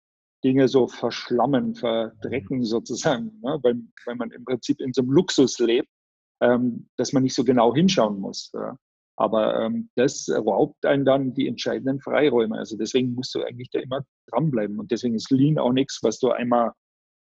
Dinge 0.44 0.68
so 0.68 0.86
verschlammen, 0.86 1.74
verdrecken 1.74 2.64
sozusagen, 2.64 3.40
ne? 3.42 3.58
weil, 3.62 3.80
weil 4.06 4.14
man 4.16 4.30
im 4.30 4.44
Prinzip 4.44 4.80
in 4.80 4.92
so 4.92 5.02
einem 5.02 5.10
Luxus 5.10 5.58
lebt, 5.58 5.88
ähm, 6.40 6.88
dass 6.96 7.12
man 7.12 7.24
nicht 7.24 7.34
so 7.34 7.44
genau 7.44 7.74
hinschauen 7.74 8.20
muss. 8.20 8.52
Ja? 8.54 8.76
Aber 9.16 9.60
ähm, 9.60 9.90
das 9.96 10.28
raubt 10.30 10.86
einen 10.86 11.04
dann 11.04 11.34
die 11.34 11.48
entscheidenden 11.48 12.00
Freiräume. 12.00 12.56
Also 12.56 12.76
deswegen 12.76 13.14
musst 13.14 13.34
du 13.34 13.42
eigentlich 13.42 13.68
da 13.70 13.80
immer 13.80 14.04
dranbleiben. 14.28 14.78
Und 14.78 14.92
deswegen 14.92 15.16
ist 15.16 15.30
Lean 15.32 15.58
auch 15.58 15.72
nichts, 15.72 15.98
was 16.02 16.20
du 16.20 16.30
einmal 16.30 16.72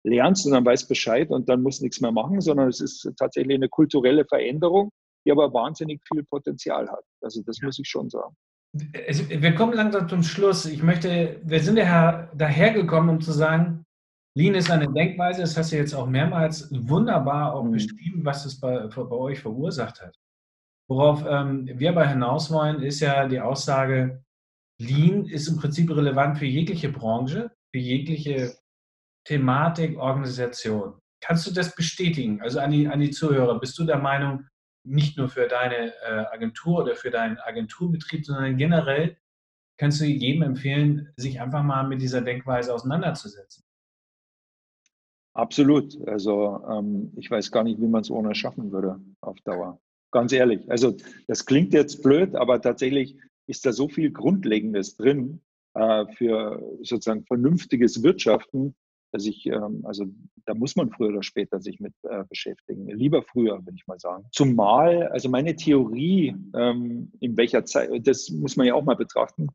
lernst 0.03 0.45
und 0.45 0.53
dann 0.53 0.65
weißt 0.65 0.87
Bescheid 0.89 1.29
und 1.29 1.47
dann 1.47 1.61
musst 1.61 1.81
du 1.81 1.85
nichts 1.85 2.01
mehr 2.01 2.11
machen, 2.11 2.41
sondern 2.41 2.69
es 2.69 2.79
ist 2.79 3.07
tatsächlich 3.17 3.55
eine 3.55 3.69
kulturelle 3.69 4.25
Veränderung, 4.25 4.91
die 5.25 5.31
aber 5.31 5.53
wahnsinnig 5.53 6.01
viel 6.07 6.23
Potenzial 6.23 6.89
hat. 6.89 7.03
Also 7.21 7.41
das 7.43 7.61
muss 7.61 7.79
ich 7.79 7.87
schon 7.87 8.09
sagen. 8.09 8.35
Wir 8.73 9.55
kommen 9.55 9.73
langsam 9.73 10.07
zum 10.09 10.21
Schluss. 10.21 10.65
Ich 10.65 10.83
möchte, 10.83 11.39
wir 11.43 11.61
sind 11.61 11.77
ja 11.77 12.29
dahergekommen, 12.35 13.09
um 13.09 13.21
zu 13.21 13.31
sagen, 13.31 13.85
Lean 14.37 14.53
ist 14.53 14.69
eine 14.69 14.91
Denkweise, 14.91 15.41
das 15.41 15.55
hast 15.55 15.71
du 15.71 15.77
jetzt 15.77 15.93
auch 15.93 16.07
mehrmals 16.07 16.69
wunderbar 16.71 17.53
auch 17.53 17.63
mhm. 17.63 17.71
beschrieben, 17.71 18.25
was 18.25 18.45
es 18.45 18.59
bei, 18.59 18.87
bei, 18.87 19.11
euch 19.11 19.39
verursacht 19.39 20.01
hat. 20.01 20.17
Worauf 20.89 21.25
ähm, 21.27 21.69
wir 21.73 21.89
aber 21.89 22.05
hinaus 22.05 22.51
wollen, 22.51 22.83
ist 22.83 22.99
ja 22.99 23.27
die 23.27 23.39
Aussage, 23.39 24.23
Lean 24.77 25.25
ist 25.25 25.47
im 25.47 25.55
Prinzip 25.55 25.89
relevant 25.89 26.37
für 26.37 26.45
jegliche 26.45 26.89
Branche, 26.89 27.49
für 27.73 27.79
jegliche 27.79 28.57
Thematik, 29.25 29.97
Organisation. 29.97 30.99
Kannst 31.21 31.47
du 31.47 31.51
das 31.53 31.73
bestätigen? 31.73 32.41
Also 32.41 32.59
an 32.59 32.71
die, 32.71 32.87
an 32.89 32.99
die 32.99 33.11
Zuhörer, 33.11 33.57
bist 33.57 33.79
du 33.79 33.85
der 33.85 33.99
Meinung, 33.99 34.45
nicht 34.85 35.17
nur 35.17 35.29
für 35.29 35.47
deine 35.47 35.93
äh, 36.03 36.25
Agentur 36.31 36.83
oder 36.83 36.95
für 36.95 37.11
deinen 37.11 37.37
Agenturbetrieb, 37.37 38.25
sondern 38.25 38.57
generell 38.57 39.17
kannst 39.77 40.01
du 40.01 40.05
jedem 40.05 40.43
empfehlen, 40.43 41.09
sich 41.17 41.41
einfach 41.41 41.63
mal 41.63 41.87
mit 41.87 42.01
dieser 42.01 42.21
Denkweise 42.21 42.73
auseinanderzusetzen. 42.73 43.63
Absolut. 45.33 45.95
Also 46.07 46.63
ähm, 46.69 47.11
ich 47.17 47.29
weiß 47.29 47.51
gar 47.51 47.63
nicht, 47.63 47.81
wie 47.81 47.87
man 47.87 48.01
es 48.01 48.09
ohne 48.09 48.33
schaffen 48.35 48.71
würde 48.71 48.99
auf 49.21 49.37
Dauer. 49.41 49.79
Ganz 50.11 50.31
ehrlich. 50.31 50.69
Also 50.71 50.95
das 51.27 51.45
klingt 51.45 51.73
jetzt 51.73 52.01
blöd, 52.01 52.35
aber 52.35 52.61
tatsächlich 52.61 53.17
ist 53.47 53.65
da 53.65 53.73
so 53.73 53.89
viel 53.89 54.11
Grundlegendes 54.11 54.95
drin 54.95 55.41
äh, 55.73 56.05
für 56.13 56.63
sozusagen 56.81 57.25
vernünftiges 57.25 58.01
Wirtschaften, 58.01 58.75
dass 59.15 59.25
ich, 59.25 59.45
ähm, 59.45 59.81
also 59.85 60.05
da 60.45 60.53
muss 60.53 60.75
man 60.75 60.91
früher 60.91 61.09
oder 61.09 61.23
später 61.23 61.61
sich 61.61 61.79
mit 61.79 61.93
äh, 62.03 62.25
beschäftigen. 62.25 62.85
Lieber 62.89 63.23
früher, 63.23 63.65
würde 63.65 63.77
ich 63.77 63.87
mal 63.87 63.97
sagen. 63.97 64.25
Zumal, 64.33 65.07
also 65.07 65.29
meine 65.29 65.55
Theorie, 65.55 66.35
ähm, 66.53 67.13
in 67.21 67.37
welcher 67.37 67.63
Zeit, 67.63 67.89
das 68.05 68.29
muss 68.29 68.57
man 68.57 68.67
ja 68.67 68.73
auch 68.73 68.83
mal 68.83 68.97
betrachten, 68.97 69.47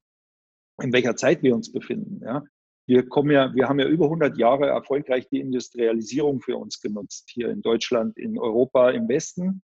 in 0.82 0.94
welcher 0.94 1.14
Zeit 1.14 1.42
wir 1.42 1.54
uns 1.54 1.70
befinden. 1.70 2.22
Ja? 2.24 2.42
Wir 2.86 3.06
kommen 3.06 3.30
ja, 3.30 3.54
wir 3.54 3.68
haben 3.68 3.78
ja 3.78 3.86
über 3.86 4.06
100 4.06 4.38
Jahre 4.38 4.68
erfolgreich 4.68 5.28
die 5.28 5.40
Industrialisierung 5.40 6.40
für 6.40 6.56
uns 6.56 6.80
genutzt, 6.80 7.28
hier 7.30 7.50
in 7.50 7.60
Deutschland, 7.60 8.16
in 8.16 8.38
Europa, 8.38 8.90
im 8.90 9.08
Westen. 9.08 9.62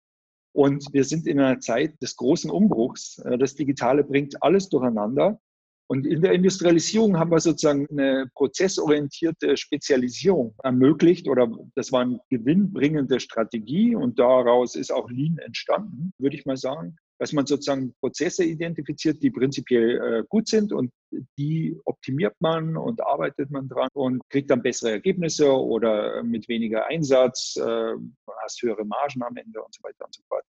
Und 0.51 0.87
wir 0.91 1.05
sind 1.05 1.25
in 1.25 1.39
einer 1.39 1.61
Zeit 1.61 2.01
des 2.01 2.17
großen 2.17 2.51
Umbruchs. 2.51 3.19
Äh, 3.19 3.37
das 3.37 3.55
Digitale 3.55 4.03
bringt 4.03 4.43
alles 4.43 4.67
durcheinander. 4.67 5.39
Und 5.87 6.07
in 6.07 6.21
der 6.21 6.33
Industrialisierung 6.33 7.17
haben 7.19 7.31
wir 7.31 7.39
sozusagen 7.39 7.87
eine 7.91 8.29
prozessorientierte 8.33 9.55
Spezialisierung 9.55 10.55
ermöglicht 10.63 11.27
oder 11.27 11.47
das 11.75 11.91
war 11.91 12.01
eine 12.01 12.19
gewinnbringende 12.29 13.19
Strategie 13.19 13.95
und 13.95 14.17
daraus 14.17 14.75
ist 14.75 14.91
auch 14.91 15.09
Lean 15.11 15.37
entstanden, 15.37 16.11
würde 16.17 16.37
ich 16.37 16.45
mal 16.45 16.57
sagen, 16.57 16.95
dass 17.19 17.33
man 17.33 17.45
sozusagen 17.45 17.93
Prozesse 18.01 18.43
identifiziert, 18.43 19.21
die 19.21 19.29
prinzipiell 19.29 20.01
äh, 20.01 20.23
gut 20.27 20.47
sind 20.47 20.73
und 20.73 20.91
die 21.37 21.77
optimiert 21.85 22.35
man 22.39 22.75
und 22.75 23.01
arbeitet 23.05 23.51
man 23.51 23.69
dran 23.69 23.89
und 23.93 24.21
kriegt 24.29 24.49
dann 24.49 24.61
bessere 24.61 24.91
Ergebnisse 24.91 25.49
oder 25.51 26.23
mit 26.23 26.49
weniger 26.49 26.87
Einsatz, 26.87 27.55
äh, 27.57 27.93
hast 28.43 28.61
höhere 28.61 28.85
Margen 28.85 29.23
am 29.23 29.37
Ende 29.37 29.61
und 29.61 29.73
so 29.73 29.83
weiter 29.83 30.05
und 30.05 30.13
so 30.15 30.23
fort. 30.27 30.43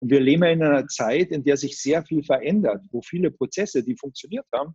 Und 0.00 0.10
wir 0.10 0.20
leben 0.20 0.42
in 0.44 0.62
einer 0.62 0.86
Zeit, 0.86 1.30
in 1.30 1.44
der 1.44 1.56
sich 1.56 1.80
sehr 1.80 2.02
viel 2.04 2.22
verändert, 2.22 2.84
wo 2.90 3.02
viele 3.02 3.30
Prozesse, 3.30 3.82
die 3.82 3.96
funktioniert 3.96 4.46
haben, 4.54 4.74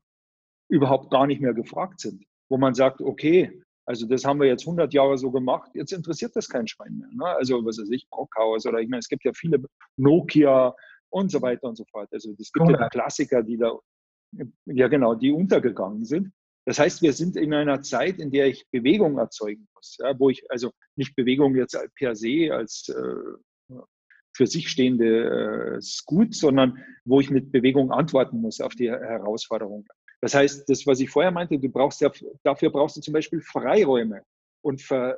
überhaupt 0.70 1.12
gar 1.12 1.28
nicht 1.28 1.42
mehr 1.42 1.54
gefragt 1.54 2.00
sind. 2.00 2.24
Wo 2.50 2.58
man 2.58 2.76
sagt, 2.76 3.02
okay, 3.02 3.62
also 3.88 4.08
das 4.08 4.26
haben 4.26 4.40
wir 4.40 4.48
jetzt 4.48 4.66
100 4.66 4.94
Jahre 4.94 5.18
so 5.18 5.32
gemacht, 5.32 5.72
jetzt 5.76 5.94
interessiert 5.94 6.36
das 6.36 6.50
kein 6.50 6.68
Schwein 6.68 6.98
mehr. 6.98 7.10
Ne? 7.12 7.26
Also 7.26 7.64
was 7.66 7.78
weiß 7.80 7.90
ich, 7.92 8.08
Brockhaus 8.10 8.66
oder 8.66 8.80
ich 8.80 8.90
meine, 8.90 9.00
es 9.00 9.10
gibt 9.10 9.24
ja 9.24 9.32
viele 9.34 9.64
Nokia 9.98 10.76
und 11.10 11.32
so 11.32 11.42
weiter 11.42 11.68
und 11.68 11.76
so 11.76 11.86
fort. 11.86 12.10
Also 12.12 12.34
es 12.40 12.52
gibt 12.52 12.70
ja 12.70 12.78
die 12.78 12.90
Klassiker, 12.90 13.44
die 13.44 13.58
da, 13.58 13.78
ja 14.66 14.88
genau, 14.88 15.14
die 15.14 15.32
untergegangen 15.32 16.04
sind. 16.04 16.32
Das 16.66 16.80
heißt, 16.80 17.04
wir 17.04 17.14
sind 17.14 17.38
in 17.38 17.54
einer 17.54 17.82
Zeit, 17.82 18.20
in 18.20 18.32
der 18.32 18.48
ich 18.48 18.68
Bewegung 18.72 19.20
erzeugen 19.20 19.68
muss, 19.76 19.98
ja, 20.00 20.18
wo 20.20 20.32
ich 20.32 20.50
also 20.50 20.72
nicht 20.96 21.16
Bewegung 21.16 21.56
jetzt 21.56 21.78
per 21.96 22.16
se 22.16 22.50
als 22.52 22.90
äh, 22.90 23.38
für 24.36 24.48
sich 24.48 24.70
stehende 24.70 25.78
äh, 25.78 25.86
gut, 26.06 26.36
sondern 26.36 26.84
wo 27.06 27.20
ich 27.20 27.30
mit 27.30 27.52
Bewegung 27.52 27.92
antworten 27.92 28.42
muss 28.42 28.60
auf 28.60 28.76
die 28.76 28.90
Herausforderung. 28.90 29.86
Das 30.22 30.34
heißt, 30.34 30.70
das, 30.70 30.86
was 30.86 31.00
ich 31.00 31.10
vorher 31.10 31.32
meinte, 31.32 31.58
du 31.58 31.70
brauchst 31.70 32.02
ja, 32.02 32.12
dafür 32.44 32.70
brauchst 32.70 32.98
du 32.98 33.02
zum 33.02 33.14
Beispiel 33.14 33.42
Freiräume 33.42 34.24
und 34.62 34.82
Ver, 34.82 35.18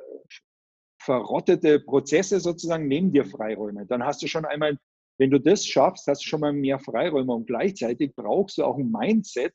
verrottete 1.00 1.80
Prozesse 1.80 2.40
sozusagen 2.40 2.86
nehmen 2.86 3.10
dir 3.10 3.24
Freiräume. 3.24 3.86
Dann 3.86 4.04
hast 4.04 4.22
du 4.22 4.26
schon 4.26 4.44
einmal, 4.44 4.76
wenn 5.18 5.30
du 5.30 5.40
das 5.40 5.66
schaffst, 5.66 6.06
hast 6.06 6.22
du 6.24 6.28
schon 6.28 6.40
mal 6.40 6.52
mehr 6.52 6.78
Freiräume 6.78 7.32
und 7.32 7.46
gleichzeitig 7.46 8.14
brauchst 8.14 8.58
du 8.58 8.64
auch 8.64 8.78
ein 8.78 8.90
Mindset, 8.90 9.54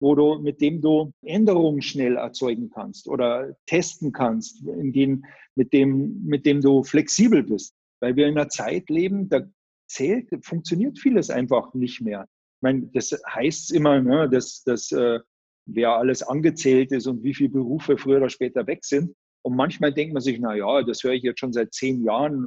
wo 0.00 0.14
du, 0.14 0.38
mit 0.40 0.60
dem 0.60 0.80
du 0.80 1.12
Änderungen 1.22 1.82
schnell 1.82 2.16
erzeugen 2.16 2.70
kannst 2.70 3.08
oder 3.08 3.54
testen 3.66 4.12
kannst, 4.12 4.66
in 4.66 4.92
dem, 4.92 5.24
mit, 5.54 5.72
dem, 5.72 6.24
mit 6.24 6.46
dem 6.46 6.60
du 6.60 6.82
flexibel 6.82 7.42
bist. 7.42 7.74
Weil 8.04 8.16
wir 8.16 8.26
in 8.26 8.36
einer 8.36 8.50
Zeit 8.50 8.90
leben, 8.90 9.30
da 9.30 9.40
zählt, 9.88 10.28
funktioniert 10.44 10.98
vieles 10.98 11.30
einfach 11.30 11.72
nicht 11.72 12.02
mehr. 12.02 12.26
Ich 12.58 12.62
meine, 12.62 12.90
das 12.92 13.18
heißt 13.26 13.72
immer, 13.72 14.02
ne, 14.02 14.28
dass, 14.28 14.62
dass 14.62 14.92
äh, 14.92 15.20
wer 15.64 15.92
alles 15.92 16.22
angezählt 16.22 16.92
ist 16.92 17.06
und 17.06 17.22
wie 17.22 17.32
viele 17.32 17.48
Berufe 17.48 17.96
früher 17.96 18.18
oder 18.18 18.28
später 18.28 18.66
weg 18.66 18.84
sind. 18.84 19.14
Und 19.42 19.56
manchmal 19.56 19.94
denkt 19.94 20.12
man 20.12 20.20
sich, 20.20 20.38
na 20.38 20.54
ja, 20.54 20.82
das 20.82 21.02
höre 21.02 21.14
ich 21.14 21.22
jetzt 21.22 21.40
schon 21.40 21.54
seit 21.54 21.72
zehn 21.72 22.04
Jahren. 22.04 22.46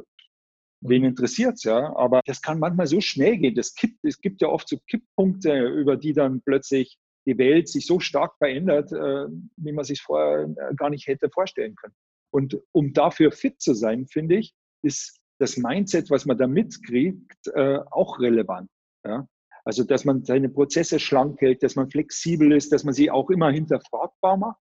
Wen 0.81 1.01
mhm. 1.01 1.07
interessiert's 1.09 1.63
ja? 1.63 1.91
Aber 1.95 2.21
das 2.27 2.43
kann 2.43 2.59
manchmal 2.59 2.85
so 2.85 3.01
schnell 3.01 3.39
gehen. 3.39 3.55
Das 3.55 3.73
kippt, 3.73 3.97
es 4.03 4.21
gibt 4.21 4.43
ja 4.43 4.49
oft 4.49 4.69
so 4.69 4.77
Kipppunkte, 4.87 5.69
über 5.69 5.97
die 5.97 6.13
dann 6.13 6.43
plötzlich 6.43 6.99
die 7.25 7.39
Welt 7.39 7.67
sich 7.67 7.87
so 7.87 7.99
stark 7.99 8.37
verändert, 8.37 8.91
äh, 8.91 9.25
wie 9.55 9.71
man 9.71 9.85
sich 9.85 10.03
vorher 10.03 10.43
äh, 10.43 10.75
gar 10.75 10.91
nicht 10.91 11.07
hätte 11.07 11.31
vorstellen 11.31 11.73
können. 11.73 11.95
Und 12.31 12.59
um 12.73 12.93
dafür 12.93 13.31
fit 13.31 13.59
zu 13.59 13.73
sein, 13.73 14.05
finde 14.05 14.35
ich, 14.35 14.53
ist 14.83 15.16
das 15.39 15.57
Mindset, 15.57 16.09
was 16.09 16.25
man 16.25 16.37
da 16.37 16.47
mitkriegt, 16.47 17.47
äh, 17.53 17.79
auch 17.91 18.19
relevant. 18.19 18.69
Also, 19.63 19.83
dass 19.83 20.05
man 20.05 20.23
seine 20.23 20.49
Prozesse 20.49 20.99
schlank 20.99 21.39
hält, 21.41 21.63
dass 21.63 21.75
man 21.75 21.89
flexibel 21.89 22.51
ist, 22.51 22.71
dass 22.71 22.83
man 22.83 22.93
sie 22.93 23.11
auch 23.11 23.29
immer 23.29 23.51
hinterfragbar 23.51 24.37
macht. 24.37 24.61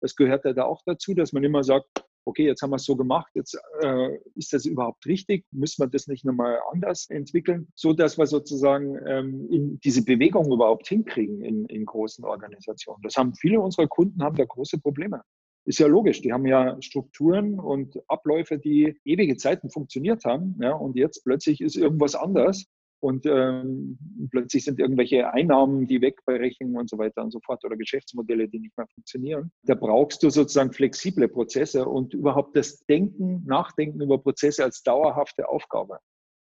Das 0.00 0.16
gehört 0.16 0.44
ja 0.44 0.52
da 0.52 0.64
auch 0.64 0.82
dazu, 0.84 1.14
dass 1.14 1.32
man 1.32 1.44
immer 1.44 1.62
sagt, 1.62 2.04
okay, 2.28 2.44
jetzt 2.44 2.62
haben 2.62 2.70
wir 2.70 2.76
es 2.76 2.84
so 2.84 2.94
gemacht, 2.94 3.30
jetzt 3.34 3.58
äh, 3.80 4.18
ist 4.34 4.52
das 4.52 4.66
überhaupt 4.66 5.06
richtig? 5.06 5.44
Müssen 5.50 5.82
wir 5.82 5.88
das 5.88 6.06
nicht 6.06 6.24
nochmal 6.24 6.60
anders 6.70 7.08
entwickeln, 7.08 7.68
so 7.74 7.92
dass 7.94 8.18
wir 8.18 8.26
sozusagen 8.26 8.98
ähm, 9.06 9.80
diese 9.82 10.04
Bewegung 10.04 10.52
überhaupt 10.52 10.86
hinkriegen 10.88 11.42
in, 11.42 11.64
in 11.66 11.86
großen 11.86 12.24
Organisationen? 12.24 13.02
Das 13.02 13.16
haben 13.16 13.34
viele 13.34 13.60
unserer 13.60 13.88
Kunden 13.88 14.22
haben 14.22 14.36
da 14.36 14.44
große 14.44 14.78
Probleme. 14.78 15.22
Ist 15.68 15.80
ja 15.80 15.86
logisch, 15.86 16.22
die 16.22 16.32
haben 16.32 16.46
ja 16.46 16.80
Strukturen 16.80 17.60
und 17.60 18.00
Abläufe, 18.08 18.58
die 18.58 18.98
ewige 19.04 19.36
Zeiten 19.36 19.68
funktioniert 19.68 20.24
haben, 20.24 20.58
ja, 20.62 20.72
und 20.72 20.96
jetzt 20.96 21.24
plötzlich 21.24 21.60
ist 21.60 21.76
irgendwas 21.76 22.14
anders 22.14 22.64
und 23.00 23.26
ähm, 23.26 23.98
plötzlich 24.30 24.64
sind 24.64 24.80
irgendwelche 24.80 25.30
Einnahmen, 25.30 25.86
die 25.86 26.00
wegbrechen 26.00 26.74
und 26.74 26.88
so 26.88 26.96
weiter 26.96 27.22
und 27.22 27.32
so 27.32 27.40
fort 27.44 27.62
oder 27.66 27.76
Geschäftsmodelle, 27.76 28.48
die 28.48 28.60
nicht 28.60 28.78
mehr 28.78 28.86
funktionieren. 28.86 29.52
Da 29.62 29.74
brauchst 29.74 30.22
du 30.22 30.30
sozusagen 30.30 30.72
flexible 30.72 31.28
Prozesse 31.28 31.86
und 31.86 32.14
überhaupt 32.14 32.56
das 32.56 32.78
Denken, 32.86 33.44
Nachdenken 33.44 34.00
über 34.00 34.16
Prozesse 34.16 34.64
als 34.64 34.82
dauerhafte 34.82 35.50
Aufgabe. 35.50 35.98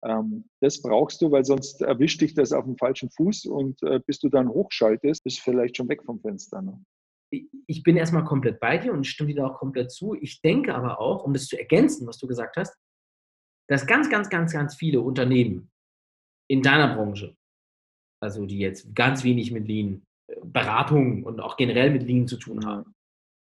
Ähm, 0.05 0.45
das 0.61 0.81
brauchst 0.81 1.21
du, 1.21 1.31
weil 1.31 1.43
sonst 1.43 1.81
erwischt 1.81 2.21
dich 2.21 2.33
das 2.33 2.53
auf 2.53 2.63
dem 2.63 2.77
falschen 2.77 3.09
Fuß 3.09 3.45
und 3.47 3.83
äh, 3.83 3.99
bis 3.99 4.19
du 4.19 4.29
dann 4.29 4.47
hochschaltest, 4.47 5.25
bist 5.25 5.39
du 5.39 5.51
vielleicht 5.51 5.75
schon 5.75 5.89
weg 5.89 6.01
vom 6.05 6.21
Fenster. 6.21 6.61
Ne? 6.61 6.81
Ich 7.67 7.83
bin 7.83 7.97
erstmal 7.97 8.25
komplett 8.25 8.59
bei 8.59 8.77
dir 8.77 8.93
und 8.93 9.07
stimme 9.07 9.33
dir 9.33 9.45
auch 9.45 9.57
komplett 9.57 9.91
zu. 9.91 10.15
Ich 10.15 10.41
denke 10.41 10.75
aber 10.75 10.99
auch, 10.99 11.23
um 11.23 11.33
das 11.33 11.47
zu 11.47 11.57
ergänzen, 11.57 12.05
was 12.07 12.17
du 12.17 12.27
gesagt 12.27 12.57
hast, 12.57 12.77
dass 13.69 13.87
ganz, 13.87 14.09
ganz, 14.09 14.29
ganz, 14.29 14.51
ganz 14.51 14.75
viele 14.75 14.99
Unternehmen 14.99 15.71
in 16.49 16.61
deiner 16.61 16.93
Branche, 16.93 17.37
also 18.21 18.45
die 18.45 18.59
jetzt 18.59 18.93
ganz 18.93 19.23
wenig 19.23 19.51
mit 19.51 19.67
Lean, 19.67 20.05
äh, 20.27 20.35
Beratung 20.43 21.23
und 21.23 21.39
auch 21.39 21.55
generell 21.55 21.91
mit 21.91 22.03
Lean 22.03 22.27
zu 22.27 22.37
tun 22.37 22.65
haben, 22.65 22.93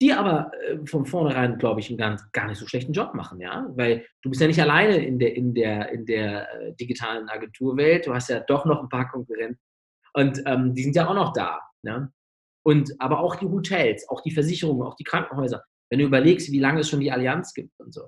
die 0.03 0.12
aber 0.12 0.53
äh, 0.68 0.84
von 0.86 1.07
vornherein, 1.07 1.57
glaube 1.57 1.80
ich, 1.80 1.89
einen 1.89 1.97
ganz, 1.97 2.30
gar 2.32 2.47
nicht 2.47 2.59
so 2.59 2.66
schlechten 2.66 2.93
Job 2.93 3.14
machen, 3.14 3.41
ja, 3.41 3.66
weil 3.74 4.07
du 4.22 4.28
bist 4.28 4.43
ja 4.43 4.47
nicht 4.47 4.61
alleine 4.61 4.99
in 4.99 5.18
der, 5.18 5.34
in 5.34 5.55
der, 5.55 5.91
in 5.91 6.05
der 6.05 6.61
äh, 6.61 6.74
digitalen 6.74 7.30
Agenturwelt, 7.30 8.07
du 8.07 8.12
hast 8.12 8.28
ja 8.28 8.41
doch 8.41 8.66
noch 8.66 8.82
ein 8.82 8.91
paar 8.91 9.09
Konkurrenten 9.09 9.59
und 10.12 10.43
ähm, 10.45 10.74
die 10.74 10.82
sind 10.82 10.95
ja 10.95 11.09
auch 11.09 11.14
noch 11.14 11.32
da, 11.32 11.61
ja? 11.82 12.11
Und 12.69 12.95
aber 12.99 13.21
auch 13.21 13.37
die 13.37 13.47
Hotels, 13.47 14.07
auch 14.11 14.21
die 14.21 14.31
Versicherungen, 14.31 14.87
auch 14.87 14.95
die 14.95 15.05
Krankenhäuser, 15.05 15.64
wenn 15.91 16.01
du 16.01 16.05
überlegst, 16.05 16.53
wie 16.53 16.59
lange 16.59 16.81
es 16.81 16.91
schon 16.91 17.01
die 17.01 17.11
Allianz 17.11 17.55
gibt 17.55 17.73
und 17.81 17.95
so. 17.95 18.03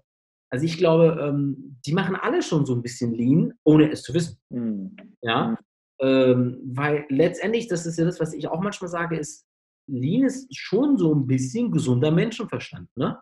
Also 0.52 0.66
ich 0.66 0.76
glaube, 0.76 1.18
ähm, 1.18 1.78
die 1.86 1.94
machen 1.94 2.14
alle 2.14 2.42
schon 2.42 2.66
so 2.66 2.74
ein 2.74 2.82
bisschen 2.82 3.14
Lean, 3.14 3.54
ohne 3.64 3.90
es 3.90 4.02
zu 4.02 4.12
wissen. 4.12 4.38
Mhm. 4.50 4.96
Ja, 5.22 5.56
ähm, 6.02 6.58
weil 6.74 7.06
letztendlich, 7.08 7.68
das 7.68 7.86
ist 7.86 7.98
ja 7.98 8.04
das, 8.04 8.20
was 8.20 8.34
ich 8.34 8.48
auch 8.48 8.60
manchmal 8.60 8.90
sage, 8.90 9.16
ist, 9.16 9.46
Lean 9.88 10.24
ist 10.24 10.54
schon 10.54 10.98
so 10.98 11.14
ein 11.14 11.26
bisschen 11.26 11.70
gesunder 11.70 12.10
Menschenverstand. 12.10 12.86
Ne? 12.96 13.18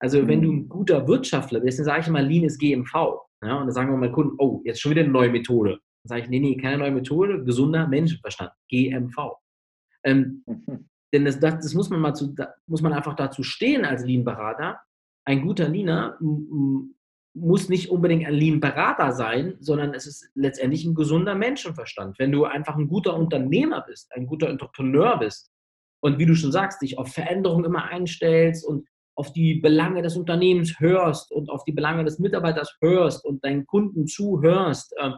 Also 0.00 0.22
mhm. 0.22 0.28
wenn 0.28 0.42
du 0.42 0.52
ein 0.52 0.68
guter 0.70 1.06
Wirtschaftler 1.06 1.60
bist, 1.60 1.78
dann 1.78 1.84
sage 1.84 2.00
ich 2.00 2.08
immer, 2.08 2.22
Lean 2.22 2.44
ist 2.44 2.58
GMV. 2.58 2.94
Ja? 3.44 3.60
Und 3.60 3.66
dann 3.66 3.72
sagen 3.72 3.90
wir 3.90 3.98
mal 3.98 4.10
Kunden, 4.10 4.36
oh, 4.38 4.62
jetzt 4.64 4.80
schon 4.80 4.92
wieder 4.92 5.02
eine 5.02 5.12
neue 5.12 5.30
Methode. 5.30 5.72
Dann 6.04 6.08
sage 6.08 6.22
ich, 6.22 6.28
nee, 6.30 6.40
nee, 6.40 6.56
keine 6.56 6.78
neue 6.78 6.92
Methode, 6.92 7.44
gesunder 7.44 7.86
Menschenverstand, 7.86 8.52
GMV. 8.70 9.36
Ähm. 10.08 10.44
Denn 11.14 11.24
das, 11.24 11.40
das, 11.40 11.54
das, 11.54 11.72
muss 11.72 11.88
man 11.88 12.00
mal 12.00 12.12
zu, 12.12 12.34
da 12.34 12.52
muss 12.66 12.82
man 12.82 12.92
einfach 12.92 13.16
dazu 13.16 13.42
stehen 13.42 13.86
als 13.86 14.04
Lean-Berater, 14.04 14.78
ein 15.24 15.40
guter 15.40 15.68
Leaner 15.68 16.18
muss 17.34 17.68
nicht 17.68 17.90
unbedingt 17.90 18.26
ein 18.26 18.34
Lean-Berater 18.34 19.12
sein, 19.12 19.56
sondern 19.60 19.94
es 19.94 20.06
ist 20.06 20.30
letztendlich 20.34 20.84
ein 20.84 20.94
gesunder 20.94 21.34
Menschenverstand. 21.34 22.18
Wenn 22.18 22.32
du 22.32 22.44
einfach 22.44 22.76
ein 22.76 22.88
guter 22.88 23.14
Unternehmer 23.14 23.84
bist, 23.86 24.10
ein 24.12 24.26
guter 24.26 24.48
Entrepreneur 24.48 25.18
bist 25.18 25.50
und 26.00 26.18
wie 26.18 26.26
du 26.26 26.34
schon 26.34 26.52
sagst, 26.52 26.82
dich 26.82 26.98
auf 26.98 27.12
Veränderungen 27.12 27.64
immer 27.64 27.84
einstellst 27.84 28.66
und 28.66 28.86
auf 29.16 29.32
die 29.32 29.56
Belange 29.56 30.02
des 30.02 30.16
Unternehmens 30.16 30.78
hörst 30.78 31.32
und 31.32 31.50
auf 31.50 31.64
die 31.64 31.72
Belange 31.72 32.04
des 32.04 32.18
Mitarbeiters 32.18 32.76
hörst 32.80 33.24
und 33.24 33.44
deinen 33.44 33.66
Kunden 33.66 34.06
zuhörst, 34.06 34.94
ähm, 35.00 35.14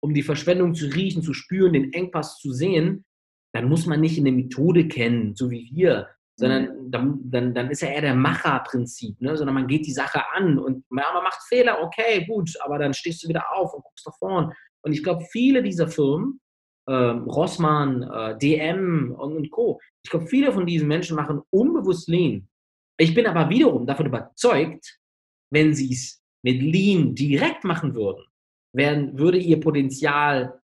um 0.00 0.12
die 0.12 0.22
Verschwendung 0.22 0.74
zu 0.74 0.86
riechen, 0.86 1.22
zu 1.22 1.34
spüren, 1.34 1.72
den 1.72 1.92
Engpass 1.92 2.38
zu 2.38 2.52
sehen, 2.52 3.04
dann 3.52 3.68
muss 3.68 3.86
man 3.86 4.00
nicht 4.00 4.18
eine 4.18 4.32
Methode 4.32 4.88
kennen, 4.88 5.34
so 5.34 5.50
wie 5.50 5.70
wir, 5.72 6.08
sondern 6.36 6.62
mhm. 6.62 6.90
dann, 6.90 7.20
dann, 7.24 7.54
dann 7.54 7.70
ist 7.70 7.82
ja 7.82 7.88
eher 7.88 8.02
der 8.02 8.14
Macherprinzip, 8.14 9.20
ne? 9.20 9.36
sondern 9.36 9.54
man 9.54 9.66
geht 9.66 9.86
die 9.86 9.92
Sache 9.92 10.22
an 10.34 10.58
und 10.58 10.84
man, 10.90 11.04
man 11.12 11.24
macht 11.24 11.42
Fehler, 11.48 11.82
okay, 11.82 12.24
gut, 12.26 12.50
aber 12.60 12.78
dann 12.78 12.94
stehst 12.94 13.24
du 13.24 13.28
wieder 13.28 13.44
auf 13.52 13.74
und 13.74 13.82
guckst 13.82 14.06
nach 14.06 14.16
vorn. 14.18 14.52
Und 14.82 14.92
ich 14.92 15.02
glaube, 15.02 15.24
viele 15.30 15.62
dieser 15.62 15.88
Firmen, 15.88 16.40
ähm, 16.88 17.24
Rossmann, 17.24 18.02
äh, 18.02 18.38
DM 18.38 19.14
und, 19.18 19.36
und 19.36 19.50
Co., 19.50 19.80
ich 20.04 20.10
glaube, 20.10 20.26
viele 20.26 20.52
von 20.52 20.64
diesen 20.64 20.88
Menschen 20.88 21.16
machen 21.16 21.42
unbewusst 21.50 22.08
Lean. 22.08 22.48
Ich 22.98 23.14
bin 23.14 23.26
aber 23.26 23.50
wiederum 23.50 23.86
davon 23.86 24.06
überzeugt, 24.06 24.98
wenn 25.50 25.74
sie 25.74 25.92
es 25.92 26.22
mit 26.42 26.62
Lean 26.62 27.14
direkt 27.14 27.64
machen 27.64 27.94
würden, 27.94 28.24
werden, 28.72 29.18
würde 29.18 29.38
ihr 29.38 29.60
Potenzial 29.60 30.60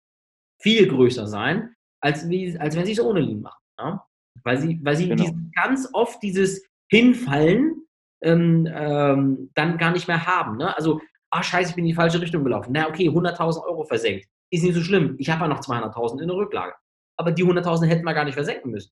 viel 0.61 0.87
größer 0.87 1.27
sein, 1.27 1.75
als, 2.05 2.29
wie, 2.29 2.57
als 2.59 2.75
wenn 2.75 2.85
sie 2.85 2.91
es 2.91 2.99
ohne 2.99 3.19
Lean 3.19 3.41
machen. 3.41 3.61
Ja? 3.79 4.05
Weil 4.43 4.59
sie, 4.59 4.79
weil 4.83 4.95
sie 4.95 5.09
genau. 5.09 5.25
ganz 5.55 5.89
oft 5.91 6.21
dieses 6.21 6.63
Hinfallen 6.87 7.87
ähm, 8.21 8.69
ähm, 8.71 9.51
dann 9.55 9.77
gar 9.79 9.91
nicht 9.91 10.07
mehr 10.07 10.25
haben. 10.25 10.57
Ne? 10.57 10.75
Also, 10.75 11.01
ah, 11.31 11.41
scheiße, 11.41 11.71
ich 11.71 11.75
bin 11.75 11.85
in 11.85 11.89
die 11.89 11.95
falsche 11.95 12.21
Richtung 12.21 12.43
gelaufen. 12.43 12.71
Na, 12.73 12.87
okay, 12.87 13.09
100.000 13.09 13.63
Euro 13.65 13.83
versenkt. 13.85 14.27
Ist 14.51 14.63
nicht 14.63 14.75
so 14.75 14.81
schlimm. 14.81 15.15
Ich 15.17 15.31
habe 15.31 15.41
ja 15.41 15.47
noch 15.47 15.61
200.000 15.61 16.21
in 16.21 16.27
der 16.27 16.37
Rücklage. 16.37 16.75
Aber 17.17 17.31
die 17.31 17.43
100.000 17.43 17.87
hätten 17.87 18.05
wir 18.05 18.13
gar 18.13 18.25
nicht 18.25 18.35
versenken 18.35 18.69
müssen. 18.69 18.91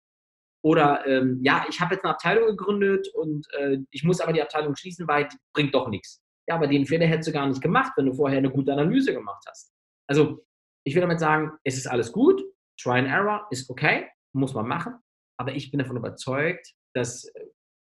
Oder, 0.63 1.05
ähm, 1.05 1.39
ja, 1.43 1.65
ich 1.69 1.79
habe 1.79 1.93
jetzt 1.93 2.03
eine 2.03 2.13
Abteilung 2.13 2.47
gegründet 2.47 3.07
und 3.13 3.45
äh, 3.53 3.77
ich 3.91 4.03
muss 4.03 4.21
aber 4.21 4.33
die 4.33 4.41
Abteilung 4.41 4.75
schließen, 4.75 5.07
weil 5.07 5.27
die 5.27 5.37
bringt 5.53 5.75
doch 5.75 5.87
nichts. 5.87 6.23
Ja, 6.47 6.55
aber 6.55 6.67
den 6.67 6.87
Fehler 6.87 7.05
hättest 7.05 7.29
du 7.29 7.33
gar 7.33 7.47
nicht 7.47 7.61
gemacht, 7.61 7.91
wenn 7.95 8.07
du 8.07 8.13
vorher 8.13 8.39
eine 8.39 8.49
gute 8.49 8.73
Analyse 8.73 9.13
gemacht 9.13 9.43
hast. 9.47 9.71
Also, 10.07 10.43
ich 10.85 10.95
will 10.95 11.01
damit 11.01 11.19
sagen, 11.19 11.51
es 11.63 11.77
ist 11.77 11.87
alles 11.87 12.11
gut. 12.11 12.41
Try 12.83 12.99
and 12.99 13.07
Error 13.07 13.47
ist 13.49 13.69
okay, 13.69 14.07
muss 14.33 14.53
man 14.53 14.67
machen. 14.67 14.95
Aber 15.39 15.55
ich 15.55 15.71
bin 15.71 15.79
davon 15.79 15.97
überzeugt, 15.97 16.73
dass 16.93 17.31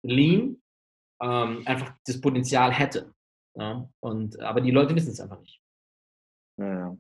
Lean 0.05 0.61
ähm, 1.21 1.63
einfach 1.65 1.95
das 2.05 2.21
Potenzial 2.21 2.71
hätte. 2.71 3.13
Ja? 3.55 3.89
Und, 4.01 4.39
aber 4.39 4.61
die 4.61 4.71
Leute 4.71 4.95
wissen 4.95 5.11
es 5.11 5.19
einfach 5.19 5.39
nicht. 5.39 5.59
Ja, 6.59 6.95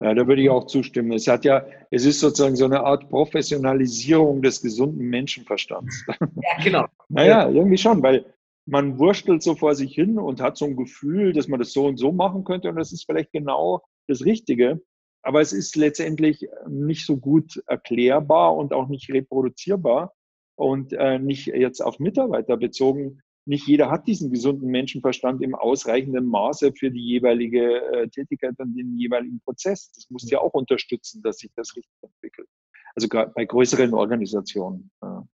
ja, 0.00 0.14
da 0.14 0.26
würde 0.28 0.42
ich 0.42 0.50
auch 0.50 0.66
zustimmen. 0.66 1.12
Es 1.12 1.26
hat 1.26 1.44
ja, 1.44 1.66
es 1.90 2.04
ist 2.04 2.20
sozusagen 2.20 2.54
so 2.54 2.66
eine 2.66 2.80
Art 2.80 3.08
Professionalisierung 3.08 4.42
des 4.42 4.60
gesunden 4.60 5.08
Menschenverstands. 5.08 6.04
Ja, 6.08 6.62
genau. 6.62 6.86
naja, 7.08 7.48
irgendwie 7.48 7.78
schon, 7.78 8.02
weil 8.02 8.24
man 8.66 8.98
wurstelt 8.98 9.42
so 9.42 9.56
vor 9.56 9.74
sich 9.74 9.94
hin 9.94 10.18
und 10.18 10.40
hat 10.40 10.56
so 10.56 10.66
ein 10.66 10.76
Gefühl, 10.76 11.32
dass 11.32 11.48
man 11.48 11.58
das 11.58 11.72
so 11.72 11.86
und 11.86 11.96
so 11.96 12.12
machen 12.12 12.44
könnte 12.44 12.68
und 12.68 12.76
das 12.76 12.92
ist 12.92 13.06
vielleicht 13.06 13.32
genau 13.32 13.82
das 14.06 14.24
Richtige 14.24 14.80
aber 15.28 15.42
es 15.42 15.52
ist 15.52 15.76
letztendlich 15.76 16.48
nicht 16.66 17.04
so 17.04 17.18
gut 17.18 17.62
erklärbar 17.66 18.56
und 18.56 18.72
auch 18.72 18.88
nicht 18.88 19.12
reproduzierbar 19.12 20.14
und 20.56 20.94
äh, 20.94 21.18
nicht 21.18 21.48
jetzt 21.48 21.82
auf 21.82 21.98
Mitarbeiter 21.98 22.56
bezogen. 22.56 23.20
Nicht 23.44 23.68
jeder 23.68 23.90
hat 23.90 24.06
diesen 24.06 24.30
gesunden 24.30 24.70
Menschenverstand 24.70 25.42
im 25.42 25.54
ausreichenden 25.54 26.24
Maße 26.24 26.72
für 26.72 26.90
die 26.90 27.04
jeweilige 27.04 27.82
äh, 27.92 28.08
Tätigkeit 28.08 28.54
und 28.56 28.74
den 28.74 28.96
jeweiligen 28.96 29.38
Prozess. 29.40 29.92
Das 29.92 30.08
muss 30.08 30.30
ja 30.30 30.38
auch 30.40 30.54
unterstützen, 30.54 31.20
dass 31.20 31.36
sich 31.36 31.50
das 31.54 31.76
richtig 31.76 31.92
entwickelt. 32.00 32.48
Also 32.94 33.06
bei 33.10 33.44
größeren 33.44 33.92
Organisationen. 33.92 34.90
Ja. 35.02 35.28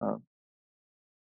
Ja. 0.00 0.22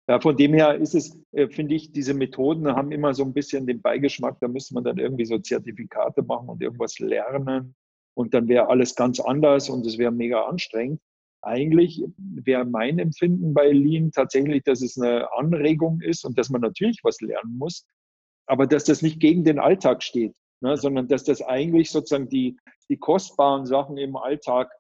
Ja, 0.09 0.21
von 0.21 0.37
dem 0.37 0.55
her 0.55 0.77
ist 0.77 0.95
es, 0.95 1.19
äh, 1.33 1.49
finde 1.49 1.75
ich, 1.75 1.91
diese 1.91 2.15
Methoden 2.15 2.69
haben 2.69 2.93
immer 2.93 3.13
so 3.13 3.25
ein 3.25 3.33
bisschen 3.33 3.67
den 3.67 3.83
Beigeschmack, 3.83 4.39
da 4.39 4.47
müsste 4.47 4.75
man 4.75 4.85
dann 4.85 4.99
irgendwie 4.99 5.25
so 5.25 5.37
Zertifikate 5.37 6.23
machen 6.23 6.49
und 6.49 6.63
irgendwas 6.63 7.01
lernen 7.01 7.75
und 8.15 8.35
dann 8.35 8.49
wäre 8.49 8.69
alles 8.69 8.95
ganz 8.95 9.21
anders 9.21 9.69
und 9.69 9.87
es 9.87 9.99
wäre 9.99 10.13
mega 10.13 10.43
anstrengend. 10.47 11.01
Eigentlich 11.43 12.03
wäre 12.17 12.65
mein 12.65 12.99
Empfinden 12.99 13.53
bei 13.53 13.71
Lean 13.71 14.13
tatsächlich, 14.13 14.63
dass 14.65 14.81
es 14.81 14.99
eine 14.99 15.31
Anregung 15.33 16.01
ist 16.01 16.25
und 16.25 16.39
dass 16.39 16.49
man 16.49 16.63
natürlich 16.63 17.01
was 17.03 17.21
lernen 17.21 17.59
muss, 17.59 17.87
aber 18.47 18.67
dass 18.67 18.85
das 18.85 19.03
nicht 19.03 19.21
gegen 19.21 19.45
den 19.45 19.59
Alltag 19.59 20.03
steht, 20.03 20.35
ne, 20.61 20.77
sondern 20.77 21.09
dass 21.09 21.25
das 21.25 21.43
eigentlich 21.43 21.91
sozusagen 21.91 22.29
die, 22.29 22.57
die 22.89 22.97
kostbaren 22.97 23.67
Sachen 23.67 23.99
im 23.99 24.17
Alltag 24.17 24.71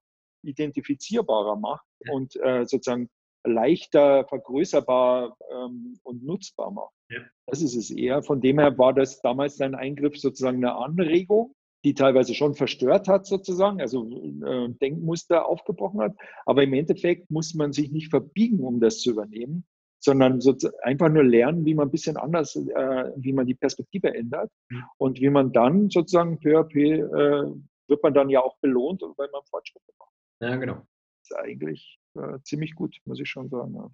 identifizierbarer 0.42 1.56
macht 1.56 1.86
und 2.10 2.36
äh, 2.36 2.64
sozusagen 2.64 3.08
leichter 3.46 4.26
vergrößerbar 4.26 5.36
ähm, 5.52 5.98
und 6.02 6.24
nutzbar 6.24 6.70
macht. 6.70 6.94
Ja. 7.10 7.20
Das 7.46 7.60
ist 7.60 7.76
es 7.76 7.90
eher. 7.90 8.22
Von 8.22 8.40
dem 8.40 8.58
her 8.58 8.76
war 8.78 8.94
das 8.94 9.20
damals 9.20 9.60
ein 9.60 9.74
Eingriff 9.74 10.18
sozusagen 10.18 10.64
eine 10.64 10.74
Anregung, 10.76 11.54
die 11.84 11.94
teilweise 11.94 12.34
schon 12.34 12.54
verstört 12.54 13.08
hat 13.08 13.26
sozusagen, 13.26 13.80
also 13.80 14.08
äh, 14.10 14.70
Denkmuster 14.80 15.46
aufgebrochen 15.46 16.00
hat. 16.00 16.16
Aber 16.46 16.62
im 16.62 16.72
Endeffekt 16.72 17.30
muss 17.30 17.54
man 17.54 17.72
sich 17.72 17.92
nicht 17.92 18.08
verbiegen, 18.08 18.60
um 18.60 18.80
das 18.80 19.00
zu 19.00 19.10
übernehmen, 19.10 19.66
sondern 20.00 20.40
einfach 20.82 21.10
nur 21.10 21.24
lernen, 21.24 21.64
wie 21.64 21.74
man 21.74 21.88
ein 21.88 21.90
bisschen 21.90 22.16
anders, 22.16 22.56
äh, 22.56 23.12
wie 23.16 23.32
man 23.32 23.46
die 23.46 23.54
Perspektive 23.54 24.14
ändert 24.14 24.50
mhm. 24.70 24.84
und 24.98 25.20
wie 25.20 25.30
man 25.30 25.52
dann 25.52 25.90
sozusagen 25.90 26.38
peu 26.40 26.58
à 26.58 26.64
peu 26.64 26.80
äh, 26.80 27.54
wird 27.86 28.02
man 28.02 28.14
dann 28.14 28.30
ja 28.30 28.40
auch 28.40 28.56
belohnt, 28.58 29.02
weil 29.02 29.28
man 29.30 29.42
Fortschritte 29.44 29.92
macht. 29.98 30.14
Ja, 30.40 30.56
genau. 30.56 30.74
Das 30.74 31.30
ist 31.30 31.36
eigentlich 31.36 31.98
äh, 32.14 32.38
ziemlich 32.42 32.74
gut, 32.74 32.96
muss 33.04 33.20
ich 33.20 33.28
schon 33.28 33.48
sagen. 33.50 33.74
Ja. 33.74 33.90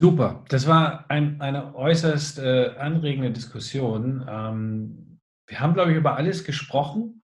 Super, 0.00 0.44
das 0.48 0.66
war 0.66 1.08
ein, 1.08 1.40
eine 1.40 1.74
äußerst 1.76 2.40
äh, 2.40 2.74
anregende 2.76 3.30
Diskussion. 3.30 4.26
Ähm, 4.28 5.13
wir 5.46 5.60
haben, 5.60 5.74
glaube 5.74 5.92
ich, 5.92 5.96
über 5.96 6.16
alles 6.16 6.44
gesprochen. 6.44 7.22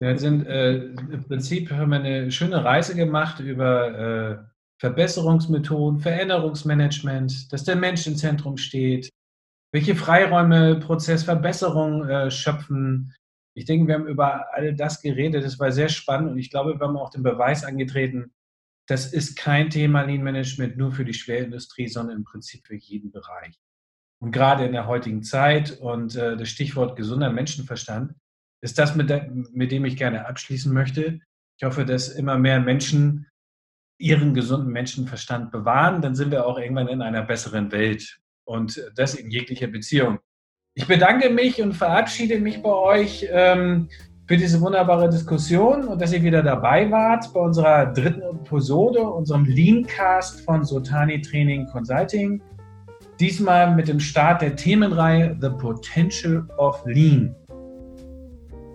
Wir 0.00 0.16
sind 0.16 0.46
äh, 0.46 0.76
im 0.76 1.24
Prinzip 1.24 1.70
haben 1.70 1.90
wir 1.90 1.98
eine 1.98 2.30
schöne 2.30 2.64
Reise 2.64 2.94
gemacht 2.94 3.40
über 3.40 3.98
äh, 3.98 4.38
Verbesserungsmethoden, 4.80 5.98
Veränderungsmanagement, 5.98 7.52
dass 7.52 7.64
der 7.64 7.74
Mensch 7.74 8.06
im 8.06 8.14
Zentrum 8.14 8.56
steht, 8.56 9.10
welche 9.72 9.96
Freiräume 9.96 10.76
Prozessverbesserung 10.76 12.08
äh, 12.08 12.30
schöpfen. 12.30 13.12
Ich 13.54 13.64
denke, 13.64 13.88
wir 13.88 13.94
haben 13.96 14.06
über 14.06 14.54
all 14.54 14.72
das 14.74 15.02
geredet. 15.02 15.44
Das 15.44 15.58
war 15.58 15.72
sehr 15.72 15.88
spannend 15.88 16.30
und 16.30 16.38
ich 16.38 16.50
glaube, 16.50 16.78
wir 16.78 16.86
haben 16.86 16.96
auch 16.96 17.10
den 17.10 17.24
Beweis 17.24 17.64
angetreten, 17.64 18.32
das 18.88 19.12
ist 19.12 19.36
kein 19.36 19.68
Thema 19.68 20.02
Lean 20.02 20.22
Management 20.22 20.78
nur 20.78 20.92
für 20.92 21.04
die 21.04 21.12
Schwerindustrie, 21.12 21.88
sondern 21.88 22.18
im 22.18 22.24
Prinzip 22.24 22.66
für 22.66 22.76
jeden 22.76 23.10
Bereich. 23.10 23.54
Und 24.20 24.32
gerade 24.32 24.64
in 24.64 24.72
der 24.72 24.86
heutigen 24.86 25.22
Zeit 25.22 25.78
und 25.80 26.16
äh, 26.16 26.36
das 26.36 26.48
Stichwort 26.48 26.96
gesunder 26.96 27.30
Menschenverstand 27.30 28.14
ist 28.60 28.78
das, 28.78 28.96
mit, 28.96 29.10
der, 29.10 29.30
mit 29.52 29.70
dem 29.70 29.84
ich 29.84 29.96
gerne 29.96 30.26
abschließen 30.26 30.72
möchte. 30.72 31.20
Ich 31.58 31.64
hoffe, 31.64 31.84
dass 31.84 32.08
immer 32.08 32.38
mehr 32.38 32.60
Menschen 32.60 33.26
ihren 34.00 34.34
gesunden 34.34 34.72
Menschenverstand 34.72 35.50
bewahren. 35.50 36.02
Dann 36.02 36.14
sind 36.14 36.30
wir 36.30 36.46
auch 36.46 36.58
irgendwann 36.58 36.88
in 36.88 37.02
einer 37.02 37.22
besseren 37.22 37.70
Welt 37.72 38.18
und 38.44 38.82
das 38.96 39.14
in 39.14 39.30
jeglicher 39.30 39.68
Beziehung. 39.68 40.18
Ich 40.74 40.86
bedanke 40.86 41.30
mich 41.30 41.60
und 41.62 41.74
verabschiede 41.74 42.38
mich 42.40 42.62
bei 42.62 42.70
euch. 42.70 43.26
Ähm, 43.30 43.88
für 44.28 44.36
diese 44.36 44.60
wunderbare 44.60 45.08
Diskussion 45.08 45.88
und 45.88 46.02
dass 46.02 46.12
ihr 46.12 46.22
wieder 46.22 46.42
dabei 46.42 46.90
wart 46.90 47.32
bei 47.32 47.40
unserer 47.40 47.86
dritten 47.86 48.20
Episode, 48.20 49.00
unserem 49.00 49.46
Leancast 49.46 50.42
von 50.42 50.64
Sotani 50.64 51.22
Training 51.22 51.66
Consulting. 51.68 52.42
Diesmal 53.20 53.74
mit 53.74 53.88
dem 53.88 53.98
Start 53.98 54.42
der 54.42 54.54
Themenreihe 54.54 55.36
The 55.40 55.48
Potential 55.48 56.46
of 56.56 56.80
Lean. 56.86 57.34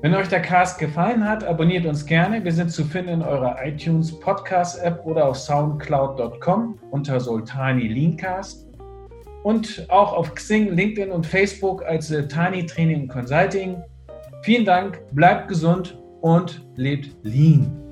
Wenn 0.02 0.14
euch 0.14 0.28
der 0.28 0.42
Cast 0.42 0.80
gefallen 0.80 1.24
hat, 1.24 1.46
abonniert 1.46 1.86
uns 1.86 2.06
gerne. 2.06 2.44
Wir 2.44 2.52
sind 2.52 2.70
zu 2.70 2.84
finden 2.84 3.10
in 3.10 3.22
eurer 3.22 3.56
iTunes 3.64 4.20
Podcast 4.20 4.84
App 4.84 5.06
oder 5.06 5.30
auf 5.30 5.38
soundcloud.com 5.38 6.78
unter 6.92 7.22
Soltani 7.22 7.88
Leancast 7.88 8.68
und 9.44 9.86
auch 9.90 10.12
auf 10.12 10.36
Xing, 10.36 10.76
LinkedIn 10.76 11.10
und 11.10 11.26
Facebook 11.26 11.86
als 11.86 12.10
Soltani 12.10 12.66
Training 12.66 13.08
Consulting. 13.08 13.82
Vielen 14.42 14.66
Dank, 14.66 15.02
bleibt 15.14 15.48
gesund 15.48 15.98
und 16.20 16.68
lebt 16.76 17.16
lean. 17.24 17.83